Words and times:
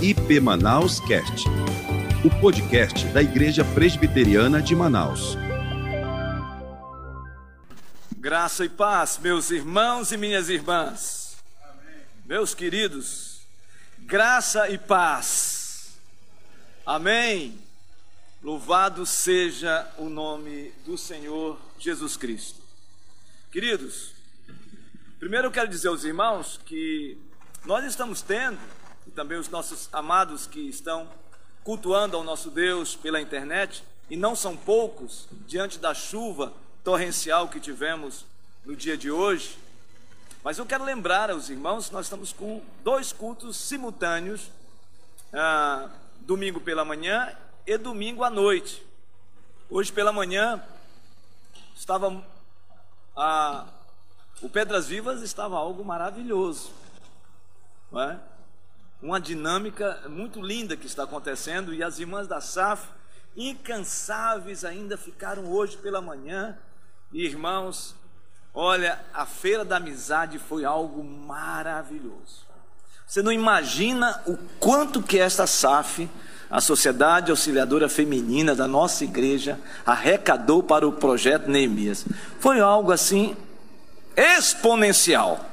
IP 0.00 0.38
Manaus 0.38 1.00
Cast, 1.00 1.48
o 2.24 2.40
podcast 2.40 3.04
da 3.06 3.20
Igreja 3.20 3.64
Presbiteriana 3.64 4.62
de 4.62 4.72
Manaus. 4.76 5.36
Graça 8.16 8.64
e 8.64 8.68
paz, 8.68 9.18
meus 9.20 9.50
irmãos 9.50 10.12
e 10.12 10.16
minhas 10.16 10.48
irmãs, 10.48 11.36
Amém. 11.64 11.96
meus 12.24 12.54
queridos, 12.54 13.40
graça 13.98 14.68
e 14.68 14.78
paz, 14.78 15.98
Amém. 16.86 17.58
Louvado 18.40 19.04
seja 19.04 19.84
o 19.98 20.08
nome 20.08 20.72
do 20.86 20.96
Senhor 20.96 21.58
Jesus 21.76 22.16
Cristo. 22.16 22.60
Queridos, 23.50 24.12
primeiro 25.18 25.48
eu 25.48 25.50
quero 25.50 25.68
dizer 25.68 25.88
aos 25.88 26.04
irmãos 26.04 26.60
que 26.64 27.18
nós 27.64 27.84
estamos 27.84 28.22
tendo, 28.22 28.58
também 29.18 29.36
os 29.36 29.48
nossos 29.48 29.88
amados 29.92 30.46
que 30.46 30.60
estão 30.60 31.08
cultuando 31.64 32.16
ao 32.16 32.22
nosso 32.22 32.52
Deus 32.52 32.94
pela 32.94 33.20
internet, 33.20 33.82
e 34.08 34.16
não 34.16 34.36
são 34.36 34.56
poucos, 34.56 35.26
diante 35.44 35.76
da 35.76 35.92
chuva 35.92 36.52
torrencial 36.84 37.48
que 37.48 37.58
tivemos 37.58 38.24
no 38.64 38.76
dia 38.76 38.96
de 38.96 39.10
hoje. 39.10 39.58
Mas 40.44 40.56
eu 40.56 40.64
quero 40.64 40.84
lembrar 40.84 41.32
aos 41.32 41.50
irmãos 41.50 41.88
que 41.88 41.94
nós 41.94 42.06
estamos 42.06 42.32
com 42.32 42.62
dois 42.84 43.12
cultos 43.12 43.56
simultâneos, 43.56 44.52
ah, 45.32 45.90
domingo 46.20 46.60
pela 46.60 46.84
manhã 46.84 47.36
e 47.66 47.76
domingo 47.76 48.22
à 48.22 48.30
noite. 48.30 48.86
Hoje 49.68 49.92
pela 49.92 50.12
manhã 50.12 50.62
estava 51.74 52.24
ah, 53.16 53.66
o 54.40 54.48
Pedras 54.48 54.86
Vivas 54.86 55.22
estava 55.22 55.56
algo 55.56 55.84
maravilhoso, 55.84 56.70
é? 57.94 58.27
Uma 59.00 59.20
dinâmica 59.20 60.02
muito 60.08 60.40
linda 60.40 60.76
que 60.76 60.86
está 60.86 61.04
acontecendo 61.04 61.72
e 61.72 61.82
as 61.82 61.98
irmãs 61.98 62.26
da 62.26 62.40
SAF 62.40 62.88
incansáveis 63.36 64.64
ainda 64.64 64.96
ficaram 64.96 65.46
hoje 65.46 65.76
pela 65.76 66.00
manhã. 66.00 66.58
E 67.12 67.24
irmãos, 67.24 67.94
olha, 68.52 69.00
a 69.14 69.24
feira 69.24 69.64
da 69.64 69.76
amizade 69.76 70.38
foi 70.38 70.64
algo 70.64 71.04
maravilhoso. 71.04 72.46
Você 73.06 73.22
não 73.22 73.32
imagina 73.32 74.20
o 74.26 74.36
quanto 74.58 75.02
que 75.02 75.18
esta 75.18 75.46
SAF 75.46 76.08
a 76.50 76.60
Sociedade 76.60 77.30
Auxiliadora 77.30 77.88
Feminina 77.88 78.54
da 78.54 78.66
nossa 78.66 79.04
igreja 79.04 79.60
arrecadou 79.84 80.62
para 80.62 80.88
o 80.88 80.92
projeto 80.92 81.50
Neemias. 81.50 82.06
Foi 82.40 82.58
algo 82.58 82.90
assim 82.90 83.36
exponencial, 84.16 85.44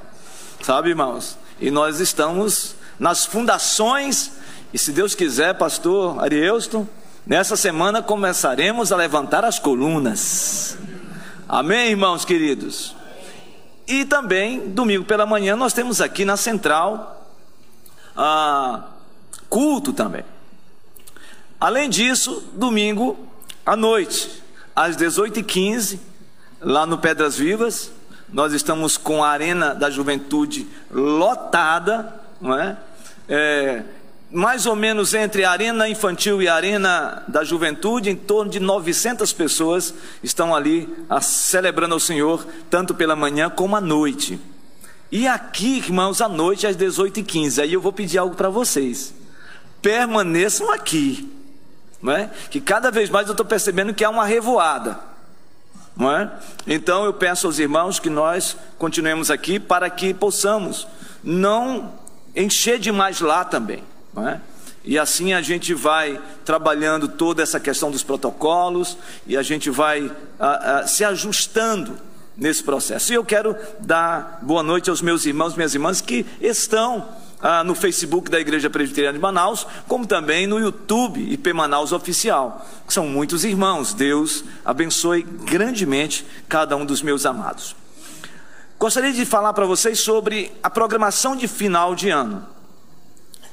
sabe, 0.62 0.90
irmãos? 0.90 1.38
E 1.60 1.70
nós 1.70 2.00
estamos 2.00 2.74
nas 2.98 3.24
fundações, 3.24 4.32
e 4.72 4.78
se 4.78 4.92
Deus 4.92 5.14
quiser, 5.14 5.54
pastor 5.54 6.22
Arielsto, 6.22 6.88
nessa 7.26 7.56
semana 7.56 8.02
começaremos 8.02 8.92
a 8.92 8.96
levantar 8.96 9.44
as 9.44 9.58
colunas. 9.58 10.76
Amém, 11.48 11.90
irmãos 11.90 12.24
queridos? 12.24 12.94
E 13.86 14.04
também, 14.04 14.68
domingo 14.70 15.04
pela 15.04 15.24
manhã, 15.24 15.54
nós 15.54 15.72
temos 15.72 16.00
aqui 16.00 16.24
na 16.24 16.36
central 16.36 17.24
ah, 18.16 18.84
culto 19.48 19.92
também. 19.92 20.24
Além 21.60 21.88
disso, 21.88 22.42
domingo 22.54 23.18
à 23.64 23.76
noite, 23.76 24.42
às 24.74 24.96
18h15, 24.96 25.98
lá 26.60 26.86
no 26.86 26.98
Pedras 26.98 27.36
Vivas, 27.36 27.90
nós 28.28 28.52
estamos 28.52 28.96
com 28.96 29.22
a 29.22 29.30
Arena 29.30 29.74
da 29.74 29.88
Juventude 29.88 30.66
lotada, 30.90 32.25
não 32.40 32.58
é? 32.58 32.76
é 33.28 33.82
mais 34.30 34.66
ou 34.66 34.74
menos 34.74 35.14
entre 35.14 35.44
a 35.44 35.50
Arena 35.50 35.88
Infantil 35.88 36.42
e 36.42 36.48
a 36.48 36.54
Arena 36.54 37.22
da 37.28 37.44
Juventude, 37.44 38.10
em 38.10 38.16
torno 38.16 38.50
de 38.50 38.58
900 38.58 39.32
pessoas 39.32 39.94
estão 40.22 40.54
ali 40.54 40.88
a, 41.08 41.20
celebrando 41.20 41.94
ao 41.94 42.00
Senhor, 42.00 42.46
tanto 42.68 42.94
pela 42.94 43.14
manhã 43.14 43.48
como 43.48 43.76
à 43.76 43.80
noite. 43.80 44.38
E 45.12 45.28
aqui, 45.28 45.78
irmãos, 45.78 46.20
à 46.20 46.28
noite 46.28 46.66
às 46.66 46.76
18h15, 46.76 47.62
aí 47.62 47.72
eu 47.72 47.80
vou 47.80 47.92
pedir 47.92 48.18
algo 48.18 48.34
para 48.34 48.48
vocês. 48.48 49.14
Permaneçam 49.80 50.72
aqui, 50.72 51.32
não 52.02 52.12
é? 52.12 52.30
que 52.50 52.60
cada 52.60 52.90
vez 52.90 53.08
mais 53.08 53.28
eu 53.28 53.32
estou 53.32 53.46
percebendo 53.46 53.94
que 53.94 54.04
há 54.04 54.10
uma 54.10 54.24
revoada. 54.24 54.98
Não 55.96 56.14
é? 56.14 56.30
Então 56.66 57.04
eu 57.04 57.14
peço 57.14 57.46
aos 57.46 57.58
irmãos 57.58 57.98
que 57.98 58.10
nós 58.10 58.56
continuemos 58.76 59.30
aqui 59.30 59.58
para 59.58 59.88
que 59.88 60.12
possamos 60.12 60.86
não 61.24 61.94
encher 62.36 62.78
demais 62.78 63.20
lá 63.20 63.44
também. 63.44 63.82
Não 64.14 64.28
é? 64.28 64.40
E 64.84 64.96
assim 64.98 65.32
a 65.32 65.42
gente 65.42 65.74
vai 65.74 66.20
trabalhando 66.44 67.08
toda 67.08 67.42
essa 67.42 67.58
questão 67.58 67.90
dos 67.90 68.04
protocolos 68.04 68.96
e 69.26 69.36
a 69.36 69.42
gente 69.42 69.68
vai 69.68 70.12
a, 70.38 70.78
a, 70.78 70.86
se 70.86 71.04
ajustando 71.04 71.98
nesse 72.36 72.62
processo. 72.62 73.12
E 73.12 73.16
eu 73.16 73.24
quero 73.24 73.56
dar 73.80 74.38
boa 74.42 74.62
noite 74.62 74.88
aos 74.88 75.02
meus 75.02 75.26
irmãos 75.26 75.56
minhas 75.56 75.74
irmãs 75.74 76.00
que 76.00 76.24
estão 76.40 77.08
ah, 77.40 77.64
no 77.64 77.74
Facebook 77.74 78.30
da 78.30 78.38
Igreja 78.38 78.70
Presbiteriana 78.70 79.18
de 79.18 79.22
Manaus, 79.22 79.66
como 79.88 80.06
também 80.06 80.46
no 80.46 80.60
YouTube 80.60 81.20
IP 81.20 81.52
Manaus 81.52 81.92
Oficial. 81.92 82.64
São 82.86 83.08
muitos 83.08 83.44
irmãos. 83.44 83.92
Deus 83.92 84.44
abençoe 84.64 85.22
grandemente 85.22 86.24
cada 86.48 86.76
um 86.76 86.84
dos 86.84 87.02
meus 87.02 87.26
amados. 87.26 87.74
Gostaria 88.78 89.12
de 89.12 89.24
falar 89.24 89.54
para 89.54 89.64
vocês 89.64 90.00
sobre 90.00 90.52
a 90.62 90.68
programação 90.68 91.34
de 91.34 91.48
final 91.48 91.94
de 91.94 92.10
ano. 92.10 92.46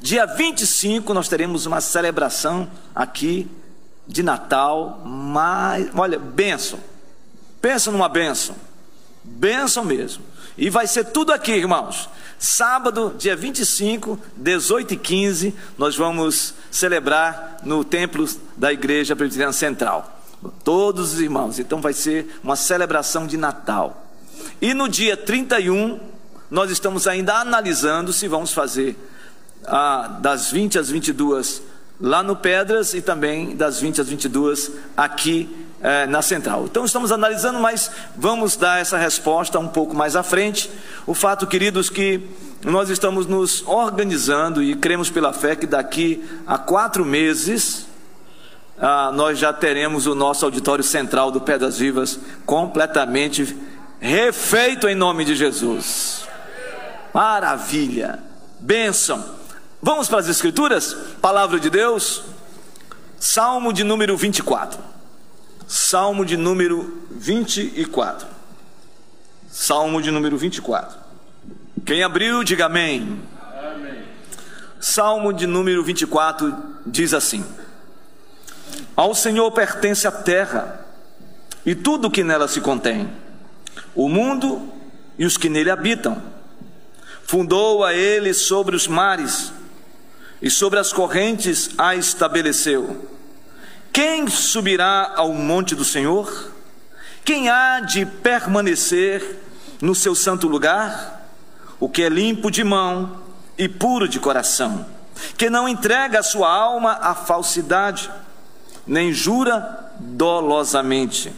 Dia 0.01 0.25
25 0.25 1.13
nós 1.13 1.29
teremos 1.29 1.65
uma 1.65 1.79
celebração 1.79 2.69
aqui 2.93 3.49
de 4.05 4.21
Natal, 4.21 5.01
mas 5.05 5.89
olha, 5.95 6.19
benção. 6.19 6.77
Pensa 7.61 7.89
numa 7.89 8.09
benção. 8.09 8.53
Benção 9.23 9.85
mesmo. 9.85 10.25
E 10.57 10.69
vai 10.69 10.85
ser 10.85 11.05
tudo 11.05 11.31
aqui, 11.31 11.53
irmãos. 11.53 12.09
Sábado, 12.37 13.15
dia 13.17 13.37
25, 13.37 14.19
18 14.35 14.93
e 14.93 14.97
15, 14.97 15.55
nós 15.77 15.95
vamos 15.95 16.53
celebrar 16.69 17.59
no 17.63 17.85
templo 17.85 18.27
da 18.57 18.73
Igreja 18.73 19.15
Presbiteriana 19.15 19.53
Central. 19.53 20.19
Todos 20.65 21.13
os 21.13 21.21
irmãos. 21.21 21.59
Então 21.59 21.79
vai 21.79 21.93
ser 21.93 22.39
uma 22.43 22.57
celebração 22.57 23.25
de 23.25 23.37
Natal. 23.37 24.02
E 24.63 24.73
no 24.73 24.87
dia 24.87 25.17
31, 25.17 25.99
nós 26.49 26.71
estamos 26.71 27.05
ainda 27.05 27.33
analisando 27.33 28.13
se 28.13 28.29
vamos 28.29 28.53
fazer 28.53 28.95
ah, 29.65 30.19
das 30.21 30.51
20 30.51 30.79
às 30.79 30.89
22 30.89 31.61
lá 31.99 32.23
no 32.23 32.33
Pedras 32.33 32.93
e 32.93 33.01
também 33.01 33.57
das 33.57 33.81
20 33.81 33.99
às 33.99 34.07
22 34.07 34.71
aqui 34.95 35.53
é, 35.81 36.07
na 36.07 36.21
central. 36.21 36.63
Então 36.63 36.85
estamos 36.85 37.11
analisando, 37.11 37.59
mas 37.59 37.91
vamos 38.15 38.55
dar 38.55 38.79
essa 38.79 38.97
resposta 38.97 39.59
um 39.59 39.67
pouco 39.67 39.93
mais 39.93 40.15
à 40.15 40.23
frente. 40.23 40.71
O 41.05 41.13
fato, 41.13 41.45
queridos, 41.45 41.89
que 41.89 42.25
nós 42.63 42.89
estamos 42.89 43.27
nos 43.27 43.67
organizando 43.67 44.63
e 44.63 44.75
cremos 44.75 45.09
pela 45.09 45.33
fé 45.33 45.57
que 45.57 45.67
daqui 45.67 46.23
a 46.47 46.57
quatro 46.57 47.03
meses 47.03 47.85
ah, 48.79 49.11
nós 49.13 49.37
já 49.37 49.51
teremos 49.51 50.07
o 50.07 50.15
nosso 50.15 50.45
auditório 50.45 50.85
central 50.85 51.31
do 51.31 51.41
Pedras 51.41 51.77
Vivas 51.77 52.17
completamente 52.45 53.72
refeito 54.03 54.89
em 54.89 54.95
nome 54.95 55.23
de 55.23 55.33
Jesus. 55.33 56.27
Maravilha, 57.13 58.19
bênção. 58.59 59.23
Vamos 59.81 60.09
para 60.09 60.19
as 60.19 60.27
Escrituras? 60.27 60.93
Palavra 61.21 61.57
de 61.57 61.69
Deus, 61.69 62.21
Salmo 63.17 63.71
de 63.71 63.81
número 63.85 64.17
24. 64.17 64.77
Salmo 65.65 66.25
de 66.25 66.35
número 66.35 67.01
24. 67.11 68.27
Salmo 69.49 70.01
de 70.01 70.11
número 70.11 70.37
24. 70.37 70.97
Quem 71.85 72.03
abriu, 72.03 72.43
diga 72.43 72.65
amém. 72.65 73.21
amém. 73.57 74.03
Salmo 74.81 75.31
de 75.31 75.47
número 75.47 75.81
24 75.81 76.53
diz 76.85 77.13
assim: 77.13 77.45
Ao 78.97 79.15
Senhor 79.15 79.49
pertence 79.51 80.05
a 80.05 80.11
terra 80.11 80.85
e 81.65 81.73
tudo 81.73 82.11
que 82.11 82.23
nela 82.23 82.49
se 82.49 82.59
contém, 82.59 83.09
o 83.95 84.09
mundo 84.09 84.69
e 85.17 85.25
os 85.25 85.37
que 85.37 85.49
nele 85.49 85.69
habitam. 85.69 86.21
Fundou 87.25 87.83
a 87.83 87.93
ele 87.93 88.33
sobre 88.33 88.75
os 88.75 88.87
mares 88.87 89.51
e 90.41 90.49
sobre 90.49 90.79
as 90.79 90.91
correntes 90.91 91.71
a 91.77 91.95
estabeleceu. 91.95 93.09
Quem 93.91 94.27
subirá 94.27 95.13
ao 95.15 95.33
monte 95.33 95.75
do 95.75 95.85
Senhor? 95.85 96.51
Quem 97.23 97.49
há 97.49 97.79
de 97.79 98.05
permanecer 98.05 99.39
no 99.79 99.95
seu 99.95 100.15
santo 100.15 100.47
lugar? 100.47 101.29
O 101.79 101.87
que 101.87 102.03
é 102.03 102.09
limpo 102.09 102.49
de 102.49 102.63
mão 102.63 103.23
e 103.57 103.69
puro 103.69 104.07
de 104.07 104.19
coração, 104.19 104.85
que 105.37 105.49
não 105.49 105.69
entrega 105.69 106.19
a 106.19 106.23
sua 106.23 106.51
alma 106.51 106.93
à 106.93 107.13
falsidade, 107.13 108.09
nem 108.85 109.13
jura 109.13 109.91
dolosamente. 109.99 111.31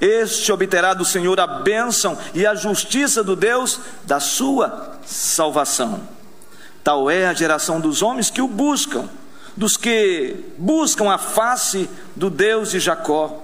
Este 0.00 0.52
obterá 0.52 0.94
do 0.94 1.04
Senhor 1.04 1.38
a 1.40 1.46
bênção 1.46 2.16
e 2.34 2.46
a 2.46 2.54
justiça 2.54 3.22
do 3.22 3.34
Deus 3.34 3.80
da 4.04 4.20
sua 4.20 4.98
salvação. 5.04 6.00
Tal 6.84 7.10
é 7.10 7.26
a 7.26 7.34
geração 7.34 7.80
dos 7.80 8.02
homens 8.02 8.30
que 8.30 8.40
o 8.40 8.48
buscam, 8.48 9.08
dos 9.56 9.76
que 9.76 10.36
buscam 10.56 11.10
a 11.10 11.18
face 11.18 11.88
do 12.14 12.30
Deus 12.30 12.70
de 12.70 12.80
Jacó. 12.80 13.42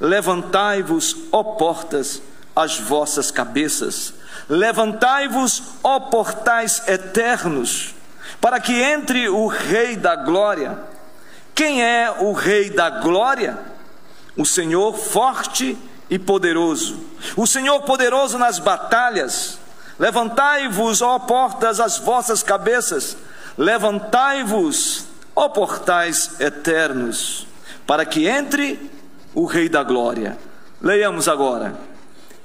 Levantai-vos, 0.00 1.16
ó 1.32 1.42
portas, 1.42 2.20
as 2.54 2.78
vossas 2.78 3.30
cabeças. 3.30 4.14
Levantai-vos, 4.48 5.62
ó 5.82 6.00
portais 6.00 6.82
eternos, 6.88 7.94
para 8.40 8.60
que 8.60 8.72
entre 8.72 9.28
o 9.28 9.46
Rei 9.46 9.96
da 9.96 10.16
Glória. 10.16 10.78
Quem 11.54 11.82
é 11.82 12.10
o 12.20 12.32
Rei 12.32 12.70
da 12.70 12.90
Glória? 12.90 13.58
O 14.38 14.46
Senhor 14.46 14.96
forte 14.96 15.76
e 16.08 16.18
poderoso, 16.18 16.96
o 17.36 17.46
Senhor 17.46 17.82
poderoso 17.82 18.38
nas 18.38 18.58
batalhas. 18.58 19.58
Levantai-vos, 19.98 21.02
ó 21.02 21.18
portas, 21.18 21.80
as 21.80 21.98
vossas 21.98 22.40
cabeças, 22.40 23.16
levantai-vos, 23.58 25.06
ó 25.34 25.48
portais 25.48 26.40
eternos, 26.40 27.48
para 27.84 28.06
que 28.06 28.28
entre 28.28 28.90
o 29.34 29.44
Rei 29.44 29.68
da 29.68 29.82
Glória. 29.82 30.38
Leiamos 30.80 31.26
agora. 31.26 31.74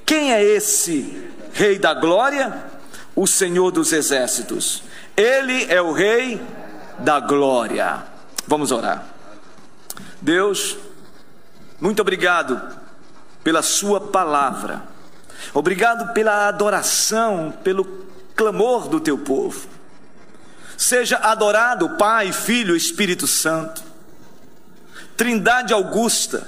Quem 0.03 0.33
é 0.33 0.43
esse 0.43 1.29
Rei 1.53 1.77
da 1.77 1.93
Glória? 1.93 2.65
O 3.15 3.27
Senhor 3.27 3.71
dos 3.71 3.93
Exércitos. 3.93 4.83
Ele 5.15 5.71
é 5.71 5.79
o 5.79 5.91
Rei 5.91 6.41
da 6.97 7.19
Glória. 7.19 8.03
Vamos 8.47 8.71
orar. 8.71 9.05
Deus, 10.19 10.75
muito 11.79 12.01
obrigado 12.01 12.61
pela 13.43 13.61
Sua 13.61 13.99
palavra. 13.99 14.83
Obrigado 15.53 16.13
pela 16.13 16.47
adoração, 16.47 17.53
pelo 17.63 17.83
clamor 18.35 18.87
do 18.87 18.99
teu 18.99 19.17
povo. 19.17 19.67
Seja 20.77 21.17
adorado 21.17 21.97
Pai, 21.97 22.31
Filho, 22.31 22.75
Espírito 22.75 23.27
Santo. 23.27 23.83
Trindade 25.15 25.73
Augusta. 25.73 26.47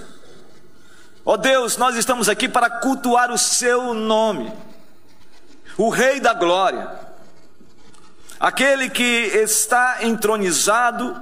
Ó 1.24 1.34
oh 1.34 1.38
Deus, 1.38 1.78
nós 1.78 1.96
estamos 1.96 2.30
aqui 2.30 2.48
para 2.48 2.70
cultuar 2.70 3.32
o 3.32 3.38
seu 3.38 3.94
nome. 3.94 4.52
O 5.78 5.90
Rei 5.90 6.20
da 6.20 6.34
Glória. 6.34 6.90
Aquele 8.40 8.90
que 8.90 9.04
está 9.04 10.00
entronizado, 10.02 11.20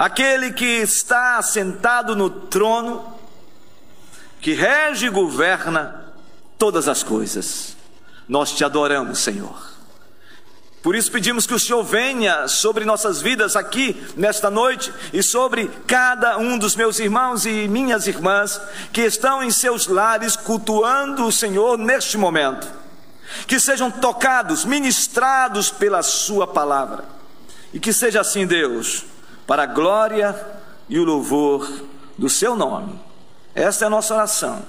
aquele 0.00 0.50
que 0.54 0.64
está 0.64 1.42
sentado 1.42 2.16
no 2.16 2.30
trono 2.30 3.04
que 4.40 4.54
rege 4.54 5.08
e 5.08 5.10
governa 5.10 6.14
todas 6.56 6.88
as 6.88 7.02
coisas. 7.02 7.76
Nós 8.26 8.50
te 8.52 8.64
adoramos, 8.64 9.18
Senhor. 9.18 9.54
Por 10.82 10.96
isso 10.96 11.12
pedimos 11.12 11.46
que 11.46 11.52
o 11.52 11.58
Senhor 11.58 11.82
venha 11.82 12.48
sobre 12.48 12.86
nossas 12.86 13.20
vidas 13.20 13.56
aqui 13.56 13.94
nesta 14.16 14.48
noite 14.48 14.90
e 15.12 15.22
sobre 15.22 15.68
cada 15.86 16.38
um 16.38 16.56
dos 16.56 16.74
meus 16.74 16.98
irmãos 16.98 17.44
e 17.44 17.68
minhas 17.68 18.06
irmãs 18.06 18.58
que 18.94 19.02
estão 19.02 19.42
em 19.42 19.50
seus 19.50 19.86
lares 19.86 20.34
cultuando 20.34 21.26
o 21.26 21.32
Senhor 21.32 21.76
neste 21.76 22.16
momento. 22.16 22.66
Que 23.46 23.60
sejam 23.60 23.90
tocados, 23.90 24.64
ministrados 24.64 25.70
pela 25.70 26.02
Sua 26.02 26.46
palavra. 26.46 27.04
E 27.70 27.78
que 27.78 27.92
seja 27.92 28.22
assim, 28.22 28.46
Deus, 28.46 29.04
para 29.50 29.64
a 29.64 29.66
glória 29.66 30.32
e 30.88 30.96
o 30.96 31.02
louvor 31.02 31.68
do 32.16 32.30
Seu 32.30 32.54
nome 32.54 32.96
esta 33.52 33.84
é 33.84 33.86
a 33.88 33.90
nossa 33.90 34.14
oração 34.14 34.64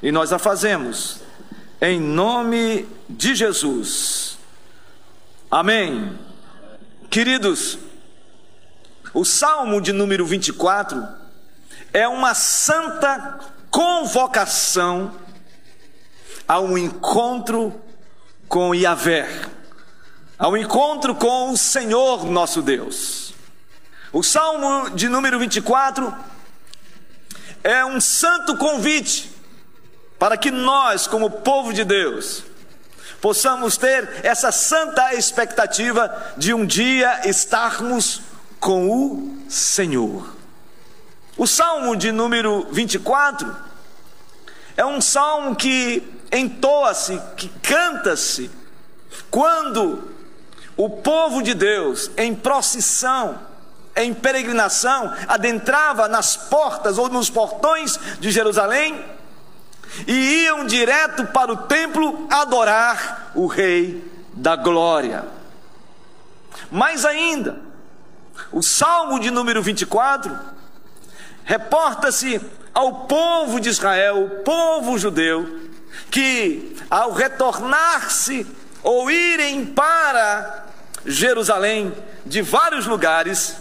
e 0.00 0.12
nós 0.12 0.32
a 0.32 0.38
fazemos 0.38 1.20
em 1.80 1.98
nome 1.98 2.88
de 3.08 3.34
Jesus. 3.34 4.38
Amém. 5.50 6.16
Queridos, 7.10 7.76
o 9.12 9.24
Salmo 9.24 9.80
de 9.80 9.92
número 9.92 10.24
24 10.24 11.04
é 11.92 12.06
uma 12.06 12.32
santa 12.32 13.40
convocação 13.68 15.10
a 16.46 16.60
um 16.60 16.78
encontro 16.78 17.74
com 18.46 18.72
Yahvé, 18.76 19.28
ao 20.38 20.56
encontro 20.56 21.16
com 21.16 21.50
o 21.50 21.56
Senhor 21.56 22.24
nosso 22.26 22.62
Deus. 22.62 23.29
O 24.12 24.24
Salmo 24.24 24.90
de 24.90 25.08
número 25.08 25.38
24 25.38 26.12
é 27.62 27.84
um 27.84 28.00
santo 28.00 28.56
convite 28.56 29.30
para 30.18 30.36
que 30.36 30.50
nós, 30.50 31.06
como 31.06 31.30
povo 31.30 31.72
de 31.72 31.84
Deus, 31.84 32.42
possamos 33.20 33.76
ter 33.76 34.20
essa 34.24 34.50
santa 34.50 35.14
expectativa 35.14 36.34
de 36.36 36.52
um 36.52 36.66
dia 36.66 37.28
estarmos 37.28 38.20
com 38.58 38.90
o 38.90 39.44
Senhor. 39.48 40.34
O 41.36 41.46
salmo 41.46 41.94
de 41.94 42.10
número 42.10 42.66
24 42.72 43.56
é 44.76 44.84
um 44.84 45.00
salmo 45.00 45.54
que 45.54 46.02
entoa-se, 46.32 47.20
que 47.36 47.48
canta-se, 47.62 48.50
quando 49.30 50.12
o 50.76 50.90
povo 50.90 51.42
de 51.42 51.54
Deus, 51.54 52.10
em 52.16 52.34
procissão, 52.34 53.49
em 54.02 54.14
peregrinação 54.14 55.12
adentrava 55.28 56.08
nas 56.08 56.36
portas 56.36 56.98
ou 56.98 57.08
nos 57.08 57.30
portões 57.30 57.98
de 58.18 58.30
Jerusalém 58.30 59.04
e 60.06 60.44
iam 60.44 60.64
direto 60.64 61.26
para 61.26 61.52
o 61.52 61.56
templo 61.56 62.26
adorar 62.30 63.32
o 63.34 63.46
Rei 63.46 64.04
da 64.32 64.56
Glória. 64.56 65.24
Mais 66.70 67.04
ainda, 67.04 67.60
o 68.52 68.62
Salmo 68.62 69.18
de 69.18 69.30
número 69.30 69.62
24 69.62 70.36
reporta-se 71.44 72.40
ao 72.72 73.06
povo 73.06 73.60
de 73.60 73.68
Israel, 73.68 74.24
o 74.24 74.30
povo 74.42 74.96
judeu, 74.96 75.60
que 76.10 76.76
ao 76.88 77.12
retornar-se 77.12 78.46
ou 78.82 79.10
irem 79.10 79.66
para 79.66 80.66
Jerusalém 81.04 81.92
de 82.24 82.42
vários 82.42 82.86
lugares, 82.86 83.56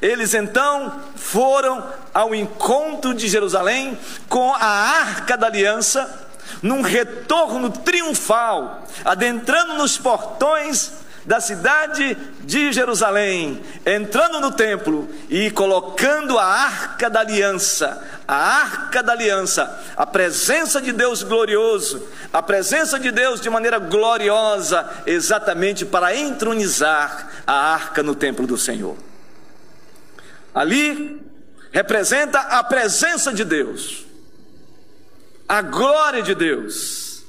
eles 0.00 0.34
então 0.34 1.00
foram 1.14 1.84
ao 2.12 2.34
encontro 2.34 3.14
de 3.14 3.28
Jerusalém 3.28 3.98
com 4.28 4.52
a 4.52 4.66
arca 4.66 5.36
da 5.36 5.46
aliança, 5.46 6.26
num 6.62 6.82
retorno 6.82 7.70
triunfal, 7.70 8.86
adentrando 9.04 9.74
nos 9.74 9.98
portões 9.98 10.92
da 11.26 11.40
cidade 11.40 12.16
de 12.44 12.72
Jerusalém, 12.72 13.60
entrando 13.84 14.40
no 14.40 14.52
templo 14.52 15.08
e 15.28 15.50
colocando 15.50 16.38
a 16.38 16.44
arca 16.44 17.10
da 17.10 17.20
aliança, 17.20 18.00
a 18.28 18.36
arca 18.36 19.02
da 19.02 19.12
aliança, 19.12 19.82
a 19.96 20.06
presença 20.06 20.80
de 20.80 20.92
Deus 20.92 21.24
glorioso, 21.24 22.08
a 22.32 22.40
presença 22.40 22.98
de 22.98 23.10
Deus 23.10 23.40
de 23.40 23.50
maneira 23.50 23.80
gloriosa, 23.80 24.88
exatamente 25.04 25.84
para 25.84 26.16
entronizar 26.16 27.28
a 27.44 27.72
arca 27.72 28.04
no 28.04 28.14
templo 28.14 28.46
do 28.46 28.56
Senhor. 28.56 28.96
Ali 30.56 31.20
representa 31.70 32.38
a 32.38 32.64
presença 32.64 33.30
de 33.30 33.44
Deus, 33.44 34.06
a 35.46 35.60
glória 35.60 36.22
de 36.22 36.34
Deus. 36.34 37.22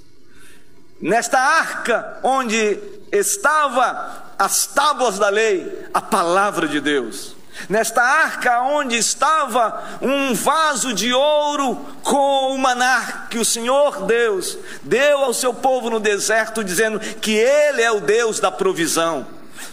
Nesta 1.01 1.37
arca 1.37 2.19
onde 2.23 2.79
estava 3.11 4.23
as 4.39 4.65
tábuas 4.67 5.19
da 5.19 5.27
lei, 5.27 5.89
a 5.93 5.99
palavra 5.99 6.69
de 6.69 6.79
Deus. 6.79 7.35
Nesta 7.67 8.01
arca 8.01 8.61
onde 8.61 8.95
estava 8.95 9.99
um 10.01 10.33
vaso 10.33 10.93
de 10.93 11.11
ouro 11.11 11.75
com 12.03 12.55
o 12.55 12.57
maná 12.57 13.27
que 13.29 13.39
o 13.39 13.43
Senhor 13.43 14.05
Deus 14.05 14.57
deu 14.83 15.25
ao 15.25 15.33
seu 15.33 15.53
povo 15.53 15.89
no 15.89 15.99
deserto, 15.99 16.63
dizendo 16.63 16.97
que 17.19 17.35
Ele 17.35 17.81
é 17.81 17.91
o 17.91 17.99
Deus 17.99 18.39
da 18.39 18.53
provisão. 18.53 19.27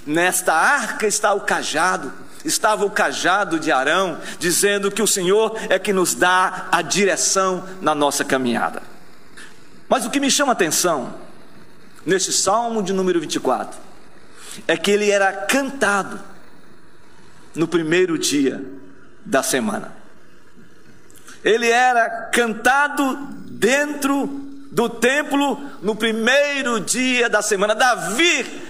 Nesta 0.05 0.53
arca 0.53 1.07
está 1.07 1.33
o 1.33 1.43
cajado 1.43 2.24
estava 2.45 2.85
o 2.85 2.91
cajado 2.91 3.59
de 3.59 3.73
Arão, 3.73 4.21
dizendo 4.39 4.91
que 4.91 5.03
o 5.03 5.07
Senhor 5.07 5.57
é 5.69 5.79
que 5.79 5.93
nos 5.93 6.15
dá 6.15 6.69
a 6.71 6.83
direção 6.83 7.65
na 7.81 7.95
nossa 7.95 8.25
caminhada. 8.25 8.83
Mas 9.89 10.05
o 10.05 10.11
que 10.11 10.21
me 10.21 10.31
chama 10.31 10.53
a 10.53 10.55
atenção, 10.55 11.15
nesse 12.05 12.33
salmo 12.33 12.83
de 12.83 12.93
número 12.93 13.21
24, 13.21 13.79
é 14.69 14.77
que 14.77 14.91
ele 14.91 15.11
era 15.11 15.33
cantado 15.33 16.21
no 17.55 17.67
primeiro 17.67 18.19
dia 18.19 18.63
da 19.25 19.43
semana. 19.43 19.93
Ele 21.43 21.69
era 21.69 22.29
cantado 22.33 23.17
dentro 23.47 24.27
do 24.71 24.89
templo 24.89 25.59
no 25.83 25.95
primeiro 25.95 26.81
dia 26.81 27.29
da 27.29 27.43
semana. 27.43 27.75
Davi 27.75 28.63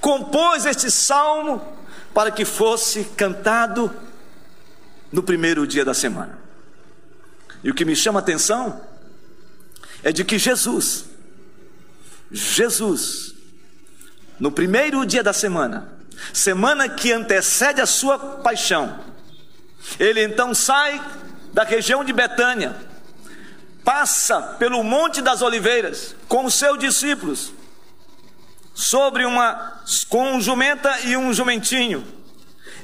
compôs 0.00 0.64
este 0.66 0.90
salmo 0.90 1.79
para 2.12 2.30
que 2.30 2.44
fosse 2.44 3.04
cantado 3.16 3.94
no 5.12 5.22
primeiro 5.22 5.66
dia 5.66 5.84
da 5.84 5.94
semana. 5.94 6.38
E 7.62 7.70
o 7.70 7.74
que 7.74 7.84
me 7.84 7.94
chama 7.94 8.20
a 8.20 8.22
atenção 8.22 8.80
é 10.02 10.12
de 10.12 10.24
que 10.24 10.38
Jesus, 10.38 11.04
Jesus, 12.30 13.34
no 14.38 14.50
primeiro 14.50 15.04
dia 15.04 15.22
da 15.22 15.32
semana, 15.32 15.92
semana 16.32 16.88
que 16.88 17.12
antecede 17.12 17.80
a 17.80 17.86
sua 17.86 18.18
paixão, 18.18 18.98
ele 19.98 20.22
então 20.22 20.54
sai 20.54 21.02
da 21.52 21.64
região 21.64 22.04
de 22.04 22.12
Betânia, 22.12 22.76
passa 23.84 24.40
pelo 24.40 24.82
Monte 24.82 25.20
das 25.20 25.42
Oliveiras 25.42 26.14
com 26.28 26.44
os 26.44 26.54
seus 26.54 26.78
discípulos, 26.78 27.52
sobre 28.80 29.26
uma 29.26 29.82
com 30.08 30.32
um 30.32 30.40
jumenta 30.40 31.00
e 31.04 31.16
um 31.16 31.34
jumentinho, 31.34 32.02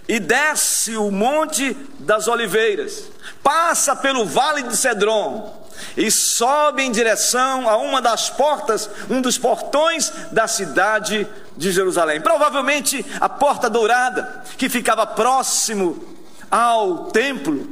e 0.06 0.20
desce 0.20 0.94
o 0.96 1.10
Monte 1.10 1.74
das 1.98 2.28
Oliveiras, 2.28 3.10
passa 3.42 3.96
pelo 3.96 4.26
Vale 4.26 4.62
de 4.64 4.76
Cedron, 4.76 5.66
e 5.96 6.10
sobe 6.10 6.82
em 6.82 6.92
direção 6.92 7.68
a 7.68 7.78
uma 7.78 8.02
das 8.02 8.28
portas, 8.28 8.90
um 9.08 9.22
dos 9.22 9.38
portões 9.38 10.12
da 10.30 10.46
cidade 10.46 11.26
de 11.56 11.72
Jerusalém. 11.72 12.20
Provavelmente 12.20 13.04
a 13.18 13.28
porta 13.28 13.68
dourada, 13.68 14.44
que 14.58 14.68
ficava 14.68 15.06
próximo 15.06 16.02
ao 16.50 17.06
templo. 17.06 17.68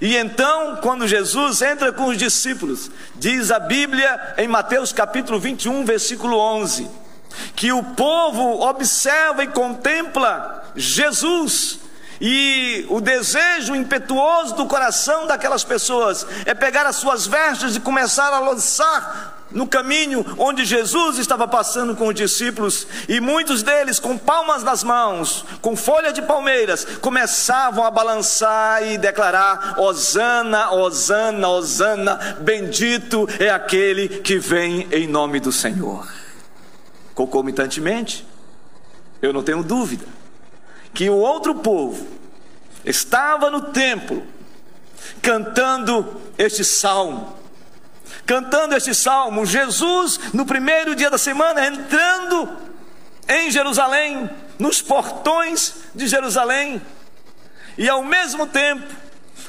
E 0.00 0.16
então, 0.16 0.76
quando 0.76 1.06
Jesus 1.06 1.62
entra 1.62 1.92
com 1.92 2.06
os 2.06 2.18
discípulos, 2.18 2.90
diz 3.14 3.50
a 3.50 3.58
Bíblia 3.58 4.34
em 4.38 4.48
Mateus 4.48 4.92
capítulo 4.92 5.38
21, 5.38 5.84
versículo 5.84 6.38
11, 6.38 7.05
que 7.54 7.72
o 7.72 7.82
povo 7.82 8.62
observa 8.62 9.44
e 9.44 9.48
contempla 9.48 10.64
Jesus 10.74 11.80
e 12.20 12.86
o 12.88 13.00
desejo 13.00 13.74
impetuoso 13.74 14.54
do 14.54 14.66
coração 14.66 15.26
daquelas 15.26 15.64
pessoas 15.64 16.26
é 16.44 16.54
pegar 16.54 16.86
as 16.86 16.96
suas 16.96 17.26
vestes 17.26 17.76
e 17.76 17.80
começar 17.80 18.32
a 18.32 18.40
lançar 18.40 19.36
no 19.50 19.66
caminho 19.66 20.24
onde 20.38 20.64
Jesus 20.64 21.18
estava 21.18 21.46
passando 21.46 21.94
com 21.94 22.08
os 22.08 22.14
discípulos, 22.14 22.86
e 23.08 23.20
muitos 23.20 23.62
deles, 23.62 24.00
com 24.00 24.18
palmas 24.18 24.64
nas 24.64 24.82
mãos, 24.82 25.44
com 25.62 25.76
folha 25.76 26.12
de 26.12 26.20
palmeiras, 26.20 26.84
começavam 27.00 27.84
a 27.84 27.90
balançar 27.90 28.82
e 28.82 28.98
declarar: 28.98 29.78
Hosana, 29.78 30.72
Hosana, 30.72 31.48
Hosana, 31.48 32.38
bendito 32.40 33.28
é 33.38 33.48
aquele 33.48 34.08
que 34.08 34.36
vem 34.36 34.88
em 34.90 35.06
nome 35.06 35.38
do 35.38 35.52
Senhor. 35.52 36.25
Concomitantemente, 37.16 38.26
eu 39.22 39.32
não 39.32 39.42
tenho 39.42 39.64
dúvida 39.64 40.04
que 40.92 41.08
o 41.08 41.16
outro 41.16 41.54
povo 41.54 42.06
estava 42.84 43.50
no 43.50 43.72
templo 43.72 44.22
cantando 45.22 46.20
este 46.36 46.62
salmo. 46.62 47.34
Cantando 48.26 48.74
este 48.76 48.94
salmo, 48.94 49.46
Jesus, 49.46 50.20
no 50.34 50.44
primeiro 50.44 50.94
dia 50.94 51.08
da 51.08 51.16
semana, 51.16 51.66
entrando 51.66 52.54
em 53.26 53.50
Jerusalém, 53.50 54.28
nos 54.58 54.82
portões 54.82 55.72
de 55.94 56.06
Jerusalém, 56.06 56.82
e 57.78 57.88
ao 57.88 58.04
mesmo 58.04 58.46
tempo, 58.46 58.84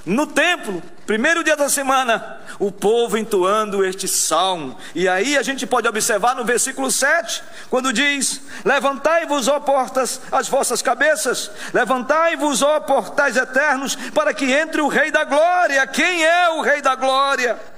no 0.08 0.26
templo, 0.26 0.82
primeiro 1.06 1.44
dia 1.44 1.56
da 1.56 1.70
semana, 1.70 2.40
o 2.58 2.72
povo 2.72 3.18
entoando 3.18 3.86
este 3.86 4.08
salmo. 4.08 4.78
E 4.96 5.08
aí 5.08 5.38
a 5.38 5.44
gente 5.44 5.68
pode 5.68 5.88
observar 5.88 6.36
no 6.36 6.46
versículo 6.46 6.90
7, 6.90 7.44
quando 7.70 7.94
diz: 7.94 8.42
Levantai-vos, 8.64 9.48
ó 9.48 9.60
portas, 9.60 10.22
as 10.32 10.48
vossas 10.48 10.82
cabeças, 10.82 11.52
levantai-vos, 11.74 12.62
ó 12.62 12.80
portais 12.80 13.36
eternos, 13.36 13.96
para 14.14 14.34
que 14.34 14.52
entre 14.52 14.82
o 14.82 14.88
Rei 14.88 15.12
da 15.12 15.26
Glória. 15.26 15.86
Quem 15.86 16.26
é 16.26 16.50
o 16.52 16.62
Rei 16.62 16.82
da 16.82 16.96
Glória? 16.96 17.77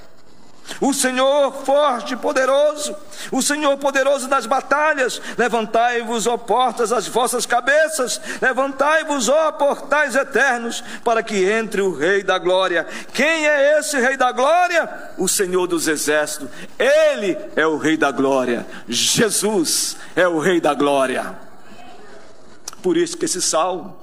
O 0.80 0.94
Senhor 0.94 1.52
forte 1.66 2.14
e 2.14 2.18
poderoso, 2.18 2.96
o 3.32 3.42
Senhor 3.42 3.78
poderoso 3.78 4.28
das 4.28 4.46
batalhas, 4.46 5.22
levantai-vos, 5.38 6.28
ó 6.28 6.38
portas, 6.38 6.92
as 6.92 7.08
vossas 7.08 7.46
cabeças, 7.46 8.22
levantai-vos, 8.42 9.30
ó 9.30 9.52
portais 9.52 10.16
eternos, 10.16 10.84
para 11.04 11.24
que 11.24 11.50
entre 11.50 11.82
o 11.82 11.96
Rei 11.96 12.24
da 12.24 12.38
Glória. 12.38 12.88
Quem 13.14 13.48
é 13.48 13.80
esse 13.80 14.00
Rei 14.00 14.16
da 14.16 14.32
Glória? 14.32 15.12
O 15.18 15.28
Senhor 15.28 15.68
dos 15.68 15.88
Exércitos. 15.88 16.50
Ele 16.78 17.38
é 17.56 17.66
o 17.66 17.78
Rei 17.78 17.98
da 17.98 18.12
Glória. 18.12 18.66
Jesus 18.88 19.98
é 20.16 20.28
o 20.28 20.40
Rei 20.40 20.62
da 20.62 20.74
Glória. 20.74 21.36
Por 22.82 22.96
isso 22.96 23.18
que 23.18 23.26
esse 23.26 23.42
salmo 23.42 23.98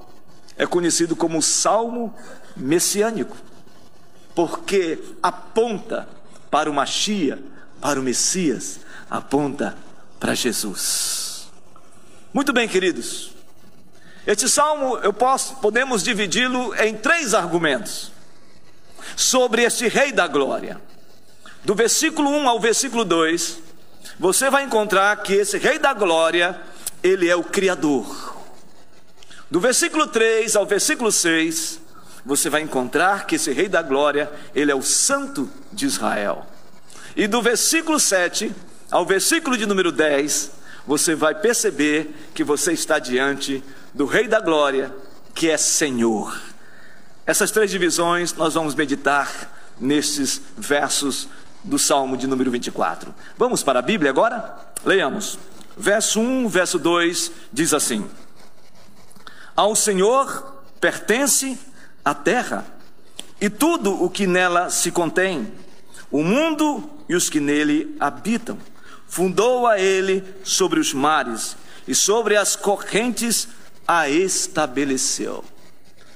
é 0.57 0.65
conhecido 0.65 1.15
como 1.15 1.41
Salmo 1.41 2.13
Messiânico, 2.55 3.37
porque 4.35 4.99
aponta 5.21 6.07
para 6.49 6.69
o 6.69 6.73
Machia, 6.73 7.39
para 7.81 7.99
o 7.99 8.03
Messias, 8.03 8.79
aponta 9.09 9.77
para 10.19 10.33
Jesus. 10.33 11.47
Muito 12.33 12.51
bem, 12.53 12.67
queridos. 12.67 13.31
Este 14.25 14.49
salmo 14.49 14.97
eu 14.97 15.13
posso, 15.13 15.55
podemos 15.55 16.03
dividi-lo 16.03 16.75
em 16.75 16.95
três 16.95 17.33
argumentos 17.33 18.11
sobre 19.15 19.63
este 19.63 19.87
Rei 19.87 20.11
da 20.11 20.27
Glória. 20.27 20.81
Do 21.63 21.73
versículo 21.73 22.29
1 22.29 22.47
ao 22.47 22.59
versículo 22.59 23.05
2, 23.05 23.59
você 24.19 24.49
vai 24.49 24.63
encontrar 24.63 25.15
que 25.23 25.33
esse 25.33 25.57
Rei 25.57 25.79
da 25.79 25.93
Glória, 25.93 26.59
ele 27.01 27.29
é 27.29 27.35
o 27.35 27.43
Criador. 27.43 28.35
Do 29.49 29.59
versículo 29.59 30.07
3 30.07 30.55
ao 30.55 30.65
versículo 30.65 31.11
6, 31.11 31.79
você 32.27 32.49
vai 32.49 32.61
encontrar 32.61 33.25
que 33.25 33.35
esse 33.35 33.53
Rei 33.53 33.69
da 33.69 33.81
Glória, 33.81 34.29
ele 34.53 34.69
é 34.69 34.75
o 34.75 34.81
Santo 34.81 35.49
de 35.71 35.85
Israel. 35.85 36.45
E 37.15 37.25
do 37.25 37.41
versículo 37.41 38.01
7 38.01 38.53
ao 38.91 39.05
versículo 39.05 39.57
de 39.57 39.65
número 39.65 39.93
10, 39.93 40.51
você 40.85 41.15
vai 41.15 41.33
perceber 41.33 42.29
que 42.33 42.43
você 42.43 42.73
está 42.73 42.99
diante 42.99 43.63
do 43.93 44.05
Rei 44.05 44.27
da 44.27 44.41
Glória, 44.41 44.93
que 45.33 45.49
é 45.49 45.55
Senhor. 45.55 46.37
Essas 47.25 47.49
três 47.49 47.71
divisões 47.71 48.33
nós 48.33 48.55
vamos 48.55 48.75
meditar 48.75 49.73
nestes 49.79 50.41
versos 50.57 51.29
do 51.63 51.79
Salmo 51.79 52.17
de 52.17 52.27
número 52.27 52.51
24. 52.51 53.15
Vamos 53.37 53.63
para 53.63 53.79
a 53.79 53.81
Bíblia 53.81 54.11
agora? 54.11 54.53
Leiamos. 54.85 55.39
Verso 55.77 56.19
1, 56.19 56.49
verso 56.49 56.77
2 56.77 57.31
diz 57.53 57.73
assim: 57.73 58.05
Ao 59.55 59.75
Senhor 59.75 60.61
pertence 60.79 61.57
a 62.07 62.13
terra 62.13 62.65
e 63.39 63.49
tudo 63.49 64.01
o 64.01 64.09
que 64.09 64.25
nela 64.25 64.69
se 64.69 64.91
contém, 64.91 65.51
o 66.09 66.23
mundo 66.23 66.89
e 67.09 67.15
os 67.15 67.29
que 67.29 67.41
nele 67.41 67.95
habitam. 67.99 68.57
Fundou 69.09 69.67
a 69.67 69.77
ele 69.77 70.23
sobre 70.43 70.79
os 70.79 70.93
mares 70.93 71.57
e 71.85 71.93
sobre 71.93 72.37
as 72.37 72.55
correntes 72.55 73.49
a 73.85 74.09
estabeleceu. 74.09 75.43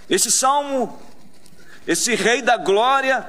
Esse 0.09 0.31
salmo, 0.31 0.97
esse 1.85 2.15
rei 2.15 2.41
da 2.41 2.55
glória, 2.55 3.25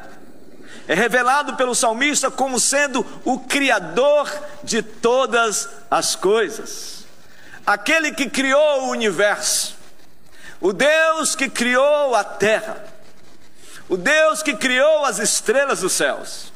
é 0.87 0.95
revelado 0.95 1.57
pelo 1.57 1.75
salmista 1.75 2.31
como 2.31 2.61
sendo 2.61 3.04
o 3.25 3.40
criador 3.40 4.31
de 4.62 4.83
todas 4.83 5.69
as 5.90 6.14
coisas, 6.14 7.07
aquele 7.66 8.12
que 8.12 8.31
criou 8.31 8.85
o 8.85 8.90
universo 8.90 9.82
o 10.62 10.73
Deus 10.73 11.35
que 11.35 11.50
criou 11.50 12.14
a 12.14 12.23
terra, 12.23 12.85
o 13.88 13.97
Deus 13.97 14.45
que 14.45 14.54
criou 14.54 15.04
as 15.04 15.19
estrelas 15.19 15.81
dos 15.81 15.92
céus, 15.92 16.52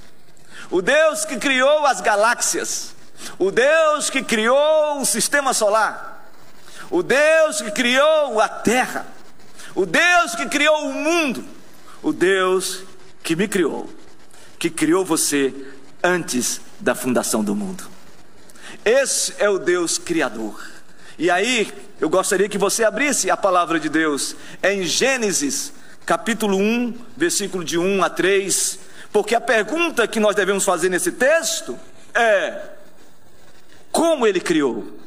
o 0.71 0.81
Deus 0.81 1.25
que 1.25 1.37
criou 1.37 1.85
as 1.85 2.01
galáxias, 2.01 2.95
o 3.37 3.51
Deus 3.51 4.09
que 4.09 4.23
criou 4.23 5.01
o 5.01 5.05
sistema 5.05 5.53
solar, 5.53 6.31
o 6.89 7.03
Deus 7.03 7.61
que 7.61 7.73
criou 7.73 8.41
a 8.41 8.49
terra, 8.49 9.09
o 9.75 9.85
Deus 9.85 10.37
que 10.37 10.47
criou 10.47 10.87
o 10.87 10.95
mundo, 10.95 11.45
o 12.01 12.13
Deus 12.13 12.85
que 13.25 13.35
me 13.35 13.49
criou, 13.49 13.91
que 14.57 14.71
criou 14.71 15.05
você 15.05 15.53
antes 16.01 16.61
da 16.79 16.95
fundação 16.95 17.43
do 17.43 17.57
mundo. 17.57 17.91
Esse 18.85 19.35
é 19.41 19.51
o 19.51 19.59
Deus 19.59 19.99
Criador. 19.99 20.65
E 21.19 21.29
aí, 21.29 21.73
eu 21.99 22.11
gostaria 22.11 22.49
que 22.49 22.59
você 22.59 22.85
abrisse 22.85 23.31
a 23.31 23.37
palavra 23.37 23.81
de 23.81 23.89
Deus 23.89 24.37
em 24.63 24.83
Gênesis, 24.85 25.73
capítulo 26.05 26.59
1, 26.59 26.95
versículo 27.17 27.65
de 27.65 27.79
1 27.79 28.05
a 28.05 28.11
3, 28.11 28.79
porque 29.11 29.35
a 29.35 29.41
pergunta 29.41 30.07
que 30.07 30.21
nós 30.21 30.37
devemos 30.37 30.65
fazer 30.65 30.91
nesse 30.91 31.13
texto 31.13 31.79
é: 32.15 32.61
como 33.91 34.27
ele 34.27 34.41
criou? 34.41 34.99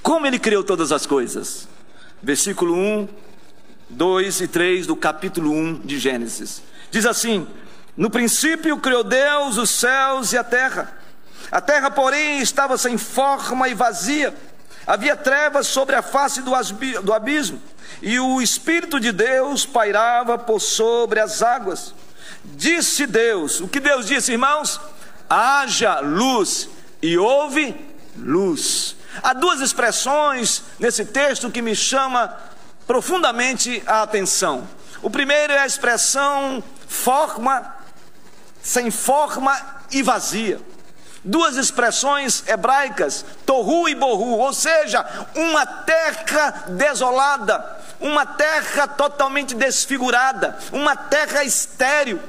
Como 0.00 0.26
ele 0.26 0.38
criou 0.38 0.62
todas 0.62 0.92
as 0.92 1.06
coisas? 1.06 1.66
Versículo 2.22 2.74
1, 2.74 3.08
2 3.90 4.40
e 4.42 4.48
3 4.48 4.86
do 4.86 4.94
capítulo 4.94 5.50
1 5.50 5.80
de 5.80 5.98
Gênesis. 5.98 6.62
Diz 6.88 7.04
assim: 7.04 7.48
No 7.96 8.08
princípio 8.10 8.78
criou 8.78 9.02
Deus 9.02 9.56
os 9.56 9.70
céus 9.70 10.32
e 10.32 10.38
a 10.38 10.44
terra. 10.44 10.96
A 11.50 11.60
terra, 11.60 11.90
porém, 11.90 12.40
estava 12.40 12.78
sem 12.78 12.96
forma 12.96 13.68
e 13.68 13.74
vazia 13.74 14.32
Havia 14.86 15.16
trevas 15.16 15.66
sobre 15.66 15.96
a 15.96 16.02
face 16.02 16.42
do 16.42 17.12
abismo, 17.12 17.60
e 18.00 18.20
o 18.20 18.40
Espírito 18.40 19.00
de 19.00 19.10
Deus 19.10 19.66
pairava 19.66 20.38
por 20.38 20.60
sobre 20.60 21.18
as 21.18 21.42
águas. 21.42 21.92
Disse 22.44 23.06
Deus, 23.06 23.60
o 23.60 23.66
que 23.66 23.80
Deus 23.80 24.06
disse, 24.06 24.32
irmãos? 24.32 24.80
Haja 25.28 25.98
luz, 25.98 26.68
e 27.02 27.18
houve 27.18 27.74
luz. 28.16 28.96
Há 29.22 29.32
duas 29.32 29.60
expressões 29.60 30.62
nesse 30.78 31.04
texto 31.04 31.50
que 31.50 31.62
me 31.62 31.74
chama 31.74 32.36
profundamente 32.86 33.82
a 33.86 34.02
atenção. 34.02 34.68
O 35.02 35.10
primeiro 35.10 35.52
é 35.52 35.58
a 35.58 35.66
expressão 35.66 36.62
forma, 36.86 37.74
sem 38.62 38.90
forma 38.90 39.52
e 39.90 40.02
vazia. 40.02 40.60
Duas 41.28 41.56
expressões 41.56 42.44
hebraicas, 42.46 43.24
torru 43.44 43.88
e 43.88 43.96
borru, 43.96 44.38
ou 44.38 44.52
seja, 44.52 45.04
uma 45.34 45.66
terra 45.66 46.64
desolada, 46.68 47.78
uma 48.00 48.24
terra 48.24 48.86
totalmente 48.86 49.52
desfigurada, 49.52 50.56
uma 50.70 50.94
terra 50.94 51.42
estéril. 51.42 52.20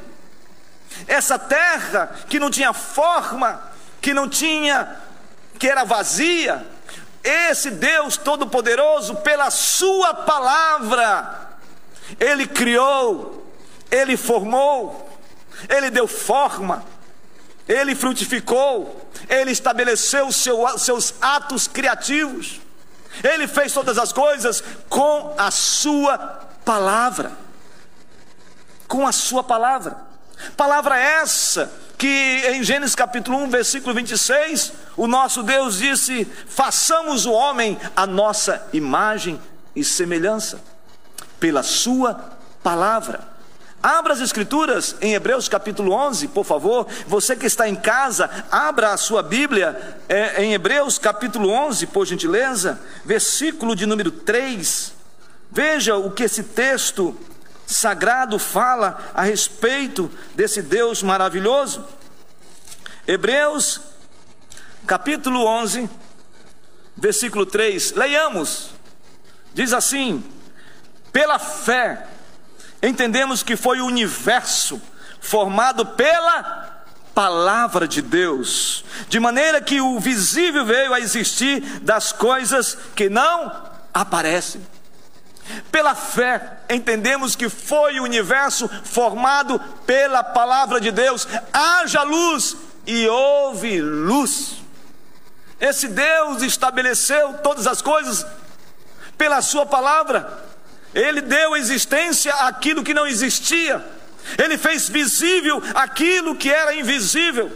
Essa 1.08 1.38
terra 1.38 2.10
que 2.28 2.40
não 2.40 2.50
tinha 2.50 2.74
forma, 2.74 3.62
que 4.02 4.16
não 4.16 4.28
tinha, 4.28 4.98
que 5.60 5.70
era 5.70 5.84
vazia, 5.84 6.66
esse 7.24 7.70
Deus 7.70 8.18
Todo-Poderoso, 8.18 9.18
pela 9.18 9.52
Sua 9.52 10.16
palavra, 10.16 11.50
Ele 12.20 12.48
criou, 12.48 13.48
Ele 13.92 14.18
formou, 14.18 15.08
Ele 15.70 15.92
deu 15.92 16.08
forma, 16.08 16.84
Ele 17.68 17.96
frutificou, 17.96 19.10
Ele 19.28 19.52
estabeleceu 19.52 20.32
seu, 20.32 20.66
seus 20.78 21.14
atos 21.22 21.68
criativos, 21.68 22.62
Ele 23.24 23.48
fez 23.48 23.74
todas 23.74 23.98
as 23.98 24.14
coisas 24.14 24.64
com 24.88 25.36
a 25.38 25.52
Sua 25.52 26.18
palavra. 26.64 27.32
Com 28.88 29.06
a 29.06 29.12
Sua 29.12 29.44
palavra. 29.44 29.98
Palavra 30.56 30.98
essa 30.98 31.72
que 31.98 32.44
em 32.46 32.64
Gênesis 32.64 32.96
capítulo 32.96 33.38
1, 33.40 33.50
versículo 33.50 33.94
26, 33.96 34.72
o 34.96 35.08
nosso 35.08 35.42
Deus 35.42 35.78
disse: 35.80 36.26
façamos 36.48 37.26
o 37.26 37.32
homem 37.32 37.78
a 37.96 38.06
nossa 38.06 38.68
imagem 38.72 39.42
e 39.76 39.84
semelhança, 39.84 40.62
pela 41.40 41.64
Sua 41.64 42.38
palavra. 42.62 43.37
Abra 43.82 44.14
as 44.14 44.20
Escrituras 44.20 44.96
em 45.02 45.14
Hebreus 45.14 45.48
capítulo 45.48 45.92
11, 45.92 46.30
por 46.30 46.44
favor. 46.44 46.88
Você 47.06 47.36
que 47.36 47.46
está 47.46 47.70
em 47.70 47.76
casa, 47.76 48.30
abra 48.52 48.92
a 48.92 48.98
sua 48.98 49.22
Bíblia 49.22 50.00
é, 50.10 50.44
em 50.44 50.54
Hebreus 50.54 50.98
capítulo 50.98 51.50
11, 51.50 51.86
por 51.88 52.06
gentileza, 52.06 52.82
versículo 53.06 53.76
de 53.76 53.86
número 53.86 54.12
3. 54.12 54.94
Veja 55.52 55.96
o 55.96 56.12
que 56.12 56.24
esse 56.24 56.44
texto 56.44 57.16
sagrado 57.68 58.40
fala 58.40 59.12
a 59.14 59.22
respeito 59.22 60.10
desse 60.34 60.62
Deus 60.64 61.04
maravilhoso. 61.04 61.86
Hebreus, 63.08 63.80
capítulo 64.88 65.46
11, 65.46 65.88
versículo 66.96 67.46
3. 67.46 67.92
Leiamos. 67.94 68.72
Diz 69.54 69.72
assim: 69.72 70.24
Pela 71.12 71.38
fé, 71.38 72.08
entendemos 72.82 73.44
que 73.44 73.56
foi 73.56 73.82
o 73.82 73.86
universo 73.86 74.82
formado 75.20 75.86
pela 75.86 76.84
palavra 77.14 77.88
de 77.88 78.02
Deus, 78.02 78.86
de 79.10 79.20
maneira 79.20 79.60
que 79.60 79.82
o 79.82 80.00
visível 80.00 80.66
veio 80.66 80.94
a 80.94 81.00
existir 81.00 81.62
das 81.80 82.12
coisas 82.12 82.78
que 82.96 83.10
não 83.10 83.52
aparecem. 83.94 84.62
Pela 85.72 85.96
fé, 85.96 86.60
entendemos 86.70 87.36
que 87.36 87.50
foi 87.50 88.00
o 88.00 88.04
universo 88.04 88.70
formado 88.84 89.60
pela 89.86 90.24
palavra 90.24 90.80
de 90.80 90.92
Deus. 90.92 91.28
Haja 91.52 92.04
luz 92.04 92.56
e 92.86 93.08
houve 93.08 93.82
luz. 93.82 94.58
Esse 95.60 95.88
Deus 95.88 96.44
estabeleceu 96.44 97.36
todas 97.36 97.66
as 97.66 97.82
coisas 97.82 98.26
pela 99.18 99.42
Sua 99.42 99.66
palavra. 99.66 100.47
Ele 100.98 101.22
deu 101.22 101.56
existência 101.56 102.34
àquilo 102.34 102.84
que 102.84 102.92
não 102.92 103.06
existia. 103.06 103.86
Ele 104.36 104.58
fez 104.58 104.90
visível 104.90 105.62
aquilo 105.76 106.36
que 106.36 106.52
era 106.52 106.74
invisível. 106.74 107.52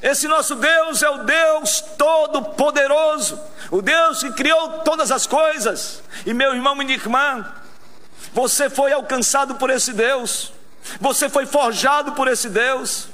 Esse 0.00 0.28
nosso 0.28 0.54
Deus 0.54 1.02
é 1.02 1.10
o 1.10 1.24
Deus 1.24 1.80
Todo-Poderoso, 1.98 3.40
o 3.72 3.82
Deus 3.82 4.20
que 4.20 4.30
criou 4.30 4.82
todas 4.84 5.10
as 5.10 5.26
coisas. 5.26 6.00
E 6.24 6.32
meu 6.32 6.54
irmão 6.54 6.80
e 6.80 6.84
minha 6.84 6.96
irmã, 6.96 7.44
você 8.32 8.70
foi 8.70 8.92
alcançado 8.92 9.56
por 9.56 9.68
esse 9.68 9.92
Deus, 9.92 10.52
você 11.00 11.28
foi 11.28 11.46
forjado 11.46 12.12
por 12.12 12.28
esse 12.28 12.48
Deus. 12.48 13.08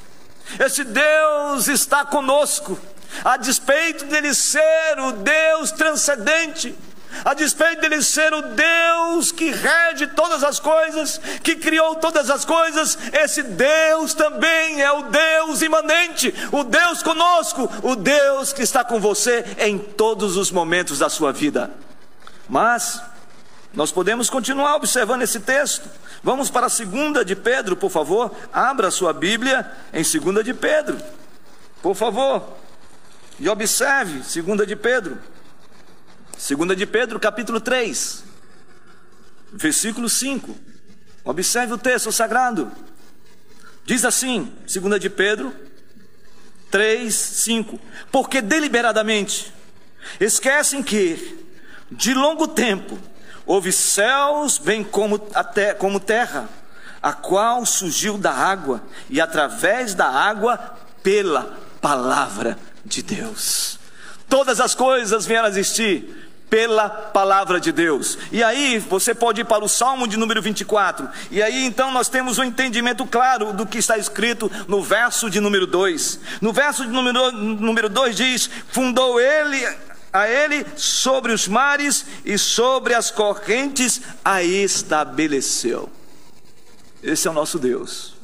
Esse 0.58 0.84
Deus 0.84 1.66
está 1.66 2.04
conosco, 2.04 2.78
a 3.24 3.38
despeito 3.38 4.04
dele 4.04 4.34
ser 4.34 4.98
o 4.98 5.12
Deus 5.12 5.70
transcendente 5.70 6.76
a 7.24 7.34
despeito 7.34 7.80
dele 7.82 8.02
ser 8.02 8.32
o 8.32 8.42
Deus 8.42 9.32
que 9.32 9.50
rege 9.50 10.06
todas 10.08 10.42
as 10.42 10.58
coisas, 10.58 11.20
que 11.42 11.56
criou 11.56 11.96
todas 11.96 12.30
as 12.30 12.44
coisas, 12.44 12.98
esse 13.12 13.42
Deus 13.42 14.14
também 14.14 14.80
é 14.80 14.92
o 14.92 15.02
Deus 15.04 15.62
imanente, 15.62 16.34
o 16.52 16.64
Deus 16.64 17.02
conosco, 17.02 17.70
o 17.82 17.96
Deus 17.96 18.52
que 18.52 18.62
está 18.62 18.84
com 18.84 19.00
você 19.00 19.44
em 19.58 19.78
todos 19.78 20.36
os 20.36 20.50
momentos 20.50 20.98
da 20.98 21.08
sua 21.08 21.32
vida. 21.32 21.70
Mas 22.48 23.02
nós 23.72 23.92
podemos 23.92 24.28
continuar 24.28 24.76
observando 24.76 25.22
esse 25.22 25.40
texto. 25.40 25.88
Vamos 26.22 26.50
para 26.50 26.66
a 26.66 26.70
segunda 26.70 27.24
de 27.24 27.36
Pedro, 27.36 27.76
por 27.76 27.90
favor. 27.90 28.34
Abra 28.52 28.88
a 28.88 28.90
sua 28.90 29.12
Bíblia 29.12 29.70
em 29.92 30.02
segunda 30.02 30.42
de 30.42 30.52
Pedro. 30.52 30.98
Por 31.80 31.94
favor. 31.94 32.56
E 33.38 33.48
observe, 33.48 34.22
segunda 34.24 34.66
de 34.66 34.76
Pedro. 34.76 35.18
Segunda 36.40 36.74
de 36.74 36.86
Pedro, 36.86 37.20
capítulo 37.20 37.60
3, 37.60 38.24
versículo 39.52 40.08
5. 40.08 40.56
Observe 41.22 41.74
o 41.74 41.78
texto 41.78 42.10
sagrado. 42.10 42.72
Diz 43.84 44.06
assim, 44.06 44.50
segunda 44.66 44.98
de 44.98 45.10
Pedro 45.10 45.54
3, 46.70 47.14
5. 47.14 47.78
Porque 48.10 48.40
deliberadamente 48.40 49.52
esquecem 50.18 50.82
que 50.82 51.44
de 51.90 52.14
longo 52.14 52.48
tempo 52.48 52.98
houve 53.44 53.70
céus 53.70 54.56
bem 54.56 54.82
como, 54.82 55.20
até, 55.34 55.74
como 55.74 56.00
terra, 56.00 56.48
a 57.02 57.12
qual 57.12 57.66
surgiu 57.66 58.16
da 58.16 58.32
água 58.32 58.82
e 59.10 59.20
através 59.20 59.94
da 59.94 60.08
água 60.08 60.56
pela 61.02 61.58
palavra 61.82 62.58
de 62.82 63.02
Deus. 63.02 63.78
Todas 64.26 64.58
as 64.58 64.74
coisas 64.74 65.26
vieram 65.26 65.44
a 65.44 65.50
existir 65.50 66.29
pela 66.50 66.90
palavra 66.90 67.60
de 67.60 67.70
Deus. 67.70 68.18
E 68.32 68.42
aí 68.42 68.78
você 68.78 69.14
pode 69.14 69.40
ir 69.40 69.44
para 69.44 69.64
o 69.64 69.68
Salmo 69.68 70.08
de 70.08 70.16
número 70.16 70.42
24. 70.42 71.08
E 71.30 71.40
aí 71.40 71.64
então 71.64 71.92
nós 71.92 72.08
temos 72.08 72.38
um 72.38 72.44
entendimento 72.44 73.06
claro 73.06 73.52
do 73.52 73.64
que 73.64 73.78
está 73.78 73.96
escrito 73.96 74.50
no 74.66 74.82
verso 74.82 75.30
de 75.30 75.38
número 75.40 75.66
2. 75.66 76.20
No 76.40 76.52
verso 76.52 76.84
de 76.84 76.90
número, 76.90 77.30
número 77.30 77.88
2 77.88 78.16
diz: 78.16 78.50
Fundou 78.70 79.20
ele 79.20 79.64
a 80.12 80.28
ele 80.28 80.66
sobre 80.76 81.32
os 81.32 81.46
mares 81.46 82.04
e 82.24 82.36
sobre 82.36 82.94
as 82.94 83.12
correntes 83.12 84.00
a 84.24 84.42
estabeleceu. 84.42 85.88
Esse 87.00 87.28
é 87.28 87.30
o 87.30 87.34
nosso 87.34 87.58
Deus. 87.58 88.14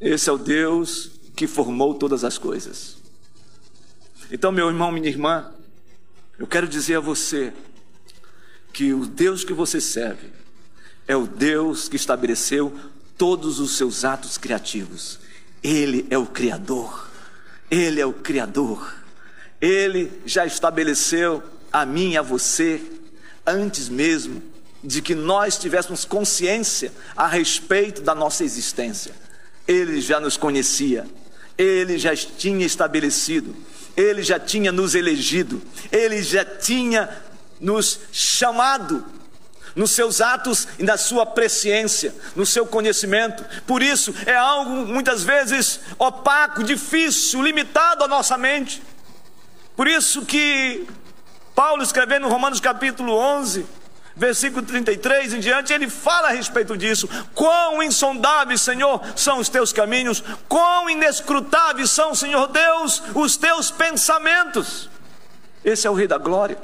Esse 0.00 0.28
é 0.28 0.32
o 0.32 0.38
Deus 0.38 1.12
que 1.34 1.46
formou 1.46 1.94
todas 1.94 2.24
as 2.24 2.36
coisas. 2.36 2.96
Então, 4.30 4.52
meu 4.52 4.68
irmão, 4.68 4.92
minha 4.92 5.08
irmã, 5.08 5.50
eu 6.38 6.46
quero 6.46 6.68
dizer 6.68 6.96
a 6.96 7.00
você 7.00 7.52
que 8.72 8.92
o 8.92 9.04
Deus 9.04 9.42
que 9.42 9.52
você 9.52 9.80
serve 9.80 10.28
é 11.06 11.16
o 11.16 11.26
Deus 11.26 11.88
que 11.88 11.96
estabeleceu 11.96 12.72
todos 13.16 13.58
os 13.58 13.76
seus 13.76 14.04
atos 14.04 14.38
criativos. 14.38 15.18
Ele 15.62 16.06
é 16.10 16.16
o 16.16 16.26
Criador. 16.26 17.10
Ele 17.68 18.00
é 18.00 18.06
o 18.06 18.12
Criador. 18.12 18.94
Ele 19.60 20.12
já 20.24 20.46
estabeleceu 20.46 21.42
a 21.72 21.84
mim 21.84 22.12
e 22.12 22.16
a 22.16 22.22
você 22.22 22.80
antes 23.44 23.88
mesmo 23.88 24.40
de 24.84 25.02
que 25.02 25.14
nós 25.14 25.58
tivéssemos 25.58 26.04
consciência 26.04 26.92
a 27.16 27.26
respeito 27.26 28.00
da 28.00 28.14
nossa 28.14 28.44
existência. 28.44 29.12
Ele 29.66 30.00
já 30.00 30.20
nos 30.20 30.36
conhecia, 30.36 31.04
ele 31.56 31.98
já 31.98 32.14
tinha 32.14 32.64
estabelecido 32.64 33.56
ele 33.98 34.22
já 34.22 34.38
tinha 34.38 34.70
nos 34.70 34.94
elegido, 34.94 35.60
Ele 35.90 36.22
já 36.22 36.44
tinha 36.44 37.10
nos 37.60 37.98
chamado 38.12 39.04
nos 39.74 39.90
seus 39.92 40.20
atos 40.20 40.66
e 40.78 40.82
na 40.82 40.96
sua 40.96 41.24
presciência, 41.24 42.14
no 42.34 42.44
seu 42.44 42.66
conhecimento. 42.66 43.44
Por 43.64 43.82
isso 43.82 44.12
é 44.26 44.34
algo 44.34 44.70
muitas 44.86 45.22
vezes 45.22 45.80
opaco, 45.98 46.64
difícil, 46.64 47.42
limitado 47.42 48.02
à 48.02 48.08
nossa 48.08 48.36
mente. 48.36 48.82
Por 49.76 49.86
isso 49.86 50.24
que 50.24 50.86
Paulo 51.54 51.82
escrevendo 51.82 52.22
no 52.22 52.28
Romanos 52.28 52.60
capítulo 52.60 53.12
11, 53.12 53.66
versículo 54.18 54.66
33 54.66 55.34
em 55.34 55.40
diante, 55.40 55.72
ele 55.72 55.88
fala 55.88 56.28
a 56.28 56.32
respeito 56.32 56.76
disso. 56.76 57.08
Quão 57.34 57.82
insondáveis, 57.82 58.60
Senhor, 58.60 59.00
são 59.16 59.38
os 59.38 59.48
teus 59.48 59.72
caminhos, 59.72 60.22
quão 60.48 60.90
inescrutáveis 60.90 61.90
são, 61.90 62.14
Senhor 62.14 62.48
Deus, 62.48 63.02
os 63.14 63.36
teus 63.36 63.70
pensamentos. 63.70 64.90
Esse 65.64 65.86
é 65.86 65.90
o 65.90 65.94
Rei 65.94 66.08
da 66.08 66.18
Glória. 66.18 66.58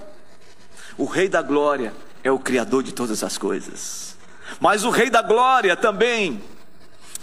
O 0.98 1.04
Rei 1.04 1.28
da 1.28 1.42
Glória 1.42 1.94
é 2.22 2.30
o 2.30 2.38
Criador 2.38 2.82
de 2.82 2.92
todas 2.92 3.22
as 3.22 3.38
coisas. 3.38 4.16
Mas 4.60 4.84
o 4.84 4.90
Rei 4.90 5.08
da 5.08 5.22
Glória 5.22 5.76
também, 5.76 6.42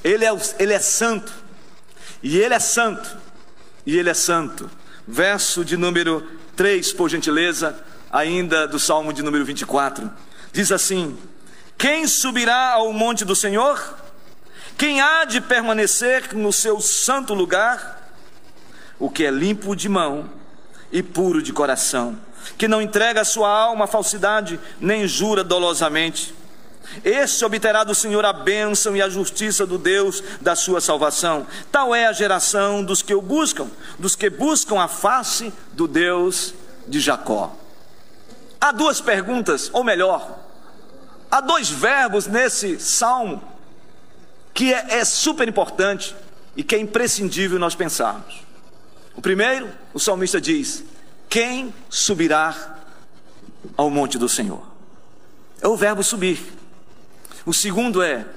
ele 0.03 0.25
é, 0.25 0.31
ele 0.59 0.73
é 0.73 0.79
santo. 0.79 1.31
E 2.23 2.37
ele 2.37 2.53
é 2.53 2.59
santo. 2.59 3.17
E 3.85 3.97
ele 3.97 4.09
é 4.09 4.13
santo. 4.13 4.69
Verso 5.07 5.65
de 5.65 5.75
número 5.75 6.25
3, 6.55 6.93
por 6.93 7.09
gentileza, 7.09 7.83
ainda 8.11 8.67
do 8.67 8.77
Salmo 8.79 9.13
de 9.13 9.23
número 9.23 9.45
24. 9.45 10.11
Diz 10.51 10.71
assim: 10.71 11.17
Quem 11.77 12.07
subirá 12.07 12.73
ao 12.73 12.91
monte 12.91 13.23
do 13.23 13.35
Senhor? 13.35 13.97
Quem 14.77 14.99
há 14.99 15.25
de 15.25 15.39
permanecer 15.39 16.35
no 16.35 16.51
seu 16.51 16.79
santo 16.81 17.33
lugar? 17.33 18.11
O 18.99 19.09
que 19.09 19.25
é 19.25 19.31
limpo 19.31 19.75
de 19.75 19.87
mão 19.87 20.29
e 20.91 21.01
puro 21.01 21.41
de 21.41 21.53
coração, 21.53 22.17
que 22.57 22.67
não 22.67 22.81
entrega 22.81 23.21
a 23.21 23.25
sua 23.25 23.49
alma 23.49 23.85
à 23.85 23.87
falsidade, 23.87 24.59
nem 24.79 25.07
jura 25.07 25.43
dolosamente. 25.43 26.35
Este 27.03 27.45
obterá 27.45 27.83
do 27.83 27.95
Senhor 27.95 28.25
a 28.25 28.33
bênção 28.33 28.95
e 28.95 29.01
a 29.01 29.07
justiça 29.07 29.65
do 29.65 29.77
Deus 29.77 30.21
da 30.41 30.55
sua 30.55 30.81
salvação. 30.81 31.47
Tal 31.71 31.95
é 31.95 32.07
a 32.07 32.13
geração 32.13 32.83
dos 32.83 33.01
que 33.01 33.13
o 33.13 33.21
buscam, 33.21 33.67
dos 33.97 34.15
que 34.15 34.29
buscam 34.29 34.79
a 34.79 34.87
face 34.87 35.53
do 35.73 35.87
Deus 35.87 36.53
de 36.87 36.99
Jacó. 36.99 37.55
Há 38.61 38.71
duas 38.71 39.01
perguntas, 39.01 39.71
ou 39.73 39.83
melhor, 39.83 40.39
há 41.31 41.41
dois 41.41 41.67
verbos 41.67 42.27
nesse 42.27 42.79
salmo 42.79 43.41
que 44.53 44.71
é, 44.71 44.99
é 44.99 45.03
super 45.03 45.47
importante 45.47 46.15
e 46.55 46.63
que 46.63 46.75
é 46.75 46.79
imprescindível 46.79 47.57
nós 47.57 47.73
pensarmos. 47.73 48.43
O 49.15 49.21
primeiro, 49.21 49.67
o 49.95 49.99
salmista 49.99 50.39
diz: 50.39 50.83
Quem 51.27 51.73
subirá 51.89 52.77
ao 53.75 53.89
monte 53.89 54.19
do 54.19 54.29
Senhor? 54.29 54.61
É 55.59 55.67
o 55.67 55.75
verbo 55.75 56.03
subir. 56.03 56.53
O 57.43 57.53
segundo 57.53 58.03
é: 58.03 58.27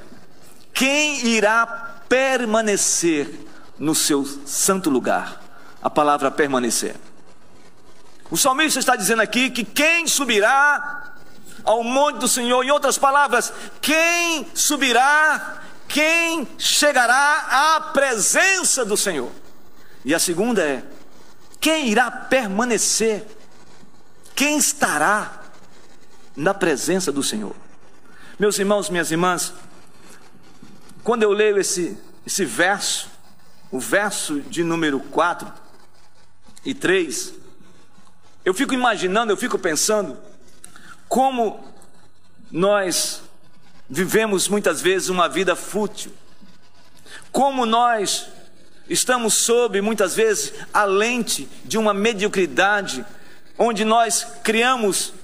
Quem 0.73 1.27
irá 1.27 1.67
permanecer 2.09 3.29
no 3.79 3.95
seu 3.95 4.25
santo 4.47 4.89
lugar? 4.89 5.43
A 5.83 5.91
palavra 5.91 6.31
permanecer. 6.31 6.97
O 8.31 8.37
salmista 8.37 8.79
está 8.79 8.97
dizendo 8.97 9.23
aqui 9.23 9.51
que 9.51 9.65
quem 9.65 10.07
subirá 10.07 11.15
ao 11.63 11.83
monte 11.83 12.19
do 12.19 12.29
Senhor, 12.29 12.63
em 12.63 12.71
outras 12.71 12.99
palavras, 12.99 13.53
quem 13.81 14.47
subirá, 14.55 15.63
quem 15.89 16.47
chegará 16.59 17.75
à 17.77 17.81
presença 17.81 18.85
do 18.85 18.97
Senhor. 18.97 19.31
E 20.05 20.15
a 20.15 20.19
segunda 20.19 20.63
é: 20.63 20.85
quem 21.61 21.89
irá 21.89 22.11
permanecer? 22.11 23.27
Quem 24.35 24.59
estará 24.59 25.43
na 26.37 26.53
presença 26.53 27.13
do 27.13 27.23
Senhor? 27.23 27.55
Meus 28.39 28.59
irmãos, 28.59 28.91
minhas 28.91 29.13
irmãs, 29.13 29.55
quando 31.05 31.23
eu 31.23 31.31
leio 31.31 31.57
esse, 31.57 31.97
esse 32.27 32.45
verso, 32.45 33.09
o 33.71 33.79
verso 33.79 34.41
de 34.41 34.65
número 34.65 34.99
4 34.99 35.51
e 36.65 36.75
3, 36.75 37.35
eu 38.45 38.53
fico 38.55 38.75
imaginando, 38.75 39.33
eu 39.33 39.37
fico 39.37 39.59
pensando 39.59 40.19
como 41.09 41.65
nós 42.51 43.23
vivemos 43.89 44.49
muitas 44.49 44.81
vezes 44.81 45.09
uma 45.09 45.29
vida 45.29 45.55
fútil, 45.57 46.13
como 47.31 47.67
nós 47.67 48.29
Estamos 48.89 49.35
sob, 49.35 49.81
muitas 49.81 50.15
vezes, 50.15 50.53
a 50.73 50.85
lente 50.85 51.49
de 51.65 51.79
uma 51.79 51.95
mediocridade, 51.95 53.05
onde 53.57 53.85
nós 53.85 54.27
criamos 54.43 55.15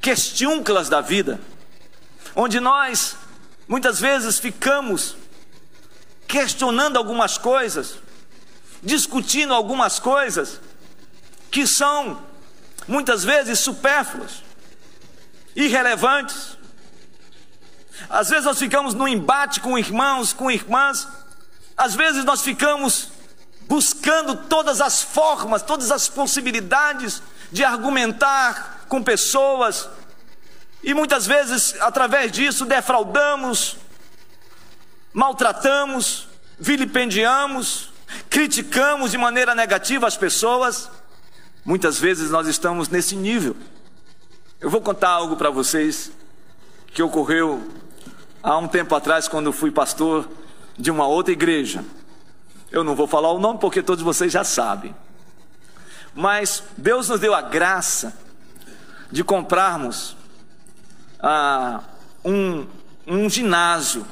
questiúnculas 0.00 0.88
da 0.88 1.00
vida, 1.00 1.40
onde 2.34 2.58
nós, 2.58 3.16
muitas 3.68 4.00
vezes, 4.00 4.40
ficamos 4.40 5.16
questionando 6.26 6.96
algumas 6.96 7.38
coisas, 7.38 7.96
discutindo 8.82 9.54
algumas 9.54 10.00
coisas 10.00 10.60
que 11.48 11.66
são, 11.68 12.20
muitas 12.90 13.24
vezes, 13.24 13.60
supérfluas, 13.60 14.42
irrelevantes. 15.54 16.58
Às 18.08 18.28
vezes 18.28 18.44
nós 18.44 18.58
ficamos 18.58 18.94
no 18.94 19.06
embate 19.06 19.60
com 19.60 19.78
irmãos, 19.78 20.32
com 20.32 20.50
irmãs, 20.50 21.06
às 21.76 21.94
vezes 21.94 22.24
nós 22.24 22.42
ficamos 22.42 23.08
buscando 23.68 24.34
todas 24.48 24.80
as 24.80 25.00
formas, 25.00 25.62
todas 25.62 25.90
as 25.90 26.08
possibilidades 26.08 27.22
de 27.52 27.64
argumentar 27.64 28.84
com 28.88 29.02
pessoas, 29.02 29.88
e 30.82 30.94
muitas 30.94 31.26
vezes, 31.26 31.74
através 31.80 32.32
disso, 32.32 32.64
defraudamos, 32.64 33.76
maltratamos, 35.12 36.26
vilipendiamos, 36.58 37.90
criticamos 38.28 39.10
de 39.10 39.18
maneira 39.18 39.54
negativa 39.54 40.06
as 40.06 40.16
pessoas. 40.16 40.90
Muitas 41.64 41.98
vezes 41.98 42.30
nós 42.30 42.46
estamos 42.46 42.88
nesse 42.88 43.14
nível. 43.14 43.56
Eu 44.60 44.70
vou 44.70 44.80
contar 44.80 45.10
algo 45.10 45.36
para 45.36 45.50
vocês 45.50 46.10
que 46.92 47.02
ocorreu 47.02 47.66
há 48.42 48.56
um 48.56 48.66
tempo 48.66 48.94
atrás, 48.94 49.28
quando 49.28 49.52
fui 49.52 49.70
pastor 49.70 50.28
de 50.78 50.90
uma 50.90 51.06
outra 51.06 51.32
igreja. 51.32 51.84
Eu 52.70 52.82
não 52.82 52.94
vou 52.94 53.06
falar 53.06 53.30
o 53.32 53.38
nome 53.38 53.58
porque 53.58 53.82
todos 53.82 54.02
vocês 54.02 54.32
já 54.32 54.44
sabem. 54.44 54.94
Mas 56.14 56.62
Deus 56.76 57.08
nos 57.08 57.20
deu 57.20 57.34
a 57.34 57.42
graça 57.42 58.16
de 59.10 59.22
comprarmos 59.22 60.16
ah, 61.20 61.82
um, 62.24 62.66
um 63.06 63.28
ginásio 63.28 64.06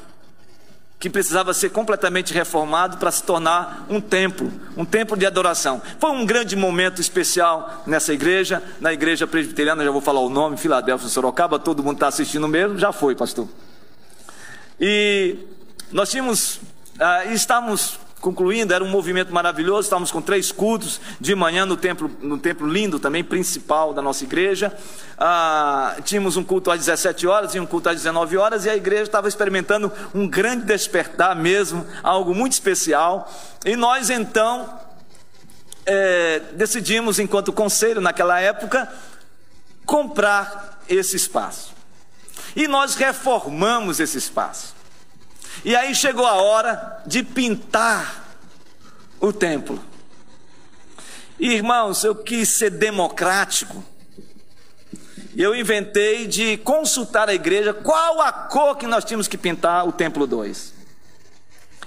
que 0.99 1.09
precisava 1.09 1.53
ser 1.53 1.69
completamente 1.69 2.33
reformado 2.33 2.97
para 2.97 3.09
se 3.09 3.23
tornar 3.23 3.85
um 3.89 4.01
templo, 4.01 4.51
um 4.75 4.83
templo 4.83 5.15
de 5.15 5.25
adoração. 5.25 5.81
Foi 5.97 6.11
um 6.11 6.25
grande 6.25 6.57
momento 6.57 6.99
especial 6.99 7.83
nessa 7.87 8.13
igreja, 8.13 8.61
na 8.81 8.91
igreja 8.91 9.25
presbiteriana, 9.25 9.83
já 9.83 9.91
vou 9.91 10.01
falar 10.01 10.19
o 10.19 10.29
nome, 10.29 10.57
Filadélfia, 10.57 11.07
Sorocaba, 11.07 11.57
todo 11.57 11.81
mundo 11.81 11.95
está 11.95 12.07
assistindo 12.07 12.47
mesmo, 12.49 12.77
já 12.77 12.91
foi, 12.91 13.15
pastor. 13.15 13.47
E 14.77 15.37
nós 15.89 16.09
tínhamos, 16.09 16.59
ah, 16.99 17.25
estávamos 17.25 17.97
concluindo, 18.19 18.73
era 18.73 18.83
um 18.83 18.89
movimento 18.89 19.33
maravilhoso, 19.33 19.81
estávamos 19.81 20.11
com 20.11 20.21
três 20.21 20.51
cultos 20.51 20.99
de 21.19 21.33
manhã 21.35 21.65
no 21.65 21.77
templo, 21.77 22.11
no 22.21 22.37
templo 22.37 22.67
lindo 22.67 22.99
também, 22.99 23.23
principal 23.23 23.93
da 23.93 24.01
nossa 24.01 24.23
igreja. 24.23 24.75
Ah, 25.17 25.95
tínhamos 26.03 26.37
um 26.37 26.43
culto 26.43 26.69
às 26.71 26.79
17 26.79 27.27
horas 27.27 27.55
e 27.55 27.59
um 27.59 27.65
culto 27.65 27.89
às 27.89 27.95
19 27.95 28.37
horas, 28.37 28.65
e 28.65 28.69
a 28.69 28.75
igreja 28.75 29.03
estava 29.03 29.27
experimentando 29.27 29.91
um 30.13 30.27
grande 30.27 30.65
despertar 30.65 31.35
mesmo, 31.35 31.85
algo 32.03 32.35
muito 32.35 32.53
especial. 32.53 33.31
E 33.65 33.75
nós 33.75 34.09
então 34.09 34.79
é, 35.85 36.39
decidimos, 36.53 37.19
enquanto 37.19 37.53
conselho 37.53 38.01
naquela 38.01 38.39
época, 38.39 38.87
comprar 39.85 40.81
esse 40.87 41.15
espaço. 41.15 41.73
E 42.55 42.67
nós 42.67 42.95
reformamos 42.95 43.99
esse 43.99 44.17
espaço. 44.17 44.78
E 45.63 45.75
aí 45.75 45.93
chegou 45.93 46.25
a 46.25 46.35
hora 46.35 47.01
de 47.05 47.23
pintar 47.23 48.37
o 49.19 49.33
templo. 49.33 49.79
E, 51.39 51.53
irmãos, 51.53 52.03
eu 52.03 52.15
quis 52.15 52.49
ser 52.49 52.69
democrático. 52.69 53.83
Eu 55.35 55.55
inventei 55.55 56.27
de 56.27 56.57
consultar 56.57 57.29
a 57.29 57.33
igreja 57.33 57.73
qual 57.73 58.21
a 58.21 58.31
cor 58.31 58.75
que 58.75 58.87
nós 58.87 59.05
tínhamos 59.05 59.27
que 59.27 59.37
pintar 59.37 59.87
o 59.87 59.91
templo 59.91 60.27
2. 60.27 60.73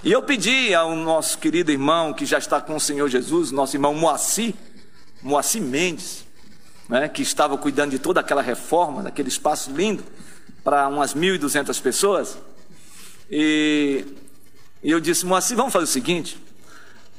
E 0.03 0.11
eu 0.11 0.21
pedi 0.21 0.73
ao 0.73 0.95
nosso 0.95 1.37
querido 1.37 1.71
irmão 1.71 2.13
que 2.13 2.25
já 2.25 2.37
está 2.37 2.59
com 2.59 2.75
o 2.75 2.79
Senhor 2.79 3.07
Jesus, 3.07 3.51
nosso 3.51 3.75
irmão 3.75 3.93
Moacir, 3.93 4.53
Moacir 5.21 5.61
Mendes, 5.61 6.25
né, 6.89 7.07
que 7.07 7.21
estava 7.21 7.57
cuidando 7.57 7.91
de 7.91 7.99
toda 7.99 8.19
aquela 8.19 8.41
reforma, 8.41 9.03
daquele 9.03 9.29
espaço 9.29 9.71
lindo, 9.71 10.03
para 10.63 10.87
umas 10.87 11.13
1.200 11.13 11.81
pessoas. 11.81 12.37
E, 13.35 14.05
e 14.83 14.91
eu 14.91 14.99
disse, 14.99 15.25
Moacir, 15.25 15.57
vamos 15.57 15.73
fazer 15.73 15.85
o 15.85 15.87
seguinte: 15.87 16.39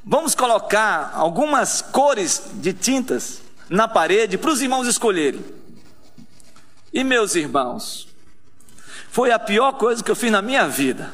vamos 0.05 0.33
colocar 0.33 1.11
algumas 1.13 1.83
cores 1.83 2.41
de 2.55 2.73
tintas 2.73 3.43
na 3.69 3.89
parede 3.89 4.39
para 4.39 4.53
os 4.53 4.63
irmãos 4.63 4.87
escolherem. 4.87 5.45
E 6.93 7.03
meus 7.03 7.35
irmãos, 7.35 8.07
foi 9.11 9.33
a 9.33 9.41
pior 9.41 9.73
coisa 9.73 10.05
que 10.05 10.11
eu 10.11 10.15
fiz 10.15 10.31
na 10.31 10.41
minha 10.41 10.69
vida. 10.69 11.13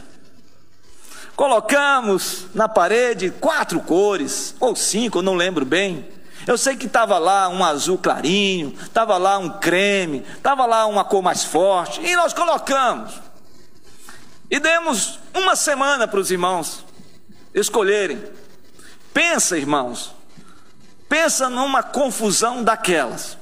Colocamos 1.35 2.49
na 2.55 2.69
parede 2.69 3.31
quatro 3.31 3.81
cores, 3.81 4.55
ou 4.61 4.77
cinco, 4.77 5.21
eu 5.21 5.23
não 5.23 5.35
lembro 5.35 5.65
bem. 5.65 6.07
Eu 6.47 6.59
sei 6.59 6.77
que 6.77 6.85
estava 6.85 7.17
lá 7.17 7.49
um 7.49 7.65
azul 7.65 7.97
clarinho, 7.97 8.75
estava 8.83 9.17
lá 9.17 9.39
um 9.39 9.49
creme, 9.49 10.27
estava 10.37 10.67
lá 10.67 10.85
uma 10.85 11.05
cor 11.05 11.23
mais 11.23 11.43
forte, 11.43 12.03
e 12.03 12.15
nós 12.17 12.35
colocamos. 12.35 13.30
E 14.51 14.59
demos 14.59 15.19
uma 15.33 15.55
semana 15.55 16.09
para 16.09 16.21
os 16.21 16.31
irmãos 16.31 16.85
escolherem. 17.55 18.23
Pensa, 19.13 19.57
irmãos, 19.57 20.15
Pensa 21.11 21.51
numa 21.51 21.83
confusão 21.83 22.63
daquelas. 22.63 23.37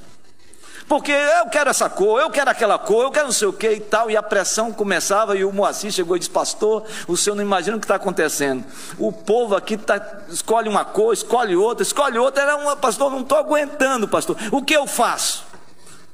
Porque 0.87 1.11
eu 1.11 1.45
quero 1.51 1.69
essa 1.69 1.87
cor, 1.87 2.19
eu 2.19 2.31
quero 2.31 2.49
aquela 2.49 2.79
cor, 2.79 3.03
eu 3.03 3.11
quero 3.11 3.27
não 3.27 3.31
sei 3.31 3.47
o 3.47 3.53
que 3.53 3.73
e 3.73 3.79
tal. 3.79 4.09
E 4.09 4.17
a 4.17 4.23
pressão 4.23 4.73
começava 4.73 5.37
e 5.37 5.45
o 5.45 5.53
Moacir 5.53 5.91
chegou 5.91 6.15
e 6.15 6.19
disse: 6.19 6.31
Pastor, 6.31 6.83
o 7.07 7.15
senhor 7.15 7.35
não 7.35 7.43
imagina 7.43 7.77
o 7.77 7.79
que 7.79 7.85
está 7.85 7.93
acontecendo. 7.93 8.65
O 8.97 9.11
povo 9.11 9.55
aqui 9.55 9.77
tá, 9.77 10.01
escolhe 10.29 10.67
uma 10.67 10.83
cor, 10.83 11.13
escolhe 11.13 11.55
outra, 11.55 11.83
escolhe 11.83 12.17
outra. 12.17 12.41
Era 12.41 12.57
uma, 12.57 12.75
pastor, 12.75 13.11
não 13.11 13.21
estou 13.21 13.37
aguentando, 13.37 14.07
pastor. 14.07 14.35
O 14.51 14.63
que 14.63 14.73
eu 14.73 14.87
faço? 14.87 15.45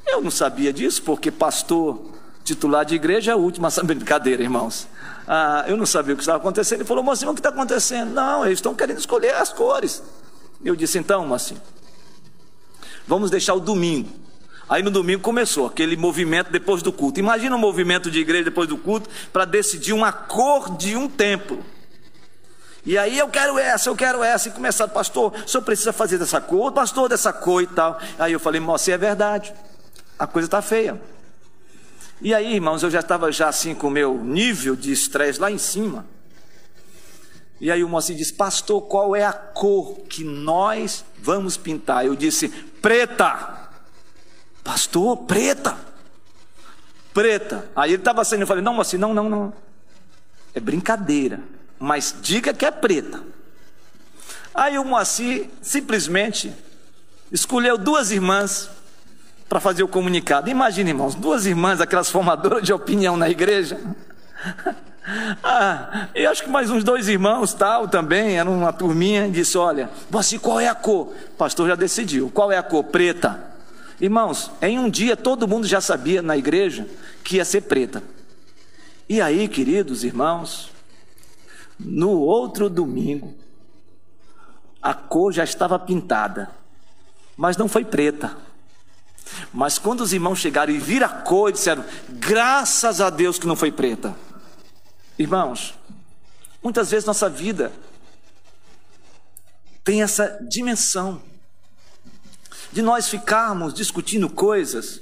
Eu 0.05 0.21
não 0.21 0.29
sabia 0.29 0.73
disso, 0.73 1.03
porque 1.03 1.31
pastor 1.31 2.01
titular 2.45 2.85
de 2.85 2.95
igreja 2.95 3.31
é 3.31 3.33
a 3.33 3.37
última 3.37 3.69
brincadeira, 3.83 4.41
irmãos. 4.41 4.87
Ah, 5.27 5.65
eu 5.67 5.75
não 5.75 5.85
sabia 5.85 6.13
o 6.13 6.17
que 6.17 6.21
estava 6.21 6.37
acontecendo. 6.37 6.81
Ele 6.81 6.87
falou, 6.87 7.03
mocinho, 7.03 7.31
o 7.31 7.33
que 7.33 7.39
está 7.39 7.49
acontecendo? 7.49 8.13
Não, 8.13 8.45
eles 8.45 8.59
estão 8.59 8.75
querendo 8.75 8.99
escolher 8.99 9.33
as 9.33 9.51
cores. 9.51 10.01
Eu 10.63 10.75
disse, 10.75 10.97
então, 10.97 11.27
mocinho, 11.27 11.61
vamos 13.07 13.31
deixar 13.31 13.55
o 13.55 13.59
domingo. 13.59 14.09
Aí 14.69 14.81
no 14.81 14.89
domingo 14.89 15.21
começou 15.21 15.67
aquele 15.67 15.97
movimento 15.97 16.51
depois 16.51 16.81
do 16.81 16.91
culto. 16.91 17.19
Imagina 17.19 17.55
um 17.55 17.59
movimento 17.59 18.09
de 18.09 18.19
igreja 18.19 18.45
depois 18.45 18.67
do 18.69 18.77
culto 18.77 19.09
para 19.33 19.45
decidir 19.45 19.93
uma 19.93 20.11
cor 20.11 20.75
de 20.77 20.95
um 20.95 21.07
templo. 21.07 21.63
E 22.83 22.97
aí 22.97 23.17
eu 23.17 23.27
quero 23.27 23.57
essa, 23.57 23.89
eu 23.89 23.95
quero 23.95 24.23
essa. 24.23 24.49
E 24.49 24.51
começaram, 24.51 24.91
pastor, 24.91 25.33
o 25.33 25.47
senhor 25.47 25.63
precisa 25.63 25.91
fazer 25.91 26.17
dessa 26.17 26.39
cor, 26.39 26.71
pastor, 26.71 27.09
dessa 27.09 27.33
cor 27.33 27.61
e 27.61 27.67
tal. 27.67 27.99
Aí 28.17 28.33
eu 28.33 28.39
falei, 28.39 28.59
moça, 28.59 28.91
é 28.91 28.97
verdade. 28.97 29.53
A 30.17 30.25
coisa 30.25 30.47
está 30.47 30.61
feia. 30.61 30.99
E 32.21 32.33
aí, 32.33 32.55
irmãos, 32.55 32.81
eu 32.81 32.89
já 32.89 33.01
estava 33.01 33.31
já 33.31 33.49
assim 33.49 33.75
com 33.75 33.87
o 33.87 33.91
meu 33.91 34.17
nível 34.23 34.75
de 34.75 34.91
estresse 34.91 35.39
lá 35.39 35.51
em 35.51 35.57
cima. 35.57 36.05
E 37.59 37.71
aí 37.71 37.83
o 37.83 37.89
moço 37.89 38.13
disse, 38.13 38.33
pastor, 38.33 38.81
qual 38.83 39.15
é 39.15 39.25
a 39.25 39.33
cor 39.33 39.99
que 40.09 40.23
nós 40.23 41.05
vamos 41.17 41.57
pintar? 41.57 42.05
Eu 42.05 42.15
disse, 42.15 42.49
preta. 42.49 43.69
Pastor, 44.63 45.17
preta. 45.23 45.77
Preta. 47.13 47.69
Aí 47.75 47.91
ele 47.91 48.01
estava 48.01 48.23
saindo, 48.25 48.41
eu 48.41 48.47
falei, 48.47 48.63
não, 48.63 48.79
assim, 48.79 48.97
não, 48.97 49.13
não, 49.13 49.29
não. 49.29 49.53
É 50.53 50.59
brincadeira. 50.59 51.39
Mas 51.79 52.15
diga 52.21 52.53
que 52.53 52.65
é 52.65 52.71
preta. 52.71 53.21
Aí 54.53 54.77
o 54.77 54.85
Moacir 54.85 55.49
simplesmente 55.61 56.53
escolheu 57.31 57.77
duas 57.77 58.11
irmãs 58.11 58.69
para 59.47 59.59
fazer 59.59 59.83
o 59.83 59.87
comunicado. 59.87 60.49
Imagina, 60.49 60.89
irmãos, 60.89 61.15
duas 61.15 61.45
irmãs, 61.45 61.79
aquelas 61.79 62.09
formadoras 62.09 62.63
de 62.63 62.73
opinião 62.73 63.15
na 63.15 63.29
igreja. 63.29 63.79
ah, 65.43 66.07
e 66.15 66.25
acho 66.25 66.43
que 66.43 66.49
mais 66.49 66.69
uns 66.69 66.83
dois 66.83 67.07
irmãos, 67.07 67.53
tal, 67.53 67.87
também, 67.87 68.37
era 68.39 68.49
uma 68.49 68.73
turminha, 68.73 69.29
disse: 69.29 69.57
Olha, 69.57 69.89
Moacir, 70.09 70.39
qual 70.39 70.59
é 70.59 70.67
a 70.67 70.75
cor? 70.75 71.13
O 71.33 71.37
pastor 71.37 71.67
já 71.67 71.75
decidiu. 71.75 72.29
Qual 72.33 72.51
é 72.51 72.57
a 72.57 72.63
cor? 72.63 72.83
Preta. 72.85 73.53
Irmãos, 73.99 74.51
em 74.61 74.77
um 74.77 74.89
dia 74.89 75.15
todo 75.15 75.47
mundo 75.47 75.65
já 75.65 75.79
sabia 75.79 76.21
na 76.21 76.35
igreja 76.35 76.87
que 77.23 77.37
ia 77.37 77.45
ser 77.45 77.61
preta. 77.61 78.03
E 79.07 79.21
aí, 79.21 79.47
queridos 79.47 80.03
irmãos, 80.03 80.71
no 81.79 82.11
outro 82.11 82.69
domingo, 82.69 83.33
a 84.81 84.93
cor 84.93 85.31
já 85.31 85.43
estava 85.43 85.79
pintada, 85.79 86.49
mas 87.37 87.55
não 87.55 87.67
foi 87.67 87.85
preta. 87.85 88.35
Mas 89.55 89.77
quando 89.77 90.01
os 90.01 90.11
irmãos 90.11 90.39
chegaram 90.39 90.73
e 90.73 90.77
viram 90.77 91.07
a 91.07 91.09
cor, 91.09 91.49
disseram: 91.49 91.85
graças 92.09 92.99
a 92.99 93.09
Deus 93.09 93.39
que 93.39 93.47
não 93.47 93.55
foi 93.55 93.71
preta. 93.71 94.13
Irmãos, 95.17 95.73
muitas 96.61 96.91
vezes 96.91 97.05
nossa 97.05 97.29
vida 97.29 97.71
tem 99.81 100.03
essa 100.03 100.37
dimensão 100.49 101.21
de 102.73 102.81
nós 102.81 103.07
ficarmos 103.07 103.73
discutindo 103.73 104.29
coisas 104.29 104.99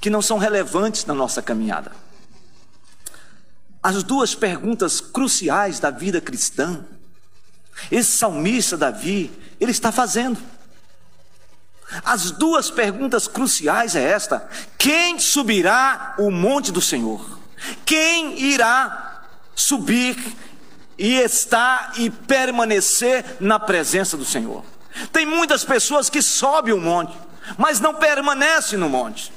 que 0.00 0.08
não 0.08 0.22
são 0.22 0.38
relevantes 0.38 1.04
na 1.04 1.12
nossa 1.12 1.42
caminhada. 1.42 1.92
As 3.82 4.02
duas 4.02 4.34
perguntas 4.34 4.98
cruciais 4.98 5.78
da 5.78 5.90
vida 5.90 6.22
cristã, 6.22 6.86
esse 7.90 8.12
salmista 8.12 8.78
Davi, 8.78 9.30
ele 9.60 9.72
está 9.72 9.92
fazendo. 9.92 10.40
As 12.04 12.30
duas 12.30 12.70
perguntas 12.70 13.28
cruciais 13.28 13.94
é 13.94 14.02
esta: 14.02 14.48
quem 14.78 15.18
subirá 15.18 16.14
o 16.18 16.30
monte 16.30 16.72
do 16.72 16.80
Senhor? 16.80 17.38
Quem 17.84 18.38
irá 18.40 19.22
subir 19.54 20.16
e 20.98 21.14
estar 21.16 21.92
e 21.96 22.10
permanecer 22.10 23.36
na 23.40 23.58
presença 23.58 24.16
do 24.16 24.24
Senhor? 24.24 24.64
Tem 25.12 25.26
muitas 25.26 25.64
pessoas 25.64 26.08
que 26.08 26.22
sobem 26.22 26.72
o 26.72 26.80
monte, 26.80 27.16
mas 27.58 27.80
não 27.80 27.94
permanecem 27.94 28.78
no 28.78 28.88
monte. 28.88 29.32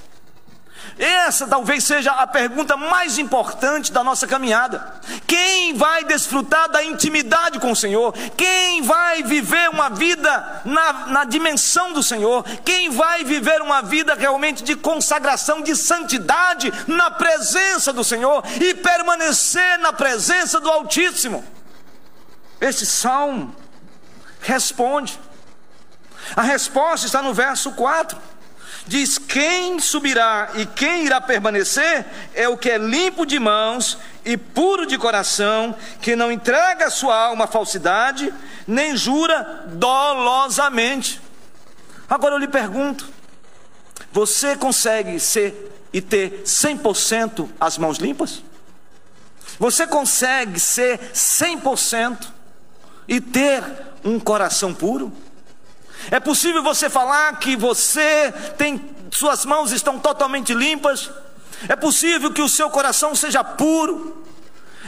Essa 0.99 1.45
talvez 1.45 1.83
seja 1.83 2.11
a 2.11 2.25
pergunta 2.25 2.75
mais 2.75 3.19
importante 3.19 3.91
da 3.91 4.03
nossa 4.03 4.25
caminhada. 4.25 4.95
Quem 5.27 5.75
vai 5.75 6.03
desfrutar 6.03 6.69
da 6.69 6.83
intimidade 6.83 7.59
com 7.59 7.71
o 7.71 7.75
Senhor? 7.75 8.13
Quem 8.35 8.81
vai 8.81 9.21
viver 9.21 9.69
uma 9.69 9.89
vida 9.89 10.61
na, 10.65 11.07
na 11.07 11.23
dimensão 11.23 11.93
do 11.93 12.01
Senhor? 12.01 12.43
Quem 12.65 12.89
vai 12.89 13.23
viver 13.23 13.61
uma 13.61 13.81
vida 13.83 14.15
realmente 14.15 14.63
de 14.63 14.75
consagração, 14.75 15.61
de 15.61 15.75
santidade 15.75 16.73
na 16.87 17.11
presença 17.11 17.93
do 17.93 18.03
Senhor 18.03 18.43
e 18.59 18.73
permanecer 18.73 19.77
na 19.77 19.93
presença 19.93 20.59
do 20.59 20.69
Altíssimo? 20.69 21.45
Este 22.59 22.87
salmo 22.87 23.55
responde. 24.41 25.19
A 26.35 26.41
resposta 26.41 27.05
está 27.05 27.21
no 27.21 27.33
verso 27.33 27.71
4. 27.73 28.17
Diz: 28.85 29.17
Quem 29.17 29.79
subirá 29.79 30.51
e 30.55 30.65
quem 30.65 31.05
irá 31.05 31.19
permanecer 31.19 32.05
é 32.33 32.47
o 32.47 32.57
que 32.57 32.69
é 32.69 32.77
limpo 32.77 33.25
de 33.25 33.39
mãos 33.39 33.97
e 34.23 34.37
puro 34.37 34.85
de 34.85 34.97
coração, 34.97 35.75
que 36.01 36.15
não 36.15 36.31
entrega 36.31 36.87
a 36.87 36.91
sua 36.91 37.15
alma 37.17 37.45
à 37.45 37.47
falsidade, 37.47 38.33
nem 38.67 38.95
jura 38.95 39.65
dolosamente. 39.67 41.21
Agora 42.09 42.35
eu 42.35 42.39
lhe 42.39 42.47
pergunto: 42.47 43.07
você 44.11 44.55
consegue 44.55 45.19
ser 45.19 45.73
e 45.91 46.01
ter 46.01 46.43
100% 46.43 47.49
as 47.59 47.77
mãos 47.77 47.97
limpas? 47.97 48.43
Você 49.59 49.87
consegue 49.87 50.59
ser 50.59 50.99
100% 51.13 52.27
e 53.07 53.19
ter 53.19 53.63
um 54.03 54.19
coração 54.19 54.73
puro? 54.73 55.11
É 56.11 56.19
possível 56.19 56.63
você 56.63 56.89
falar 56.89 57.37
que 57.39 57.55
você 57.55 58.31
tem 58.57 58.95
suas 59.11 59.45
mãos 59.45 59.71
estão 59.71 59.99
totalmente 59.99 60.53
limpas? 60.53 61.09
É 61.67 61.75
possível 61.75 62.31
que 62.31 62.41
o 62.41 62.49
seu 62.49 62.69
coração 62.69 63.15
seja 63.15 63.43
puro? 63.43 64.25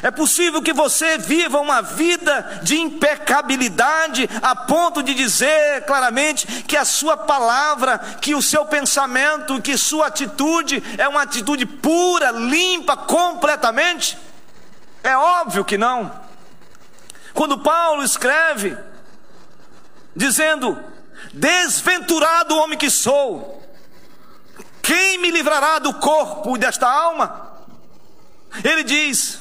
É 0.01 0.09
possível 0.09 0.61
que 0.61 0.71
você 0.71 1.17
viva 1.17 1.59
uma 1.59 1.81
vida 1.81 2.61
de 2.63 2.79
impecabilidade 2.79 4.29
a 4.41 4.55
ponto 4.55 5.03
de 5.03 5.13
dizer 5.13 5.83
claramente 5.85 6.47
que 6.63 6.77
a 6.77 6.85
sua 6.85 7.17
palavra, 7.17 7.97
que 8.21 8.33
o 8.33 8.41
seu 8.41 8.65
pensamento, 8.65 9.61
que 9.61 9.77
sua 9.77 10.07
atitude 10.07 10.81
é 10.97 11.07
uma 11.07 11.23
atitude 11.23 11.65
pura, 11.65 12.31
limpa, 12.31 12.95
completamente? 12.95 14.17
É 15.03 15.17
óbvio 15.17 15.65
que 15.65 15.77
não. 15.77 16.11
Quando 17.33 17.59
Paulo 17.59 18.01
escreve, 18.01 18.77
dizendo: 20.15 20.81
Desventurado 21.33 22.57
homem 22.57 22.77
que 22.77 22.89
sou, 22.89 23.61
quem 24.81 25.19
me 25.19 25.29
livrará 25.29 25.77
do 25.77 25.93
corpo 25.93 26.55
e 26.55 26.59
desta 26.59 26.89
alma? 26.89 27.51
Ele 28.63 28.83
diz: 28.83 29.39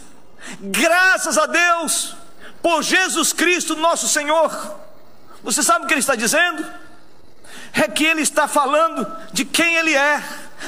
graças 0.60 1.38
a 1.38 1.46
Deus, 1.46 2.14
por 2.62 2.82
Jesus 2.82 3.32
Cristo 3.32 3.74
nosso 3.76 4.06
Senhor. 4.06 4.78
Você 5.42 5.62
sabe 5.62 5.84
o 5.84 5.88
que 5.88 5.94
ele 5.94 6.00
está 6.00 6.14
dizendo? 6.14 6.66
É 7.72 7.88
que 7.88 8.04
ele 8.04 8.22
está 8.22 8.46
falando 8.46 9.06
de 9.32 9.44
quem 9.44 9.76
ele 9.76 9.94
é, 9.94 10.22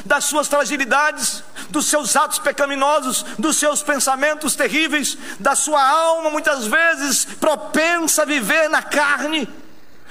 das 0.05 0.25
suas 0.25 0.49
fragilidades, 0.49 1.43
dos 1.69 1.87
seus 1.87 2.17
atos 2.17 2.39
pecaminosos, 2.39 3.23
dos 3.39 3.59
seus 3.59 3.83
pensamentos 3.83 4.55
terríveis, 4.55 5.19
da 5.39 5.55
sua 5.55 5.83
alma 5.83 6.31
muitas 6.31 6.67
vezes 6.67 7.25
propensa 7.25 8.23
a 8.23 8.27
viver 8.27 8.71
na 8.71 8.83
carne 8.83 9.47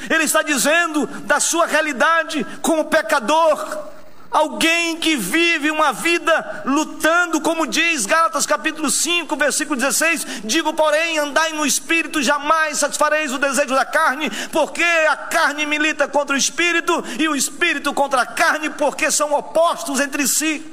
ele 0.10 0.24
está 0.24 0.42
dizendo 0.42 1.08
da 1.08 1.40
sua 1.40 1.66
realidade 1.66 2.46
como 2.62 2.86
pecador, 2.86 3.90
alguém 4.32 4.98
que 4.98 5.16
vive 5.16 5.72
uma 5.72 5.92
vida 5.92 6.64
lutando, 6.66 7.42
como 7.42 7.66
diz 7.66 8.06
Gálatas 8.06 8.46
capítulo 8.46 8.90
5, 8.90 9.36
versículo 9.36 9.76
16: 9.76 10.44
Digo, 10.44 10.74
porém, 10.74 11.18
andai 11.18 11.54
no 11.54 11.66
espírito, 11.66 12.22
jamais 12.22 12.78
satisfareis 12.78 13.34
o 13.34 13.40
desejo 13.40 13.74
da 13.74 13.86
carne, 13.86 14.30
porque 14.52 14.84
a 14.84 15.16
carne 15.16 15.66
milita 15.66 16.08
contra 16.08 16.36
o 16.36 16.40
espírito 16.40 17.04
e 17.18 17.28
o 17.28 17.36
espírito 17.36 17.94
contra 17.94 18.22
a 18.22 18.26
carne, 18.26 18.70
porque 18.70 19.10
são 19.10 19.34
opostos 19.34 20.00
entre 20.00 20.28
si. 20.28 20.64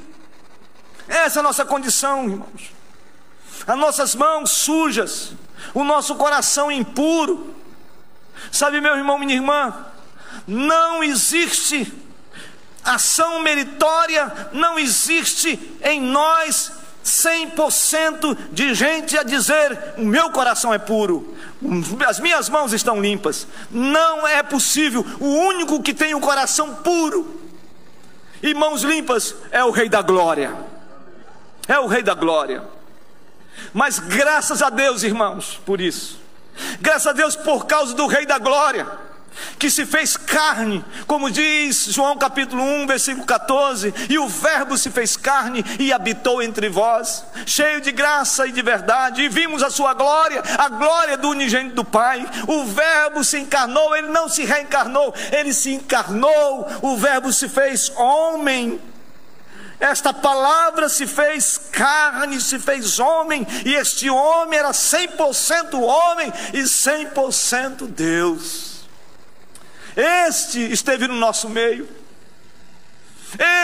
Essa 1.07 1.39
é 1.39 1.41
a 1.41 1.43
nossa 1.43 1.65
condição, 1.65 2.23
irmãos. 2.25 2.77
As 3.65 3.77
nossas 3.77 4.15
mãos 4.15 4.51
sujas, 4.51 5.31
o 5.73 5.83
nosso 5.83 6.15
coração 6.15 6.71
impuro, 6.71 7.55
Sabe, 8.51 8.81
meu 8.81 8.95
irmão, 8.95 9.17
minha 9.17 9.35
irmã, 9.35 9.73
não 10.47 11.03
existe 11.03 11.93
ação 12.83 13.41
meritória, 13.41 14.49
não 14.53 14.79
existe 14.79 15.59
em 15.83 16.01
nós 16.01 16.71
100% 17.03 18.37
de 18.51 18.73
gente 18.73 19.17
a 19.17 19.23
dizer: 19.23 19.95
o 19.97 20.05
meu 20.05 20.29
coração 20.31 20.73
é 20.73 20.77
puro, 20.77 21.35
as 22.07 22.19
minhas 22.19 22.49
mãos 22.49 22.73
estão 22.73 23.01
limpas. 23.01 23.47
Não 23.71 24.27
é 24.27 24.43
possível. 24.43 25.05
O 25.19 25.27
único 25.27 25.81
que 25.81 25.93
tem 25.93 26.13
o 26.13 26.17
um 26.17 26.21
coração 26.21 26.75
puro 26.75 27.41
e 28.41 28.53
mãos 28.53 28.83
limpas 28.83 29.35
é 29.51 29.63
o 29.63 29.71
Rei 29.71 29.89
da 29.89 30.01
Glória. 30.01 30.55
É 31.67 31.79
o 31.79 31.87
Rei 31.87 32.03
da 32.03 32.13
Glória. 32.13 32.63
Mas 33.73 33.99
graças 33.99 34.61
a 34.61 34.69
Deus, 34.69 35.03
irmãos, 35.03 35.59
por 35.65 35.81
isso. 35.81 36.26
Graças 36.81 37.07
a 37.07 37.13
Deus 37.13 37.35
por 37.35 37.65
causa 37.65 37.93
do 37.93 38.07
Rei 38.07 38.25
da 38.25 38.37
Glória 38.37 39.07
que 39.57 39.69
se 39.69 39.85
fez 39.85 40.15
carne, 40.17 40.83
como 41.05 41.29
diz 41.29 41.85
João 41.89 42.17
capítulo 42.17 42.61
1, 42.63 42.87
versículo 42.87 43.25
14, 43.25 43.93
e 44.09 44.17
o 44.17 44.27
Verbo 44.27 44.77
se 44.77 44.89
fez 44.89 45.15
carne 45.15 45.63
e 45.79 45.91
habitou 45.91 46.41
entre 46.41 46.69
vós, 46.69 47.23
cheio 47.45 47.81
de 47.81 47.91
graça 47.91 48.47
e 48.47 48.51
de 48.51 48.61
verdade, 48.61 49.23
e 49.23 49.29
vimos 49.29 49.63
a 49.63 49.69
sua 49.69 49.93
glória, 49.93 50.43
a 50.57 50.69
glória 50.69 51.17
do 51.17 51.29
unigênito 51.29 51.75
do 51.75 51.85
Pai. 51.85 52.25
O 52.47 52.65
Verbo 52.65 53.23
se 53.23 53.37
encarnou, 53.37 53.95
ele 53.95 54.09
não 54.09 54.29
se 54.29 54.43
reencarnou, 54.43 55.13
ele 55.31 55.53
se 55.53 55.73
encarnou, 55.73 56.67
o 56.81 56.97
Verbo 56.97 57.31
se 57.31 57.47
fez 57.49 57.91
homem. 57.95 58.79
Esta 59.79 60.11
palavra 60.11 60.89
se 60.89 61.05
fez 61.05 61.69
carne, 61.71 62.41
se 62.41 62.57
fez 62.57 62.99
homem, 62.99 63.45
e 63.63 63.75
este 63.75 64.09
homem 64.09 64.57
era 64.57 64.71
100% 64.71 65.79
homem 65.79 66.33
e 66.53 66.63
100% 66.63 67.87
Deus. 67.87 68.87
Este 69.95 70.59
esteve 70.71 71.07
no 71.07 71.15
nosso 71.15 71.47
meio. 71.47 71.87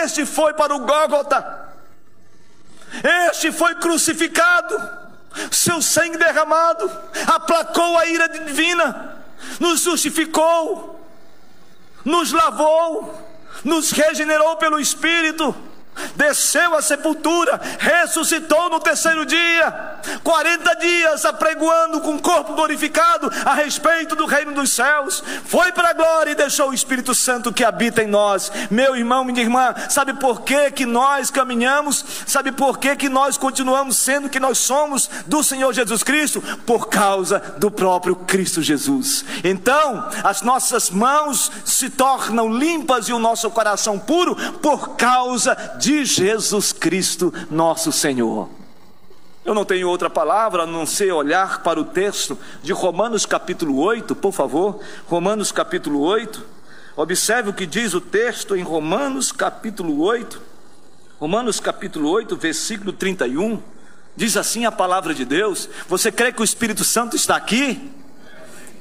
Este 0.04 0.26
foi 0.26 0.54
para 0.54 0.76
o 0.76 0.80
Gólgota. 0.80 1.73
Este 3.32 3.52
foi 3.52 3.73
crucificado. 3.76 5.04
Seu 5.52 5.82
sangue 5.82 6.17
derramado 6.17 6.91
aplacou 7.26 7.97
a 7.97 8.06
ira 8.06 8.30
divina, 8.30 9.17
nos 9.60 9.82
justificou, 9.82 11.04
nos 12.06 12.32
lavou, 12.32 13.19
nos 13.63 13.89
regenerou 13.91 14.58
pelo 14.58 14.80
Espírito 14.80 15.73
desceu 16.15 16.75
à 16.75 16.82
sepultura, 16.82 17.60
ressuscitou 17.79 18.69
no 18.69 18.79
terceiro 18.79 19.25
dia, 19.25 19.92
40 20.24 20.76
dias 20.76 21.26
apregoando 21.26 22.02
com 22.02 22.16
o 22.16 22.22
corpo 22.22 22.54
glorificado 22.54 23.32
a 23.46 23.54
respeito 23.54 24.16
do 24.16 24.26
reino 24.26 24.54
dos 24.54 24.72
céus, 24.72 25.24
foi 25.46 25.72
para 25.72 25.89
a 25.89 25.94
glória 25.94 26.32
e 26.32 26.36
deixou 26.36 26.70
o 26.70 26.74
Espírito 26.74 27.13
Santo 27.13 27.54
que 27.54 27.63
habita 27.63 28.04
em 28.04 28.08
nós. 28.08 28.52
Meu 28.70 28.96
irmão, 28.96 29.24
minha 29.24 29.42
irmã, 29.42 29.74
sabe 29.89 30.13
por 30.13 30.42
que, 30.42 30.72
que 30.72 30.86
nós 30.86 31.30
caminhamos? 31.30 32.04
Sabe 32.26 32.52
por 32.52 32.78
que, 32.78 32.96
que 32.96 33.10
nós 33.10 33.38
continuamos 33.38 33.98
sendo 33.98 34.30
que 34.30 34.39
nós 34.39 34.58
somos 34.58 35.10
do 35.26 35.44
Senhor 35.44 35.74
Jesus 35.74 36.04
Cristo? 36.04 36.42
Por 36.66 36.88
causa 36.88 37.39
do 37.58 37.72
próprio 37.72 38.16
Cristo 38.16 38.62
Jesus. 38.62 39.26
Então, 39.44 40.10
as 40.24 40.42
nossas 40.42 40.89
mãos 40.89 41.52
se 41.66 41.89
tornam 41.89 42.52
limpas 42.52 43.08
e 43.08 43.13
o 43.13 43.20
nosso 43.20 43.50
coração 43.52 44.00
puro 44.00 44.36
por 44.60 44.96
causa 44.96 45.56
de 45.80 46.06
Jesus 46.06 46.72
Cristo, 46.72 47.34
nosso 47.50 47.92
Senhor. 47.92 48.62
Eu 49.45 49.53
não 49.53 49.65
tenho 49.65 49.89
outra 49.89 50.10
palavra 50.10 50.63
a 50.63 50.65
não 50.65 50.86
ser 50.86 51.12
olhar 51.12 51.62
para 51.63 51.79
o 51.79 51.84
texto 51.84 52.38
de 52.62 52.71
Romanos 52.71 53.25
capítulo 53.25 53.77
8, 53.77 54.15
por 54.15 54.32
favor. 54.32 54.79
Romanos 55.06 55.51
capítulo 55.51 55.99
8. 55.99 56.41
Observe 56.95 57.49
o 57.49 57.53
que 57.53 57.65
diz 57.65 57.93
o 57.93 57.99
texto 57.99 58.56
em 58.56 58.63
Romanos 58.63 59.34
capítulo 59.34 60.01
8. 60.01 60.41
Romanos 61.19 61.60
capítulo 61.60 62.10
8, 62.10 62.38
versículo 62.38 62.93
31. 62.93 63.62
Diz 64.15 64.38
assim 64.38 64.63
a 64.63 64.71
palavra 64.71 65.13
de 65.13 65.25
Deus: 65.25 65.67
Você 65.89 66.10
crê 66.10 66.32
que 66.32 66.41
o 66.41 66.45
Espírito 66.45 66.86
Santo 66.86 67.17
está 67.17 67.36
aqui? 67.36 67.91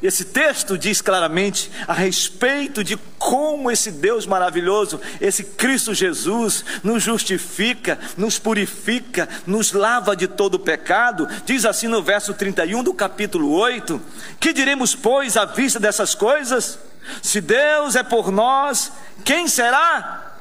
Esse 0.03 0.25
texto 0.25 0.77
diz 0.77 1.01
claramente 1.01 1.71
a 1.87 1.93
respeito 1.93 2.83
de 2.83 2.97
como 3.19 3.71
esse 3.71 3.93
Deus 3.93 4.27
maravilhoso, 4.27 5.01
esse 5.21 5.45
Cristo 5.45 5.95
Jesus, 5.95 6.65
nos 6.83 7.05
justifica, 7.05 7.99
nos 8.17 8.37
purifica, 8.37 9.29
nos 9.47 9.73
lava 9.73 10.17
de 10.17 10.27
todo 10.27 10.59
pecado. 10.59 11.29
Diz 11.45 11.65
assim 11.65 11.87
no 11.87 12.03
verso 12.03 12.35
31 12.35 12.83
do 12.83 12.93
capítulo 12.93 13.53
8: 13.53 14.03
Que 14.41 14.53
diremos, 14.53 14.95
pois, 14.95 15.37
à 15.37 15.45
vista 15.45 15.79
dessas 15.79 16.17
coisas? 16.17 16.81
Se 17.23 17.41
Deus 17.41 17.95
é 17.95 18.03
por 18.03 18.33
nós, 18.33 18.91
quem 19.25 19.47
será 19.47 20.35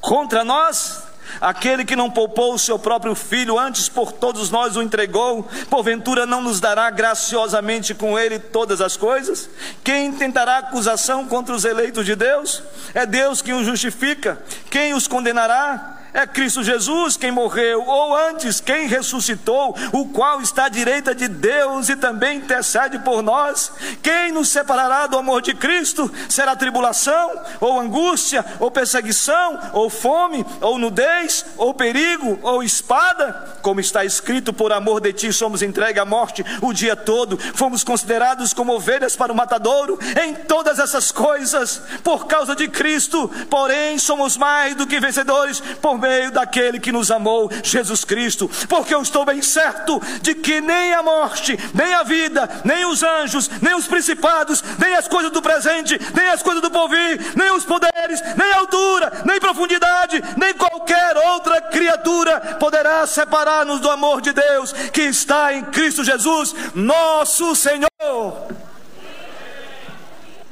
contra 0.00 0.42
nós? 0.42 1.11
Aquele 1.40 1.84
que 1.84 1.96
não 1.96 2.10
poupou 2.10 2.54
o 2.54 2.58
seu 2.58 2.78
próprio 2.78 3.14
filho, 3.14 3.58
antes 3.58 3.88
por 3.88 4.12
todos 4.12 4.50
nós 4.50 4.76
o 4.76 4.82
entregou, 4.82 5.48
porventura 5.70 6.26
não 6.26 6.42
nos 6.42 6.60
dará 6.60 6.90
graciosamente 6.90 7.94
com 7.94 8.18
ele 8.18 8.38
todas 8.38 8.80
as 8.80 8.96
coisas? 8.96 9.48
Quem 9.82 10.12
tentará 10.12 10.58
acusação 10.58 11.26
contra 11.26 11.54
os 11.54 11.64
eleitos 11.64 12.04
de 12.04 12.14
Deus? 12.14 12.62
É 12.94 13.06
Deus 13.06 13.40
quem 13.40 13.54
os 13.54 13.66
justifica. 13.66 14.42
Quem 14.70 14.94
os 14.94 15.06
condenará? 15.06 16.01
É 16.14 16.26
Cristo 16.26 16.62
Jesus 16.62 17.16
quem 17.16 17.30
morreu, 17.30 17.84
ou 17.86 18.14
antes, 18.14 18.60
quem 18.60 18.86
ressuscitou, 18.86 19.74
o 19.92 20.06
qual 20.08 20.42
está 20.42 20.66
à 20.66 20.68
direita 20.68 21.14
de 21.14 21.26
Deus 21.26 21.88
e 21.88 21.96
também 21.96 22.38
intercede 22.38 22.98
por 22.98 23.22
nós. 23.22 23.72
Quem 24.02 24.30
nos 24.30 24.50
separará 24.50 25.06
do 25.06 25.16
amor 25.16 25.40
de 25.40 25.54
Cristo? 25.54 26.12
Será 26.28 26.54
tribulação, 26.54 27.30
ou 27.60 27.80
angústia, 27.80 28.44
ou 28.60 28.70
perseguição, 28.70 29.58
ou 29.72 29.88
fome, 29.88 30.44
ou 30.60 30.78
nudez, 30.78 31.46
ou 31.56 31.72
perigo, 31.72 32.38
ou 32.42 32.62
espada? 32.62 33.56
Como 33.62 33.80
está 33.80 34.04
escrito, 34.04 34.52
por 34.52 34.72
amor 34.72 35.00
de 35.00 35.12
ti 35.12 35.32
somos 35.32 35.62
entregues 35.62 36.02
à 36.02 36.04
morte 36.04 36.44
o 36.60 36.72
dia 36.72 36.94
todo, 36.94 37.38
fomos 37.38 37.82
considerados 37.82 38.52
como 38.52 38.74
ovelhas 38.74 39.16
para 39.16 39.32
o 39.32 39.36
matadouro. 39.36 39.98
Em 40.22 40.34
todas 40.34 40.78
essas 40.78 41.10
coisas, 41.10 41.80
por 42.04 42.26
causa 42.26 42.54
de 42.54 42.68
Cristo, 42.68 43.30
porém, 43.48 43.98
somos 43.98 44.36
mais 44.36 44.74
do 44.74 44.86
que 44.86 45.00
vencedores 45.00 45.60
por 45.60 46.01
meio 46.02 46.32
daquele 46.32 46.80
que 46.80 46.92
nos 46.92 47.10
amou, 47.10 47.48
Jesus 47.62 48.04
Cristo, 48.04 48.50
porque 48.68 48.94
eu 48.94 49.00
estou 49.00 49.24
bem 49.24 49.40
certo 49.40 50.02
de 50.20 50.34
que 50.34 50.60
nem 50.60 50.92
a 50.92 51.02
morte, 51.02 51.56
nem 51.72 51.94
a 51.94 52.02
vida, 52.02 52.48
nem 52.64 52.84
os 52.84 53.02
anjos, 53.02 53.48
nem 53.60 53.74
os 53.74 53.86
principados, 53.86 54.62
nem 54.78 54.94
as 54.94 55.06
coisas 55.06 55.30
do 55.30 55.40
presente, 55.40 55.98
nem 56.14 56.28
as 56.28 56.42
coisas 56.42 56.60
do 56.60 56.70
porvir, 56.70 57.20
nem 57.36 57.52
os 57.52 57.64
poderes, 57.64 58.20
nem 58.36 58.52
altura, 58.52 59.22
nem 59.24 59.38
profundidade, 59.38 60.22
nem 60.36 60.52
qualquer 60.52 61.16
outra 61.16 61.60
criatura 61.60 62.40
poderá 62.58 63.06
separar-nos 63.06 63.80
do 63.80 63.90
amor 63.90 64.20
de 64.20 64.32
Deus 64.32 64.72
que 64.92 65.02
está 65.02 65.54
em 65.54 65.64
Cristo 65.66 66.02
Jesus, 66.02 66.54
nosso 66.74 67.54
Senhor. 67.54 68.48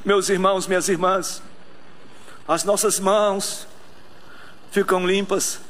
Meus 0.05 0.29
irmãos, 0.29 0.67
minhas 0.67 0.89
irmãs, 0.89 1.43
as 2.47 2.65
nossas 2.65 2.99
mãos 3.01 3.67
ficam 4.71 5.07
limpas 5.07 5.61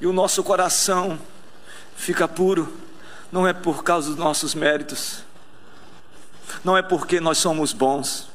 e 0.00 0.06
o 0.06 0.12
nosso 0.12 0.42
coração 0.42 1.18
fica 1.96 2.26
puro, 2.26 2.72
não 3.30 3.46
é 3.46 3.52
por 3.52 3.82
causa 3.82 4.08
dos 4.08 4.18
nossos 4.18 4.54
méritos, 4.54 5.24
não 6.64 6.76
é 6.76 6.82
porque 6.82 7.20
nós 7.20 7.38
somos 7.38 7.72
bons, 7.72 8.28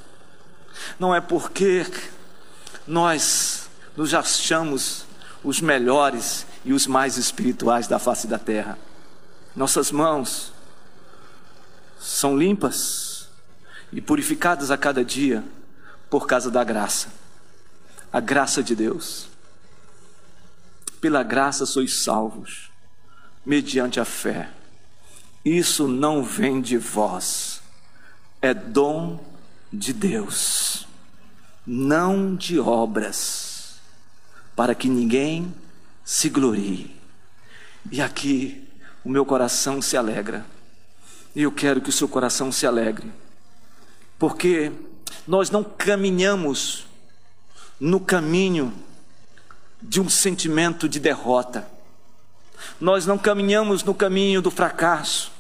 não 1.00 1.14
é 1.14 1.22
porque 1.22 1.86
nós 2.88 3.70
nos 3.96 4.14
achamos 4.14 5.06
os 5.44 5.62
melhores 5.62 6.46
e 6.64 6.74
os 6.74 6.88
mais 6.88 7.18
espirituais 7.18 7.88
da 7.88 8.00
face 8.00 8.28
da 8.28 8.40
terra. 8.40 8.78
Nossas 9.56 9.92
mãos 9.92 10.54
são 12.00 12.38
limpas 12.38 13.28
e 13.92 14.02
purificadas 14.02 14.72
a 14.72 14.78
cada 14.78 15.04
dia 15.04 15.44
por 16.10 16.28
causa 16.28 16.50
da 16.50 16.64
graça, 16.64 17.10
a 18.12 18.20
graça 18.20 18.64
de 18.64 18.76
Deus. 18.76 19.28
Pela 21.00 21.24
graça 21.24 21.66
sois 21.66 21.94
salvos, 21.96 22.72
mediante 23.46 24.00
a 24.00 24.06
fé. 24.06 24.50
Isso 25.46 25.88
não 25.88 26.24
vem 26.24 26.60
de 26.60 26.78
vós, 26.78 27.62
é 28.42 28.54
dom 28.54 29.24
de 29.72 29.94
Deus, 29.94 30.88
não 31.66 32.36
de 32.36 32.60
obras, 32.60 33.80
para 34.56 34.74
que 34.74 34.90
ninguém 34.90 35.54
se 36.04 36.30
glorie. 36.30 36.96
E 37.92 38.02
aqui 38.02 38.68
o 39.04 39.10
meu 39.10 39.26
coração 39.26 39.82
se 39.82 39.96
alegra, 39.96 40.46
e 41.36 41.44
eu 41.44 41.52
quero 41.52 41.80
que 41.80 41.90
o 41.90 41.94
seu 41.94 42.08
coração 42.08 42.52
se 42.52 42.66
alegre, 42.66 43.12
porque 44.18 44.72
nós 45.28 45.50
não 45.50 45.64
caminhamos 45.64 46.88
no 47.80 48.00
caminho 48.00 48.74
de 49.82 50.02
um 50.02 50.10
sentimento 50.10 50.88
de 50.88 51.00
derrota. 51.00 51.68
Nós 52.80 53.06
não 53.06 53.18
caminhamos 53.18 53.84
no 53.84 53.94
caminho 53.94 54.42
do 54.42 54.52
fracasso, 54.52 55.32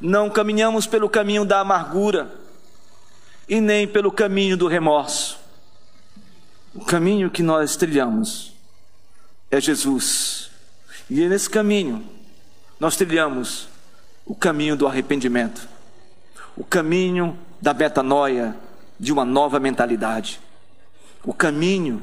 não 0.00 0.28
caminhamos 0.28 0.86
pelo 0.86 1.08
caminho 1.08 1.44
da 1.44 1.60
amargura 1.60 2.32
e 3.48 3.60
nem 3.60 3.86
pelo 3.86 4.10
caminho 4.10 4.56
do 4.56 4.66
remorso. 4.66 5.38
O 6.74 6.84
caminho 6.84 7.30
que 7.30 7.42
nós 7.42 7.76
trilhamos 7.76 8.52
é 9.50 9.60
Jesus. 9.60 10.50
E 11.08 11.22
é 11.22 11.28
nesse 11.28 11.48
caminho 11.48 12.04
nós 12.80 12.96
trilhamos 12.96 13.68
o 14.26 14.34
caminho 14.34 14.74
do 14.74 14.86
arrependimento, 14.86 15.68
o 16.56 16.64
caminho 16.64 17.38
da 17.60 17.72
metanoia, 17.72 18.56
de 18.98 19.12
uma 19.12 19.24
nova 19.24 19.60
mentalidade, 19.60 20.40
o 21.24 21.32
caminho 21.34 22.02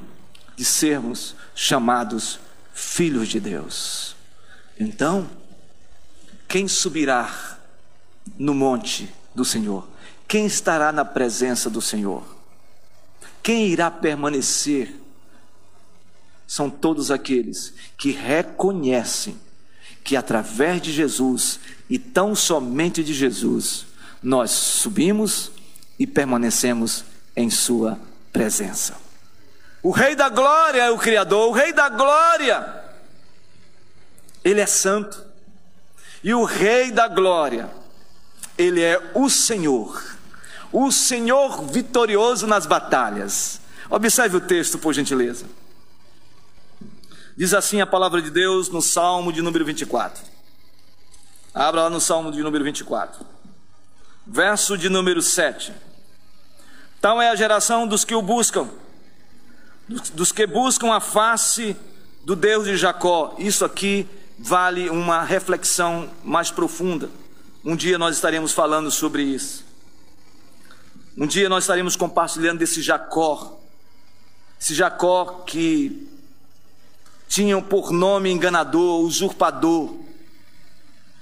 de 0.60 0.66
sermos 0.66 1.36
chamados 1.56 2.38
filhos 2.74 3.30
de 3.30 3.40
Deus. 3.40 4.14
Então, 4.78 5.30
quem 6.50 6.68
subirá 6.68 7.58
no 8.38 8.54
monte 8.54 9.10
do 9.34 9.46
Senhor? 9.46 9.88
Quem 10.28 10.46
estará 10.46 10.92
na 10.92 11.06
presença 11.06 11.70
do 11.70 11.82
Senhor? 11.82 12.26
Quem 13.42 13.68
irá 13.68 13.90
permanecer? 13.90 14.94
São 16.46 16.70
todos 16.70 17.10
aqueles 17.10 17.74
que 17.98 18.12
reconhecem 18.12 19.40
que 20.04 20.18
através 20.18 20.82
de 20.82 20.92
Jesus 20.92 21.58
e 21.90 21.98
tão 21.98 22.36
somente 22.36 23.02
de 23.02 23.14
Jesus, 23.14 23.86
nós 24.22 24.52
subimos 24.52 25.54
e 25.98 26.06
permanecemos 26.06 27.06
em 27.34 27.50
Sua 27.50 27.98
presença. 28.34 29.09
O 29.82 29.92
Rei 29.92 30.16
da 30.16 30.28
Glória 30.30 30.84
é 30.84 30.92
o 30.92 30.98
Criador, 30.98 31.50
o 31.50 31.52
Rei 31.52 31.72
da 31.72 31.88
Glória, 31.88 32.84
Ele 34.44 34.60
é 34.60 34.66
santo, 34.66 35.24
e 36.24 36.34
o 36.34 36.44
Rei 36.44 36.92
da 36.92 37.08
Glória, 37.08 37.70
Ele 38.58 38.82
é 38.82 39.12
o 39.14 39.30
Senhor, 39.30 40.18
o 40.72 40.92
Senhor 40.92 41.64
vitorioso 41.64 42.46
nas 42.46 42.66
batalhas. 42.66 43.62
Observe 43.90 44.38
o 44.38 44.42
texto, 44.42 44.78
por 44.78 44.94
gentileza. 44.94 45.46
Diz 47.36 47.54
assim 47.54 47.80
a 47.80 47.88
palavra 47.88 48.22
de 48.22 48.30
Deus 48.30 48.70
no 48.70 48.82
Salmo 48.82 49.32
de 49.32 49.42
número 49.42 49.64
24. 49.64 50.22
Abra 51.54 51.84
lá 51.84 51.90
no 51.90 52.02
Salmo 52.02 52.32
de 52.32 52.44
número 52.44 52.64
24. 52.66 53.26
Verso 54.28 54.78
de 54.78 54.90
número 54.90 55.22
7. 55.22 55.74
Tal 57.02 57.22
é 57.22 57.30
a 57.30 57.36
geração 57.36 57.88
dos 57.88 58.04
que 58.04 58.14
o 58.14 58.22
buscam, 58.22 58.70
dos 60.14 60.32
que 60.32 60.46
buscam 60.46 60.94
a 60.94 61.00
face 61.00 61.76
do 62.24 62.36
Deus 62.36 62.66
de 62.66 62.78
Jacó. 62.78 63.36
Isso 63.40 63.66
aqui 63.66 64.08
vale 64.38 64.90
uma 64.90 65.24
reflexão 65.24 66.10
mais 66.24 66.52
profunda. 66.52 67.10
Um 67.66 67.76
dia 67.76 67.98
nós 67.98 68.16
estaremos 68.16 68.52
falando 68.52 68.92
sobre 68.92 69.24
isso. 69.24 69.66
Um 71.18 71.26
dia 71.26 71.50
nós 71.50 71.64
estaremos 71.64 71.96
compartilhando 71.96 72.60
desse 72.60 72.82
Jacó. 72.82 73.60
Esse 74.62 74.76
Jacó 74.76 75.44
que 75.46 76.08
tinham 77.28 77.62
por 77.62 77.92
nome 77.92 78.32
enganador, 78.32 79.02
usurpador, 79.02 79.96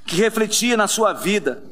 que 0.05 0.17
refletia 0.17 0.75
na 0.75 0.87
sua 0.87 1.13
vida. 1.13 1.63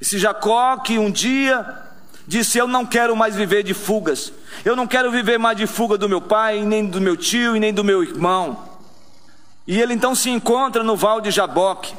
Esse 0.00 0.18
Jacó 0.18 0.78
que 0.78 0.98
um 0.98 1.10
dia 1.10 1.85
disse: 2.26 2.58
Eu 2.58 2.66
não 2.66 2.84
quero 2.84 3.14
mais 3.14 3.36
viver 3.36 3.62
de 3.62 3.72
fugas, 3.72 4.32
eu 4.64 4.74
não 4.74 4.86
quero 4.86 5.10
viver 5.10 5.38
mais 5.38 5.56
de 5.56 5.66
fuga 5.66 5.96
do 5.96 6.08
meu 6.08 6.20
pai, 6.20 6.64
nem 6.64 6.86
do 6.86 7.00
meu 7.00 7.16
tio 7.16 7.56
e 7.56 7.60
nem 7.60 7.72
do 7.72 7.84
meu 7.84 8.02
irmão. 8.02 8.76
E 9.66 9.80
ele 9.80 9.94
então 9.94 10.14
se 10.14 10.30
encontra 10.30 10.82
no 10.82 10.96
val 10.96 11.20
de 11.20 11.30
Jaboque, 11.30 11.94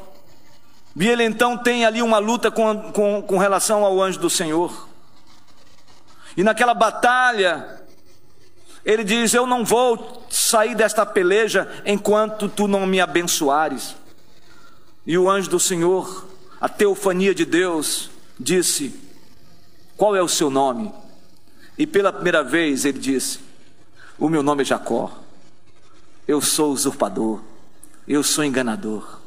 e 0.96 1.08
ele 1.08 1.24
então 1.24 1.58
tem 1.58 1.86
ali 1.86 2.02
uma 2.02 2.18
luta 2.18 2.50
com, 2.50 2.92
com, 2.92 3.22
com 3.22 3.38
relação 3.38 3.86
ao 3.86 4.02
anjo 4.02 4.20
do 4.20 4.30
Senhor. 4.30 4.88
E 6.36 6.44
naquela 6.44 6.74
batalha, 6.74 7.82
ele 8.86 9.04
diz: 9.04 9.34
Eu 9.34 9.46
não 9.46 9.64
vou 9.64 10.26
sair 10.30 10.76
desta 10.76 11.06
peleja 11.06 11.68
enquanto 11.86 12.48
tu 12.48 12.68
não 12.68 12.86
me 12.86 13.00
abençoares. 13.00 13.96
E 15.06 15.18
o 15.18 15.30
anjo 15.30 15.50
do 15.50 15.60
Senhor, 15.60 16.28
a 16.60 16.68
teofania 16.68 17.34
de 17.34 17.46
Deus, 17.46 18.10
disse: 18.40 19.07
Qual 19.98 20.16
é 20.16 20.22
o 20.22 20.28
seu 20.28 20.50
nome? 20.50 20.93
E 21.78 21.86
pela 21.86 22.14
primeira 22.14 22.43
vez 22.43 22.86
ele 22.86 23.00
disse: 23.00 23.39
O 24.18 24.30
meu 24.30 24.41
nome 24.41 24.62
é 24.62 24.66
Jacó. 24.66 25.20
Eu 26.28 26.39
sou 26.39 26.72
usurpador. 26.72 27.41
Eu 28.08 28.24
sou 28.24 28.45
enganador. 28.45 29.20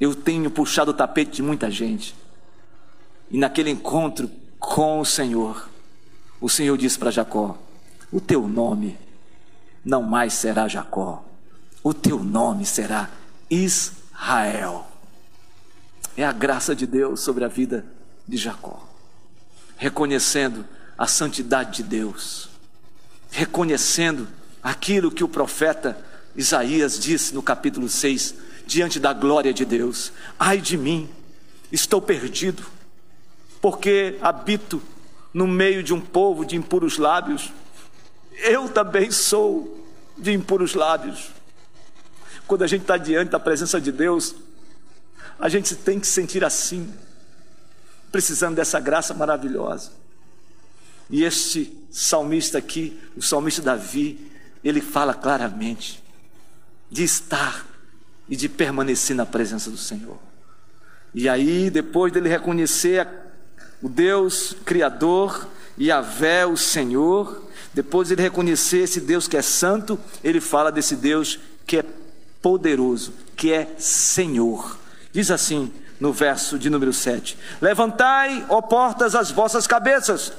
Eu 0.00 0.14
tenho 0.14 0.50
puxado 0.50 0.90
o 0.90 0.94
tapete 0.94 1.36
de 1.36 1.42
muita 1.42 1.70
gente. 1.70 2.14
E 3.30 3.38
naquele 3.38 3.70
encontro 3.70 4.30
com 4.58 5.00
o 5.00 5.04
Senhor, 5.04 5.68
o 6.40 6.48
Senhor 6.48 6.76
disse 6.76 6.98
para 6.98 7.10
Jacó: 7.10 7.56
o 8.12 8.20
teu 8.20 8.46
nome 8.46 8.98
não 9.82 10.02
mais 10.02 10.34
será 10.34 10.68
Jacó, 10.68 11.24
o 11.82 11.94
teu 11.94 12.22
nome 12.22 12.66
será 12.66 13.08
Israel. 13.50 14.86
É 16.14 16.24
a 16.24 16.32
graça 16.32 16.76
de 16.76 16.86
Deus 16.86 17.20
sobre 17.20 17.42
a 17.42 17.48
vida 17.48 17.86
de 18.28 18.36
Jacó, 18.36 18.86
reconhecendo 19.82 20.64
a 20.96 21.08
santidade 21.08 21.78
de 21.78 21.82
Deus, 21.82 22.48
reconhecendo 23.32 24.28
aquilo 24.62 25.10
que 25.10 25.24
o 25.24 25.28
profeta 25.28 25.98
Isaías 26.36 27.00
disse 27.00 27.34
no 27.34 27.42
capítulo 27.42 27.88
6, 27.88 28.36
diante 28.64 29.00
da 29.00 29.12
glória 29.12 29.52
de 29.52 29.64
Deus: 29.64 30.12
Ai 30.38 30.58
de 30.58 30.78
mim, 30.78 31.10
estou 31.72 32.00
perdido, 32.00 32.62
porque 33.60 34.16
habito 34.22 34.80
no 35.34 35.48
meio 35.48 35.82
de 35.82 35.92
um 35.92 36.00
povo 36.00 36.44
de 36.44 36.54
impuros 36.54 36.96
lábios 36.96 37.50
eu 38.38 38.68
também 38.68 39.10
sou 39.10 39.84
de 40.16 40.32
impuros 40.32 40.74
lábios. 40.74 41.30
Quando 42.46 42.62
a 42.62 42.68
gente 42.68 42.82
está 42.82 42.96
diante 42.96 43.30
da 43.30 43.40
presença 43.40 43.80
de 43.80 43.90
Deus, 43.90 44.34
a 45.40 45.48
gente 45.48 45.74
tem 45.74 45.98
que 45.98 46.06
sentir 46.06 46.44
assim, 46.44 46.92
precisando 48.12 48.54
dessa 48.54 48.78
graça 48.78 49.14
maravilhosa. 49.14 49.90
E 51.10 51.24
este 51.24 51.76
salmista 51.90 52.58
aqui, 52.58 53.00
o 53.16 53.22
salmista 53.22 53.62
Davi, 53.62 54.30
ele 54.62 54.80
fala 54.80 55.14
claramente 55.14 56.02
de 56.90 57.02
estar 57.02 57.66
e 58.28 58.36
de 58.36 58.48
permanecer 58.48 59.16
na 59.16 59.26
presença 59.26 59.70
do 59.70 59.76
Senhor. 59.76 60.18
E 61.14 61.28
aí, 61.28 61.70
depois 61.70 62.12
dele 62.12 62.28
reconhecer 62.28 63.08
o 63.82 63.88
Deus 63.88 64.54
Criador, 64.64 65.48
e 65.76 65.90
a 65.90 66.04
o 66.50 66.56
Senhor, 66.56 67.48
depois 67.72 68.10
ele 68.10 68.22
reconhecer 68.22 68.78
esse 68.78 69.00
Deus 69.00 69.26
que 69.26 69.36
é 69.36 69.42
santo, 69.42 69.98
ele 70.22 70.40
fala 70.40 70.70
desse 70.70 70.94
Deus 70.94 71.38
que 71.66 71.78
é 71.78 71.84
poderoso, 72.40 73.12
que 73.34 73.52
é 73.52 73.74
Senhor. 73.78 74.78
Diz 75.12 75.30
assim 75.30 75.72
no 76.02 76.12
verso 76.12 76.58
de 76.58 76.68
número 76.68 76.92
7: 76.92 77.38
Levantai, 77.60 78.44
ó 78.48 78.60
portas, 78.60 79.14
as 79.14 79.30
vossas 79.30 79.68
cabeças, 79.68 80.32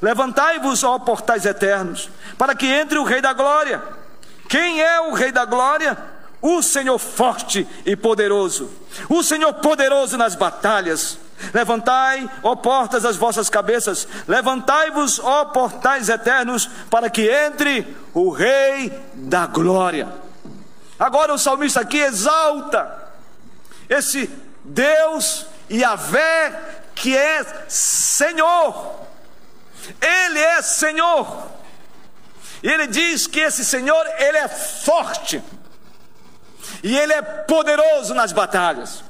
levantai-vos, 0.00 0.84
ó 0.84 0.96
portais 1.00 1.44
eternos, 1.44 2.08
para 2.38 2.54
que 2.54 2.66
entre 2.66 2.98
o 2.98 3.04
Rei 3.04 3.20
da 3.20 3.32
Glória. 3.32 3.82
Quem 4.48 4.80
é 4.80 5.00
o 5.00 5.12
Rei 5.12 5.32
da 5.32 5.44
Glória? 5.44 5.98
O 6.40 6.62
Senhor 6.62 6.96
forte 6.98 7.66
e 7.84 7.96
poderoso, 7.96 8.70
o 9.08 9.24
Senhor 9.24 9.52
poderoso 9.54 10.16
nas 10.16 10.36
batalhas. 10.36 11.18
Levantai, 11.52 12.28
ó 12.42 12.54
portas, 12.54 13.04
as 13.04 13.16
vossas 13.16 13.50
cabeças, 13.50 14.06
levantai-vos, 14.26 15.18
ó 15.18 15.46
portais 15.46 16.08
eternos, 16.08 16.68
para 16.88 17.10
que 17.10 17.28
entre 17.28 17.96
o 18.14 18.30
Rei 18.30 18.92
da 19.14 19.46
Glória. 19.46 20.08
Agora 20.98 21.32
o 21.32 21.38
salmista 21.38 21.80
aqui 21.80 21.98
exalta 21.98 23.08
esse 23.88 24.28
Deus 24.68 25.46
e 25.68 25.82
a 25.84 25.94
vé 25.96 26.52
que 26.94 27.16
é 27.16 27.44
Senhor. 27.68 29.06
Ele 30.00 30.38
é 30.38 30.62
Senhor. 30.62 31.48
E 32.62 32.68
ele 32.68 32.86
diz 32.86 33.26
que 33.26 33.40
esse 33.40 33.64
Senhor, 33.64 34.04
ele 34.18 34.38
é 34.38 34.48
forte. 34.48 35.42
E 36.82 36.96
ele 36.96 37.12
é 37.12 37.22
poderoso 37.22 38.14
nas 38.14 38.32
batalhas. 38.32 39.02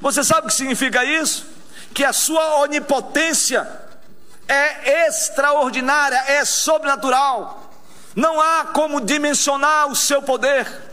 Você 0.00 0.24
sabe 0.24 0.46
o 0.46 0.48
que 0.48 0.54
significa 0.54 1.04
isso? 1.04 1.46
Que 1.92 2.04
a 2.04 2.12
sua 2.12 2.60
onipotência 2.60 3.68
é 4.48 5.06
extraordinária, 5.06 6.16
é 6.28 6.44
sobrenatural. 6.44 7.70
Não 8.14 8.40
há 8.40 8.66
como 8.66 9.00
dimensionar 9.00 9.88
o 9.88 9.96
seu 9.96 10.22
poder. 10.22 10.91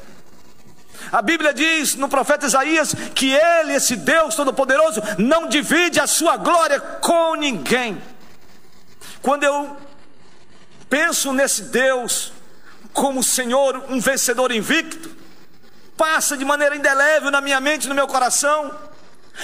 A 1.12 1.22
Bíblia 1.22 1.53
diz 1.53 1.95
no 1.95 2.07
profeta 2.07 2.45
Isaías 2.45 2.93
que 3.16 3.32
ele, 3.32 3.74
esse 3.74 3.95
Deus 3.95 4.36
Todo-Poderoso, 4.36 5.01
não 5.18 5.47
divide 5.47 5.99
a 5.99 6.07
sua 6.07 6.38
glória 6.38 6.80
com 6.80 7.36
ninguém. 7.36 8.01
Quando 9.22 9.43
eu 9.43 9.78
penso 10.89 11.34
nesse 11.34 11.64
Deus 11.64 12.34
como 12.93 13.24
Senhor, 13.24 13.86
um 13.89 13.99
vencedor 13.99 14.51
invicto, 14.51 15.16
passa 15.97 16.38
de 16.38 16.45
maneira 16.45 16.76
indelével 16.76 17.30
na 17.30 17.41
minha 17.41 17.60
mente, 17.60 17.88
no 17.88 17.95
meu 17.95 18.07
coração, 18.07 18.74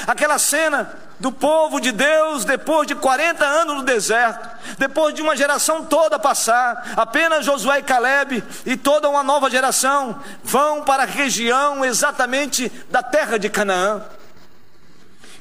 Aquela 0.08 0.38
cena 0.38 0.94
do 1.20 1.32
povo 1.32 1.80
de 1.80 1.92
Deus 1.92 2.46
depois 2.46 2.88
de 2.88 2.96
40 2.96 3.46
anos 3.46 3.76
no 3.78 3.84
deserto, 3.84 4.50
depois 4.78 5.14
de 5.14 5.22
uma 5.22 5.36
geração 5.36 5.86
toda 5.86 6.20
passar, 6.20 6.94
apenas 6.96 7.46
Josué 7.46 7.80
e 7.80 7.84
Caleb 7.84 8.44
e 8.66 8.76
toda 8.76 9.10
uma 9.10 9.24
nova 9.24 9.50
geração 9.50 10.22
vão 10.44 10.84
para 10.84 11.04
a 11.04 11.08
região 11.08 11.84
exatamente 11.86 12.70
da 12.90 13.02
terra 13.02 13.38
de 13.38 13.50
Canaã. 13.50 14.04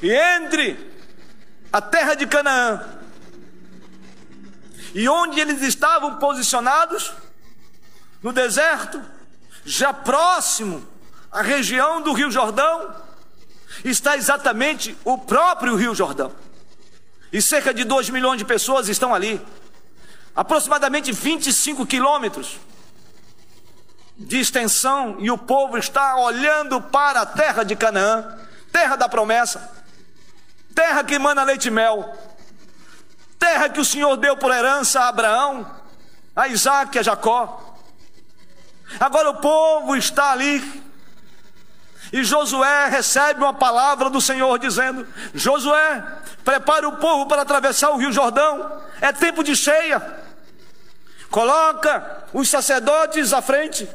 E 0.03 0.12
entre 0.12 0.93
a 1.72 1.81
terra 1.81 2.14
de 2.14 2.27
Canaã 2.27 2.81
e 4.95 5.09
onde 5.09 5.41
eles 5.41 5.61
estavam 5.61 6.16
posicionados, 6.16 7.12
no 8.22 8.33
deserto, 8.33 9.03
já 9.64 9.93
próximo 9.93 10.87
à 11.33 11.43
região 11.43 12.01
do 12.01 12.12
Rio 12.12 12.31
Jordão, 12.31 12.95
está 13.83 14.16
exatamente 14.16 14.97
o 15.05 15.16
próprio 15.18 15.77
Rio 15.77 15.95
Jordão. 15.95 16.33
E 17.33 17.41
cerca 17.43 17.72
de 17.75 17.85
2 17.85 18.11
milhões 18.11 18.39
de 18.39 18.45
pessoas 18.45 18.89
estão 18.89 19.14
ali. 19.14 19.41
Aproximadamente 20.37 21.11
25 21.11 21.87
quilômetros 21.87 22.59
de 24.16 24.39
extensão, 24.39 25.16
e 25.18 25.31
o 25.31 25.37
povo 25.37 25.77
está 25.77 26.16
olhando 26.16 26.81
para 26.81 27.22
a 27.22 27.27
terra 27.27 27.64
de 27.64 27.75
Canaã, 27.75 28.39
terra 28.70 28.97
da 28.97 29.09
promessa, 29.09 29.72
terra 30.75 31.03
que 31.03 31.14
emana 31.14 31.43
leite 31.43 31.66
e 31.66 31.70
mel, 31.70 32.16
terra 33.39 33.68
que 33.68 33.81
o 33.81 33.85
Senhor 33.85 34.16
deu 34.16 34.37
por 34.37 34.53
herança 34.53 35.01
a 35.01 35.09
Abraão, 35.09 35.68
a 36.35 36.49
Isaac 36.49 36.97
e 36.97 37.01
a 37.01 37.03
Jacó. 37.03 37.77
Agora 39.01 39.31
o 39.31 39.41
povo 39.41 39.97
está 39.97 40.31
ali 40.31 40.61
e 42.14 42.22
Josué 42.22 42.86
recebe 42.86 43.42
uma 43.42 43.52
palavra 43.52 44.08
do 44.08 44.20
Senhor 44.20 44.56
dizendo: 44.56 45.04
Josué, 45.34 46.00
prepare 46.44 46.86
o 46.86 46.92
povo 46.92 47.26
para 47.26 47.42
atravessar 47.42 47.90
o 47.90 47.96
Rio 47.96 48.12
Jordão, 48.12 48.80
é 49.00 49.12
tempo 49.12 49.42
de 49.42 49.56
cheia. 49.56 50.00
Coloca 51.28 52.24
os 52.32 52.48
sacerdotes 52.48 53.32
à 53.32 53.42
frente, 53.42 53.88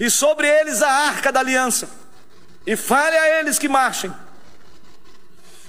e 0.00 0.10
sobre 0.10 0.48
eles 0.48 0.82
a 0.82 0.90
arca 0.90 1.30
da 1.30 1.38
aliança, 1.38 1.88
e 2.66 2.74
fale 2.74 3.16
a 3.16 3.38
eles 3.38 3.60
que 3.60 3.68
marchem. 3.68 4.12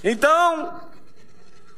Então, 0.02 0.80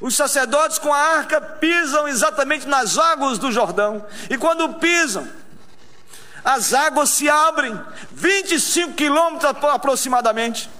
os 0.00 0.16
sacerdotes 0.16 0.78
com 0.78 0.94
a 0.94 0.98
arca 0.98 1.42
pisam 1.42 2.08
exatamente 2.08 2.66
nas 2.66 2.96
águas 2.96 3.36
do 3.36 3.52
Jordão, 3.52 4.06
e 4.30 4.38
quando 4.38 4.76
pisam, 4.76 5.28
as 6.44 6.72
águas 6.72 7.10
se 7.10 7.28
abrem, 7.28 7.78
25 8.12 8.94
quilômetros 8.94 9.54
aproximadamente. 9.64 10.70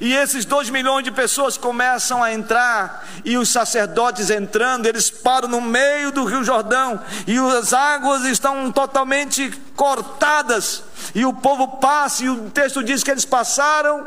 E 0.00 0.14
esses 0.14 0.44
dois 0.44 0.68
milhões 0.68 1.04
de 1.04 1.10
pessoas 1.10 1.56
começam 1.56 2.22
a 2.22 2.32
entrar, 2.32 3.06
e 3.24 3.38
os 3.38 3.48
sacerdotes 3.48 4.30
entrando, 4.30 4.86
eles 4.86 5.10
param 5.10 5.48
no 5.48 5.60
meio 5.60 6.10
do 6.10 6.24
Rio 6.24 6.44
Jordão, 6.44 7.00
e 7.26 7.38
as 7.38 7.72
águas 7.72 8.24
estão 8.24 8.70
totalmente 8.70 9.50
cortadas, 9.74 10.82
e 11.14 11.24
o 11.24 11.32
povo 11.32 11.78
passa, 11.78 12.24
e 12.24 12.28
o 12.28 12.50
texto 12.50 12.82
diz 12.82 13.02
que 13.02 13.10
eles 13.10 13.24
passaram 13.24 14.06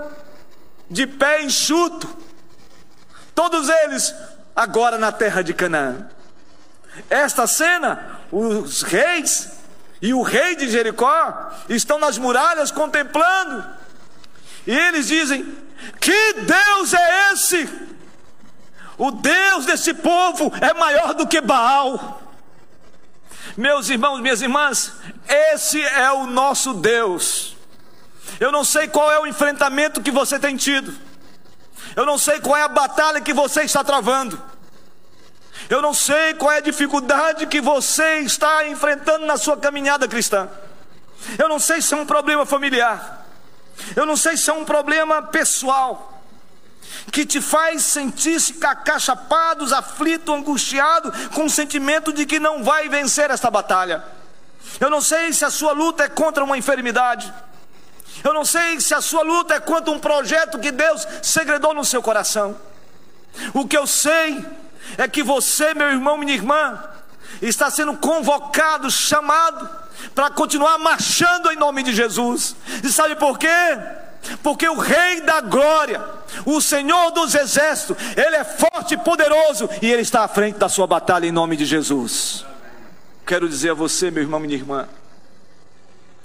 de 0.90 1.08
pé 1.08 1.44
enxuto, 1.44 2.08
todos 3.34 3.70
eles 3.70 4.14
agora 4.56 4.98
na 4.98 5.12
terra 5.12 5.42
de 5.42 5.54
Canaã. 5.54 6.08
Esta 7.10 7.48
cena, 7.48 8.20
os 8.32 8.82
reis 8.82 9.59
e 10.02 10.14
o 10.14 10.22
rei 10.22 10.56
de 10.56 10.70
Jericó 10.70 11.52
estão 11.68 12.00
nas 12.00 12.18
muralhas 12.18 12.72
contemplando. 12.72 13.66
E 14.66 14.72
eles 14.72 15.08
dizem: 15.08 15.58
Que 16.00 16.34
Deus 16.34 16.94
é 16.94 17.34
esse? 17.34 17.70
O 18.98 19.12
Deus 19.12 19.66
desse 19.66 19.94
povo 19.94 20.52
é 20.62 20.74
maior 20.74 21.14
do 21.14 21.28
que 21.28 21.42
Baal. 21.42 22.22
Meus 23.58 23.90
irmãos, 23.90 24.22
minhas 24.22 24.42
irmãs, 24.42 24.94
esse 25.28 25.82
é 25.82 26.12
o 26.12 26.26
nosso 26.28 26.74
Deus. 26.74 27.58
Eu 28.40 28.52
não 28.52 28.64
sei 28.64 28.88
qual 28.88 29.12
é 29.12 29.20
o 29.20 29.28
enfrentamento 29.28 30.02
que 30.02 30.12
você 30.12 30.40
tem 30.40 30.56
tido. 30.56 30.94
Eu 31.96 32.06
não 32.06 32.18
sei 32.18 32.40
qual 32.40 32.56
é 32.56 32.64
a 32.64 32.70
batalha 32.70 33.20
que 33.20 33.34
você 33.34 33.64
está 33.64 33.84
travando. 33.84 34.42
Eu 35.70 35.82
não 35.84 35.94
sei 35.94 36.34
qual 36.34 36.52
é 36.52 36.58
a 36.58 36.62
dificuldade 36.62 37.46
que 37.46 37.62
você 37.62 38.22
está 38.22 38.68
enfrentando 38.68 39.26
na 39.28 39.38
sua 39.38 39.56
caminhada 39.56 40.08
cristã. 40.08 40.50
Eu 41.38 41.48
não 41.48 41.60
sei 41.60 41.80
se 41.80 41.94
é 41.94 41.98
um 41.98 42.06
problema 42.06 42.44
familiar. 42.44 43.28
Eu 43.96 44.06
não 44.06 44.18
sei 44.18 44.36
se 44.36 44.50
é 44.50 44.54
um 44.54 44.66
problema 44.66 45.22
pessoal 45.22 46.22
que 47.12 47.24
te 47.24 47.40
faz 47.40 47.84
sentir-se 47.84 48.54
cacachapado, 48.54 49.64
aflito, 49.76 50.34
angustiado, 50.34 51.12
com 51.30 51.46
o 51.46 51.50
sentimento 51.50 52.12
de 52.12 52.26
que 52.26 52.40
não 52.40 52.64
vai 52.64 52.90
vencer 52.90 53.30
esta 53.30 53.52
batalha. 53.52 54.04
Eu 54.80 54.90
não 54.90 55.02
sei 55.02 55.32
se 55.34 55.46
a 55.46 55.52
sua 55.52 55.72
luta 55.72 56.04
é 56.04 56.10
contra 56.10 56.44
uma 56.44 56.58
enfermidade. 56.58 57.32
Eu 58.24 58.34
não 58.34 58.44
sei 58.44 58.80
se 58.82 58.94
a 58.94 59.02
sua 59.02 59.22
luta 59.22 59.54
é 59.54 59.60
contra 59.60 59.92
um 59.92 60.00
projeto 60.00 60.58
que 60.58 60.72
Deus 60.72 61.08
segredou 61.22 61.74
no 61.74 61.86
seu 61.86 62.02
coração. 62.02 62.58
O 63.54 63.68
que 63.68 63.78
eu 63.78 63.86
sei 63.86 64.44
é 64.98 65.08
que 65.08 65.24
você, 65.24 65.74
meu 65.74 65.88
irmão, 65.88 66.18
minha 66.18 66.34
irmã, 66.34 66.84
está 67.42 67.70
sendo 67.70 67.96
convocado, 67.98 68.90
chamado 68.90 69.70
para 70.14 70.30
continuar 70.30 70.78
marchando 70.78 71.52
em 71.52 71.56
nome 71.56 71.84
de 71.84 71.94
Jesus. 71.94 72.56
E 72.84 72.90
sabe 72.90 73.16
por 73.16 73.38
quê? 73.38 73.48
Porque 74.44 74.68
o 74.68 74.78
Rei 74.78 75.22
da 75.22 75.42
Glória, 75.42 76.04
o 76.46 76.60
Senhor 76.60 77.12
dos 77.12 77.36
Exércitos, 77.36 77.98
Ele 78.16 78.36
é 78.36 78.44
forte 78.44 78.94
e 78.94 78.98
poderoso 78.98 79.70
e 79.82 79.92
Ele 79.92 80.02
está 80.02 80.24
à 80.24 80.28
frente 80.28 80.58
da 80.58 80.70
sua 80.70 80.86
batalha 80.86 81.26
em 81.26 81.32
nome 81.32 81.56
de 81.56 81.66
Jesus. 81.66 82.46
Quero 83.26 83.48
dizer 83.48 83.72
a 83.72 83.74
você, 83.74 84.12
meu 84.12 84.24
irmão, 84.24 84.40
minha 84.40 84.56
irmã, 84.56 84.88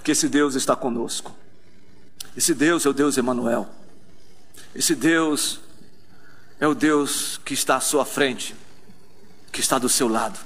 que 0.03 0.11
esse 0.11 0.27
Deus 0.27 0.55
está 0.55 0.75
conosco. 0.75 1.31
Esse 2.35 2.53
Deus 2.53 2.85
é 2.85 2.89
o 2.89 2.93
Deus 2.93 3.17
Emanuel. 3.17 3.67
Esse 4.75 4.93
Deus 4.93 5.59
é 6.59 6.67
o 6.67 6.75
Deus 6.75 7.39
que 7.43 7.53
está 7.53 7.77
à 7.77 7.81
sua 7.81 8.05
frente, 8.05 8.55
que 9.51 9.59
está 9.59 9.77
do 9.77 9.89
seu 9.89 10.07
lado, 10.07 10.39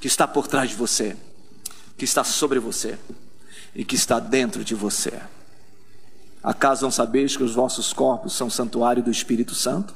que 0.00 0.06
está 0.06 0.26
por 0.26 0.46
trás 0.46 0.70
de 0.70 0.76
você, 0.76 1.16
que 1.96 2.04
está 2.04 2.24
sobre 2.24 2.58
você 2.58 2.98
e 3.74 3.84
que 3.84 3.94
está 3.94 4.18
dentro 4.18 4.64
de 4.64 4.74
você. 4.74 5.20
Acaso 6.42 6.82
não 6.82 6.90
sabeis 6.90 7.36
que 7.36 7.42
os 7.44 7.54
vossos 7.54 7.92
corpos 7.92 8.32
são 8.32 8.50
santuário 8.50 9.02
do 9.02 9.10
Espírito 9.10 9.54
Santo? 9.54 9.94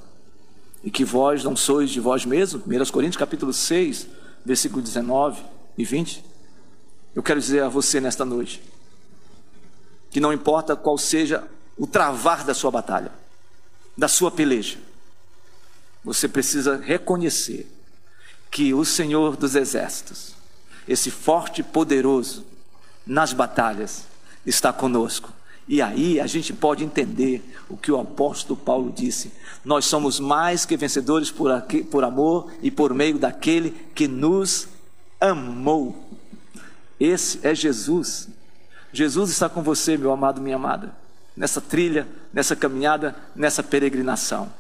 E 0.85 0.91
que 0.91 1.05
vós 1.05 1.43
não 1.43 1.57
sois 1.57 1.91
de 1.91 1.99
vós 1.99 2.25
mesmos? 2.25 2.63
1 2.65 2.93
Coríntios 2.93 3.17
capítulo 3.17 3.53
6, 3.53 4.07
versículo 4.45 4.81
19 4.81 5.43
e 5.77 5.85
20. 5.85 6.25
Eu 7.15 7.23
quero 7.23 7.41
dizer 7.41 7.65
a 7.65 7.69
você 7.69 8.01
nesta 8.01 8.25
noite, 8.25 8.63
que 10.11 10.21
não 10.21 10.33
importa 10.33 10.77
qual 10.77 10.97
seja 10.97 11.43
o 11.77 11.87
travar 11.87 12.45
da 12.45 12.55
sua 12.55 12.71
batalha, 12.71 13.11
da 13.97 14.09
sua 14.09 14.31
peleja, 14.31 14.79
você 16.05 16.29
precisa 16.29 16.77
reconhecer 16.77 17.71
que 18.51 18.73
o 18.73 18.85
Senhor 18.85 19.37
dos 19.37 19.55
Exércitos, 19.55 20.35
esse 20.87 21.11
forte 21.11 21.61
e 21.61 21.65
poderoso 21.65 22.45
nas 23.07 23.33
batalhas, 23.33 24.05
está 24.45 24.73
conosco. 24.73 25.33
E 25.69 25.83
aí 25.83 26.21
a 26.21 26.27
gente 26.27 26.53
pode 26.53 26.85
entender 26.85 27.43
o 27.69 27.77
que 27.77 27.91
o 27.91 27.99
apóstolo 27.99 28.57
Paulo 28.57 28.93
disse: 28.93 29.33
nós 29.65 29.85
somos 29.85 30.21
mais 30.21 30.65
que 30.65 30.77
vencedores 30.77 31.31
por, 31.31 31.51
aqui, 31.51 31.83
por 31.83 32.05
amor 32.05 32.53
e 32.63 32.71
por 32.71 32.95
meio 32.95 33.19
daquele 33.19 33.71
que 33.95 34.07
nos 34.07 34.69
amou. 35.21 36.09
Esse 37.01 37.41
é 37.43 37.55
Jesus. 37.55 38.29
Jesus 38.93 39.31
está 39.31 39.49
com 39.49 39.63
você, 39.63 39.97
meu 39.97 40.13
amado, 40.13 40.41
minha 40.41 40.57
amada, 40.57 40.97
nessa 41.37 41.61
trilha, 41.61 42.09
nessa 42.33 42.57
caminhada, 42.57 43.15
nessa 43.35 43.63
peregrinação. 43.63 44.53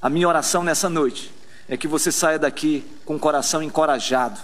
A 0.00 0.08
minha 0.08 0.28
oração 0.28 0.62
nessa 0.62 0.88
noite 0.88 1.32
é 1.68 1.76
que 1.76 1.88
você 1.88 2.12
saia 2.12 2.38
daqui 2.38 2.84
com 3.04 3.16
o 3.16 3.18
coração 3.18 3.62
encorajado, 3.62 4.38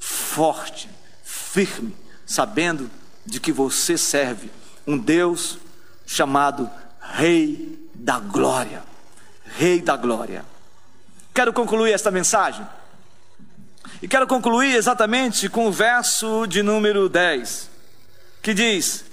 forte, 0.00 0.88
firme, 1.22 1.94
sabendo 2.24 2.90
de 3.24 3.40
que 3.40 3.52
você 3.52 3.96
serve 3.96 4.50
um 4.86 4.96
Deus 4.98 5.58
chamado 6.06 6.70
Rei 7.00 7.78
da 7.94 8.18
Glória. 8.18 8.82
Rei 9.44 9.80
da 9.80 9.96
Glória. 9.96 10.44
Quero 11.34 11.52
concluir 11.52 11.92
esta 11.92 12.10
mensagem. 12.10 12.66
E 14.00 14.08
quero 14.08 14.26
concluir 14.26 14.74
exatamente 14.74 15.48
com 15.48 15.66
o 15.66 15.72
verso 15.72 16.46
de 16.46 16.62
número 16.62 17.08
10, 17.08 17.70
que 18.42 18.52
diz: 18.52 19.04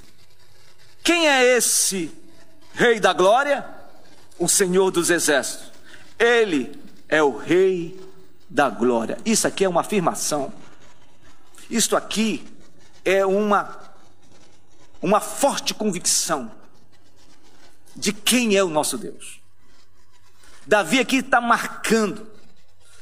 Quem 1.04 1.28
é 1.28 1.58
esse 1.58 2.12
Rei 2.74 3.00
da 3.00 3.14
Glória? 3.14 3.84
o 4.44 4.48
Senhor 4.48 4.92
dos 4.92 5.10
Exércitos. 5.10 5.72
Ele 6.20 6.80
é 7.08 7.22
o 7.22 7.38
Rei 7.38 8.00
da 8.50 8.70
Glória. 8.70 9.18
Isso 9.26 9.48
aqui 9.48 9.64
é 9.64 9.70
uma 9.70 9.82
afirmação. 9.82 10.54
Isto 11.70 11.96
aqui 11.96 12.46
é 13.04 13.26
uma 13.26 13.82
uma 15.02 15.20
forte 15.20 15.74
convicção 15.74 16.50
de 17.94 18.14
quem 18.14 18.56
é 18.56 18.64
o 18.64 18.70
nosso 18.70 18.98
Deus. 18.98 19.42
Davi 20.66 21.00
aqui 21.00 21.18
está 21.18 21.42
marcando. 21.42 22.32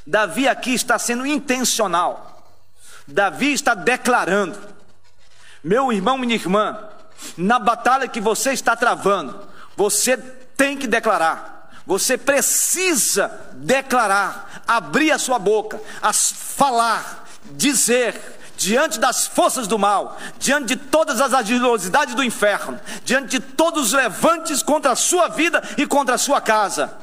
Davi 0.05 0.47
aqui 0.47 0.73
está 0.73 0.97
sendo 0.97 1.25
intencional. 1.25 2.55
Davi 3.07 3.53
está 3.53 3.73
declarando: 3.73 4.59
Meu 5.63 5.91
irmão, 5.93 6.17
minha 6.17 6.35
irmã, 6.35 6.89
na 7.37 7.59
batalha 7.59 8.07
que 8.07 8.21
você 8.21 8.51
está 8.51 8.75
travando, 8.75 9.39
você 9.75 10.17
tem 10.17 10.77
que 10.77 10.87
declarar. 10.87 11.69
Você 11.85 12.17
precisa 12.17 13.31
declarar, 13.53 14.63
abrir 14.67 15.11
a 15.11 15.17
sua 15.17 15.39
boca, 15.39 15.81
as, 16.01 16.31
falar, 16.31 17.25
dizer, 17.51 18.19
diante 18.55 18.99
das 18.99 19.25
forças 19.25 19.67
do 19.67 19.79
mal, 19.79 20.17
diante 20.37 20.67
de 20.67 20.75
todas 20.75 21.19
as 21.19 21.33
agilidades 21.33 22.13
do 22.13 22.23
inferno, 22.23 22.79
diante 23.03 23.31
de 23.31 23.39
todos 23.39 23.87
os 23.87 23.93
levantes 23.93 24.61
contra 24.61 24.91
a 24.91 24.95
sua 24.95 25.27
vida 25.29 25.61
e 25.77 25.87
contra 25.87 26.15
a 26.15 26.19
sua 26.19 26.39
casa, 26.39 26.95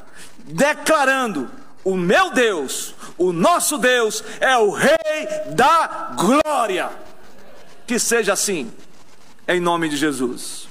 declarando: 0.45 1.51
o 1.83 1.97
meu 1.97 2.31
Deus, 2.31 2.93
o 3.17 3.33
nosso 3.33 3.77
Deus 3.77 4.23
é 4.39 4.57
o 4.57 4.71
Rei 4.71 5.27
da 5.47 6.11
glória. 6.15 6.89
Que 7.85 7.99
seja 7.99 8.33
assim, 8.33 8.71
em 9.49 9.59
nome 9.59 9.89
de 9.89 9.97
Jesus. 9.97 10.67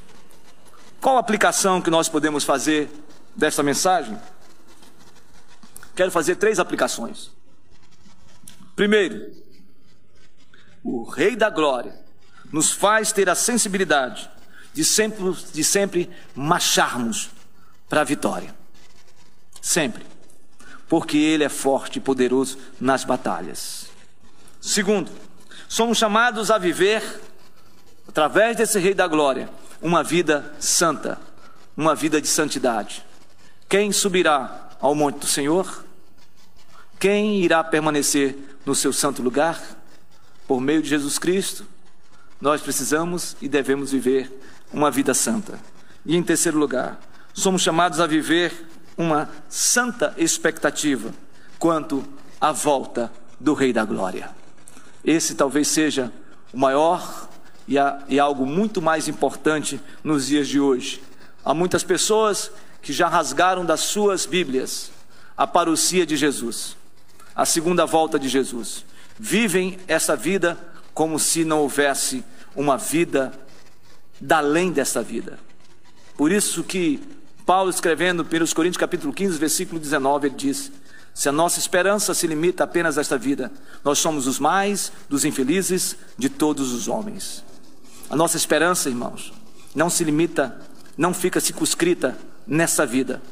Qual 1.00 1.16
a 1.16 1.20
aplicação 1.20 1.82
que 1.82 1.90
nós 1.90 2.08
podemos 2.08 2.44
fazer 2.44 2.88
desta 3.34 3.60
mensagem? 3.60 4.16
Quero 5.96 6.12
fazer 6.12 6.36
três 6.36 6.60
aplicações. 6.60 7.32
Primeiro, 8.76 9.32
o 10.84 11.02
Rei 11.02 11.34
da 11.34 11.50
Glória 11.50 11.92
nos 12.52 12.70
faz 12.70 13.10
ter 13.10 13.28
a 13.28 13.34
sensibilidade 13.34 14.30
de 14.72 14.84
sempre, 14.84 15.32
de 15.52 15.64
sempre 15.64 16.08
marcharmos 16.32 17.30
para 17.88 18.02
a 18.02 18.04
vitória. 18.04 18.54
Sempre. 19.60 20.06
Porque 20.88 21.18
Ele 21.18 21.42
é 21.42 21.48
forte 21.48 21.96
e 21.96 22.00
poderoso 22.00 22.56
nas 22.80 23.02
batalhas. 23.02 23.88
Segundo, 24.60 25.10
somos 25.68 25.98
chamados 25.98 26.48
a 26.48 26.58
viver, 26.58 27.02
através 28.09 28.56
desse 28.56 28.78
Rei 28.78 28.94
da 28.94 29.06
Glória, 29.06 29.50
uma 29.82 30.02
vida 30.02 30.54
santa, 30.59 31.18
uma 31.76 31.94
vida 31.94 32.20
de 32.20 32.26
santidade. 32.26 33.04
Quem 33.68 33.92
subirá 33.92 34.70
ao 34.80 34.94
monte 34.94 35.18
do 35.18 35.26
Senhor? 35.26 35.84
Quem 36.98 37.42
irá 37.42 37.62
permanecer 37.62 38.36
no 38.64 38.74
seu 38.74 38.92
santo 38.92 39.22
lugar? 39.22 39.61
Por 40.46 40.61
meio 40.61 40.82
de 40.82 40.88
Jesus 40.88 41.18
Cristo, 41.18 41.66
nós 42.40 42.62
precisamos 42.62 43.36
e 43.42 43.48
devemos 43.48 43.92
viver 43.92 44.32
uma 44.72 44.90
vida 44.90 45.12
santa. 45.12 45.59
E 46.04 46.16
em 46.16 46.22
terceiro 46.22 46.59
lugar, 46.59 46.98
somos 47.34 47.62
chamados 47.62 48.00
a 48.00 48.06
viver 48.06 48.66
uma 48.96 49.28
santa 49.48 50.14
expectativa 50.16 51.12
quanto 51.59 52.02
à 52.40 52.50
volta 52.52 53.12
do 53.38 53.52
Rei 53.52 53.72
da 53.72 53.84
Glória. 53.84 54.30
Esse 55.04 55.34
talvez 55.34 55.68
seja 55.68 56.12
o 56.52 56.59
maior 56.59 57.27
e, 57.68 57.78
a, 57.78 58.02
e 58.08 58.18
algo 58.18 58.46
muito 58.46 58.80
mais 58.80 59.06
importante 59.06 59.78
nos 60.02 60.26
dias 60.26 60.48
de 60.48 60.58
hoje. 60.58 61.02
Há 61.44 61.52
muitas 61.52 61.84
pessoas 61.84 62.50
que 62.80 62.92
já 62.92 63.06
rasgaram 63.08 63.64
das 63.64 63.80
suas 63.80 64.24
Bíblias 64.24 64.90
a 65.36 65.46
parousia 65.46 66.06
de 66.06 66.16
Jesus, 66.16 66.76
a 67.36 67.44
segunda 67.44 67.84
volta 67.84 68.18
de 68.18 68.28
Jesus. 68.28 68.84
Vivem 69.18 69.78
essa 69.86 70.16
vida 70.16 70.58
como 70.94 71.18
se 71.18 71.44
não 71.44 71.60
houvesse 71.60 72.24
uma 72.56 72.78
vida 72.78 73.32
da 74.20 74.38
além 74.38 74.72
dessa 74.72 75.02
vida. 75.02 75.38
Por 76.16 76.32
isso 76.32 76.64
que 76.64 77.00
Paulo 77.44 77.70
escrevendo 77.70 78.24
pelos 78.24 78.52
Coríntios 78.52 78.80
capítulo 78.80 79.12
15, 79.12 79.38
versículo 79.38 79.78
19, 79.78 80.28
ele 80.28 80.34
diz: 80.34 80.72
Se 81.14 81.28
a 81.28 81.32
nossa 81.32 81.58
esperança 81.58 82.14
se 82.14 82.26
limita 82.26 82.64
apenas 82.64 82.98
a 82.98 83.00
esta 83.00 83.16
vida, 83.16 83.52
nós 83.84 83.98
somos 83.98 84.26
os 84.26 84.38
mais 84.40 84.90
dos 85.08 85.24
infelizes 85.24 85.96
de 86.16 86.28
todos 86.28 86.72
os 86.72 86.88
homens. 86.88 87.44
A 88.11 88.16
nossa 88.16 88.36
esperança, 88.36 88.88
irmãos, 88.88 89.32
não 89.74 89.90
se 89.90 90.02
limita, 90.04 90.61
não 90.96 91.12
fica 91.12 91.40
circunscrita 91.40 92.16
nessa 92.46 92.86
vida. 92.86 93.22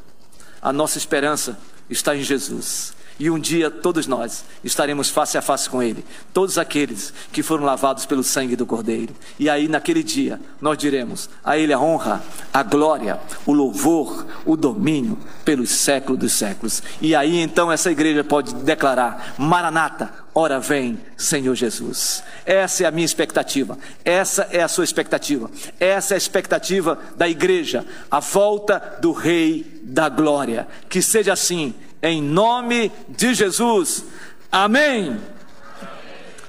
A 0.61 0.71
nossa 0.71 0.97
esperança 0.97 1.57
está 1.89 2.15
em 2.15 2.21
Jesus. 2.21 2.93
E 3.19 3.29
um 3.29 3.39
dia 3.39 3.71
todos 3.71 4.05
nós 4.05 4.45
estaremos 4.63 5.09
face 5.09 5.37
a 5.37 5.41
face 5.41 5.69
com 5.69 5.81
Ele, 5.81 6.05
todos 6.33 6.57
aqueles 6.57 7.13
que 7.31 7.41
foram 7.41 7.63
lavados 7.63 8.05
pelo 8.05 8.23
sangue 8.23 8.55
do 8.55 8.65
Cordeiro. 8.65 9.13
E 9.39 9.49
aí, 9.49 9.67
naquele 9.67 10.03
dia, 10.03 10.39
nós 10.61 10.77
diremos: 10.77 11.29
a 11.43 11.57
Ele 11.57 11.73
a 11.73 11.79
honra, 11.79 12.23
a 12.53 12.61
glória, 12.61 13.19
o 13.45 13.53
louvor, 13.53 14.25
o 14.45 14.55
domínio 14.55 15.17
pelos 15.43 15.71
séculos 15.71 16.19
dos 16.19 16.33
séculos. 16.33 16.83
E 17.01 17.15
aí 17.15 17.39
então 17.39 17.71
essa 17.71 17.91
igreja 17.91 18.23
pode 18.23 18.53
declarar: 18.55 19.33
Maranata, 19.37 20.13
ora 20.33 20.59
vem, 20.59 20.99
Senhor 21.15 21.55
Jesus. 21.55 22.23
Essa 22.45 22.83
é 22.83 22.85
a 22.87 22.91
minha 22.91 23.05
expectativa, 23.05 23.77
essa 24.05 24.47
é 24.51 24.61
a 24.61 24.67
sua 24.67 24.83
expectativa, 24.83 25.49
essa 25.79 26.13
é 26.13 26.15
a 26.15 26.17
expectativa 26.17 26.99
da 27.15 27.27
igreja, 27.27 27.85
a 28.09 28.19
volta 28.19 28.97
do 29.01 29.11
Rei 29.11 29.79
da 29.83 30.09
Glória. 30.09 30.67
Que 30.89 31.01
seja 31.01 31.33
assim 31.33 31.73
em 32.01 32.21
nome 32.21 32.91
de 33.09 33.33
Jesus. 33.33 34.03
Amém. 34.51 35.19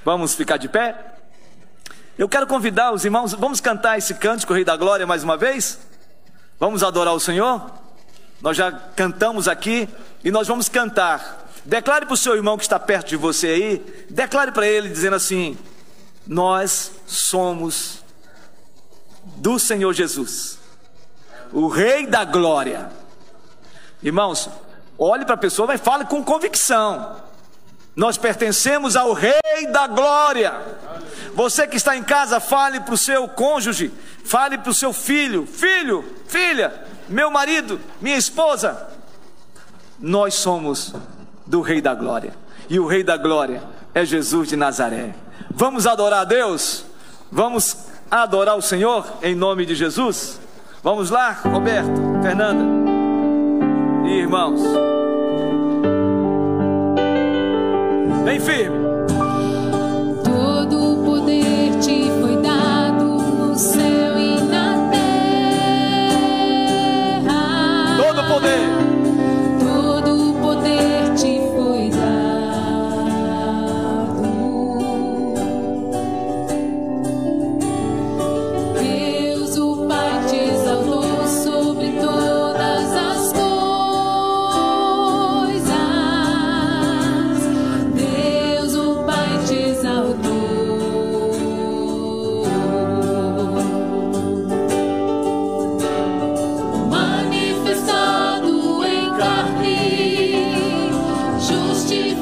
Vamos 0.03 0.33
ficar 0.33 0.57
de 0.57 0.69
pé? 0.69 0.95
Eu 2.17 2.27
quero 2.27 2.47
convidar 2.47 2.91
os 2.93 3.05
irmãos, 3.05 3.33
vamos 3.33 3.61
cantar 3.61 3.97
esse 3.97 4.13
cântico 4.13 4.53
Rei 4.53 4.65
da 4.65 4.75
Glória 4.75 5.07
mais 5.07 5.23
uma 5.23 5.37
vez? 5.37 5.79
Vamos 6.59 6.83
adorar 6.83 7.13
o 7.13 7.19
Senhor? 7.19 7.71
Nós 8.41 8.57
já 8.57 8.71
cantamos 8.71 9.47
aqui 9.47 9.87
e 10.23 10.31
nós 10.31 10.47
vamos 10.47 10.67
cantar. 10.67 11.47
Declare 11.63 12.05
para 12.05 12.13
o 12.13 12.17
seu 12.17 12.35
irmão 12.35 12.57
que 12.57 12.63
está 12.63 12.79
perto 12.79 13.09
de 13.09 13.15
você 13.15 13.47
aí, 13.47 14.05
declare 14.09 14.51
para 14.51 14.67
ele 14.67 14.89
dizendo 14.89 15.15
assim: 15.15 15.57
Nós 16.25 16.91
somos 17.05 18.03
do 19.37 19.59
Senhor 19.59 19.93
Jesus, 19.93 20.57
o 21.51 21.67
Rei 21.67 22.07
da 22.07 22.25
Glória. 22.25 22.89
Irmãos, 24.01 24.49
Olhe 24.99 25.23
para 25.23 25.35
a 25.35 25.37
pessoa 25.37 25.73
e 25.73 25.77
fale 25.77 26.03
com 26.03 26.21
convicção. 26.21 27.15
Nós 27.95 28.17
pertencemos 28.17 28.97
ao 28.97 29.13
Rei 29.13 29.67
da 29.71 29.87
Glória. 29.87 30.53
Você 31.33 31.65
que 31.65 31.77
está 31.77 31.95
em 31.95 32.03
casa, 32.03 32.41
fale 32.41 32.81
para 32.81 32.93
o 32.93 32.97
seu 32.97 33.25
cônjuge, 33.29 33.93
fale 34.25 34.57
para 34.57 34.69
o 34.69 34.73
seu 34.73 34.91
filho: 34.91 35.47
Filho, 35.47 36.03
filha, 36.27 36.73
meu 37.07 37.31
marido, 37.31 37.79
minha 38.01 38.17
esposa. 38.17 38.89
Nós 39.97 40.33
somos 40.35 40.93
do 41.47 41.61
Rei 41.61 41.81
da 41.81 41.95
Glória. 41.95 42.33
E 42.69 42.77
o 42.77 42.85
Rei 42.85 43.03
da 43.03 43.15
Glória 43.15 43.63
é 43.93 44.03
Jesus 44.05 44.49
de 44.49 44.57
Nazaré. 44.57 45.15
Vamos 45.49 45.87
adorar 45.87 46.21
a 46.21 46.25
Deus? 46.25 46.85
Vamos 47.31 47.85
adorar 48.11 48.57
o 48.57 48.61
Senhor 48.61 49.05
em 49.21 49.33
nome 49.33 49.65
de 49.65 49.75
Jesus? 49.75 50.39
Vamos 50.83 51.09
lá, 51.09 51.31
Roberto, 51.31 51.99
Fernanda 52.21 52.88
irmãos. 54.11 54.61
Bem 58.25 58.39
firme. 58.39 58.88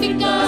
think 0.07 0.23
I 0.23 0.46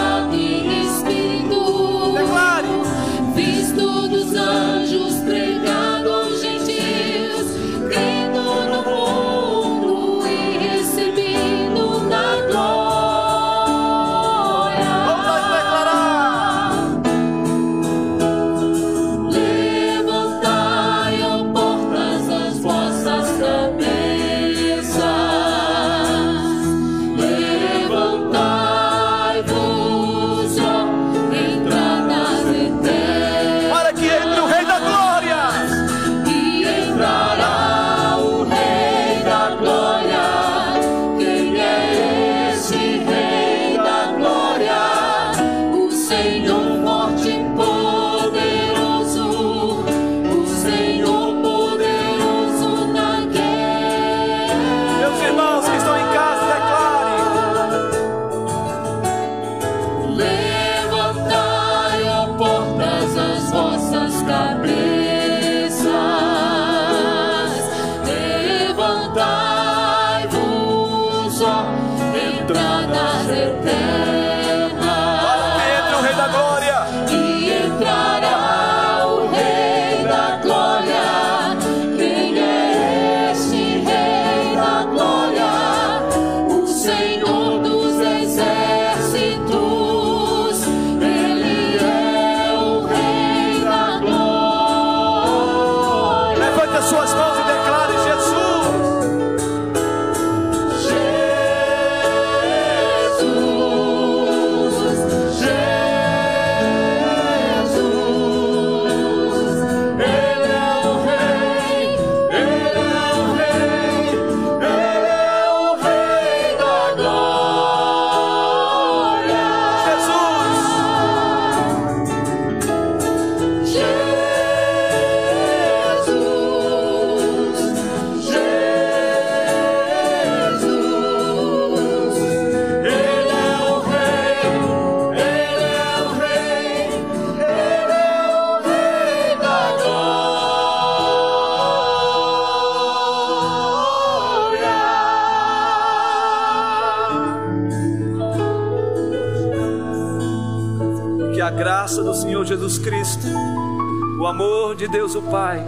Deus 154.89 155.13
o 155.15 155.21
Pai 155.21 155.63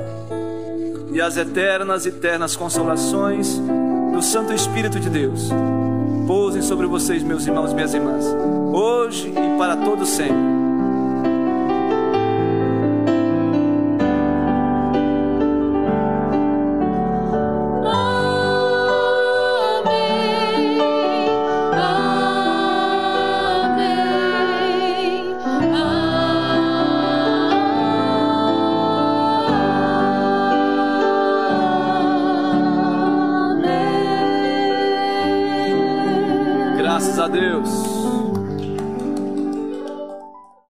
e 1.14 1.22
as 1.22 1.38
eternas 1.38 2.06
e 2.06 2.12
ternas 2.12 2.56
consolações 2.56 3.60
do 4.12 4.22
Santo 4.22 4.52
Espírito 4.52 5.00
de 5.00 5.10
Deus 5.10 5.50
pousem 6.28 6.62
sobre 6.62 6.88
vocês, 6.88 7.22
meus 7.22 7.46
irmãos 7.46 7.72
e 7.72 7.76
minhas 7.76 7.94
irmãs, 7.94 8.26
hoje 8.74 9.30
e 9.30 9.58
para 9.58 9.78
todo 9.78 10.06
sempre. 10.06 10.61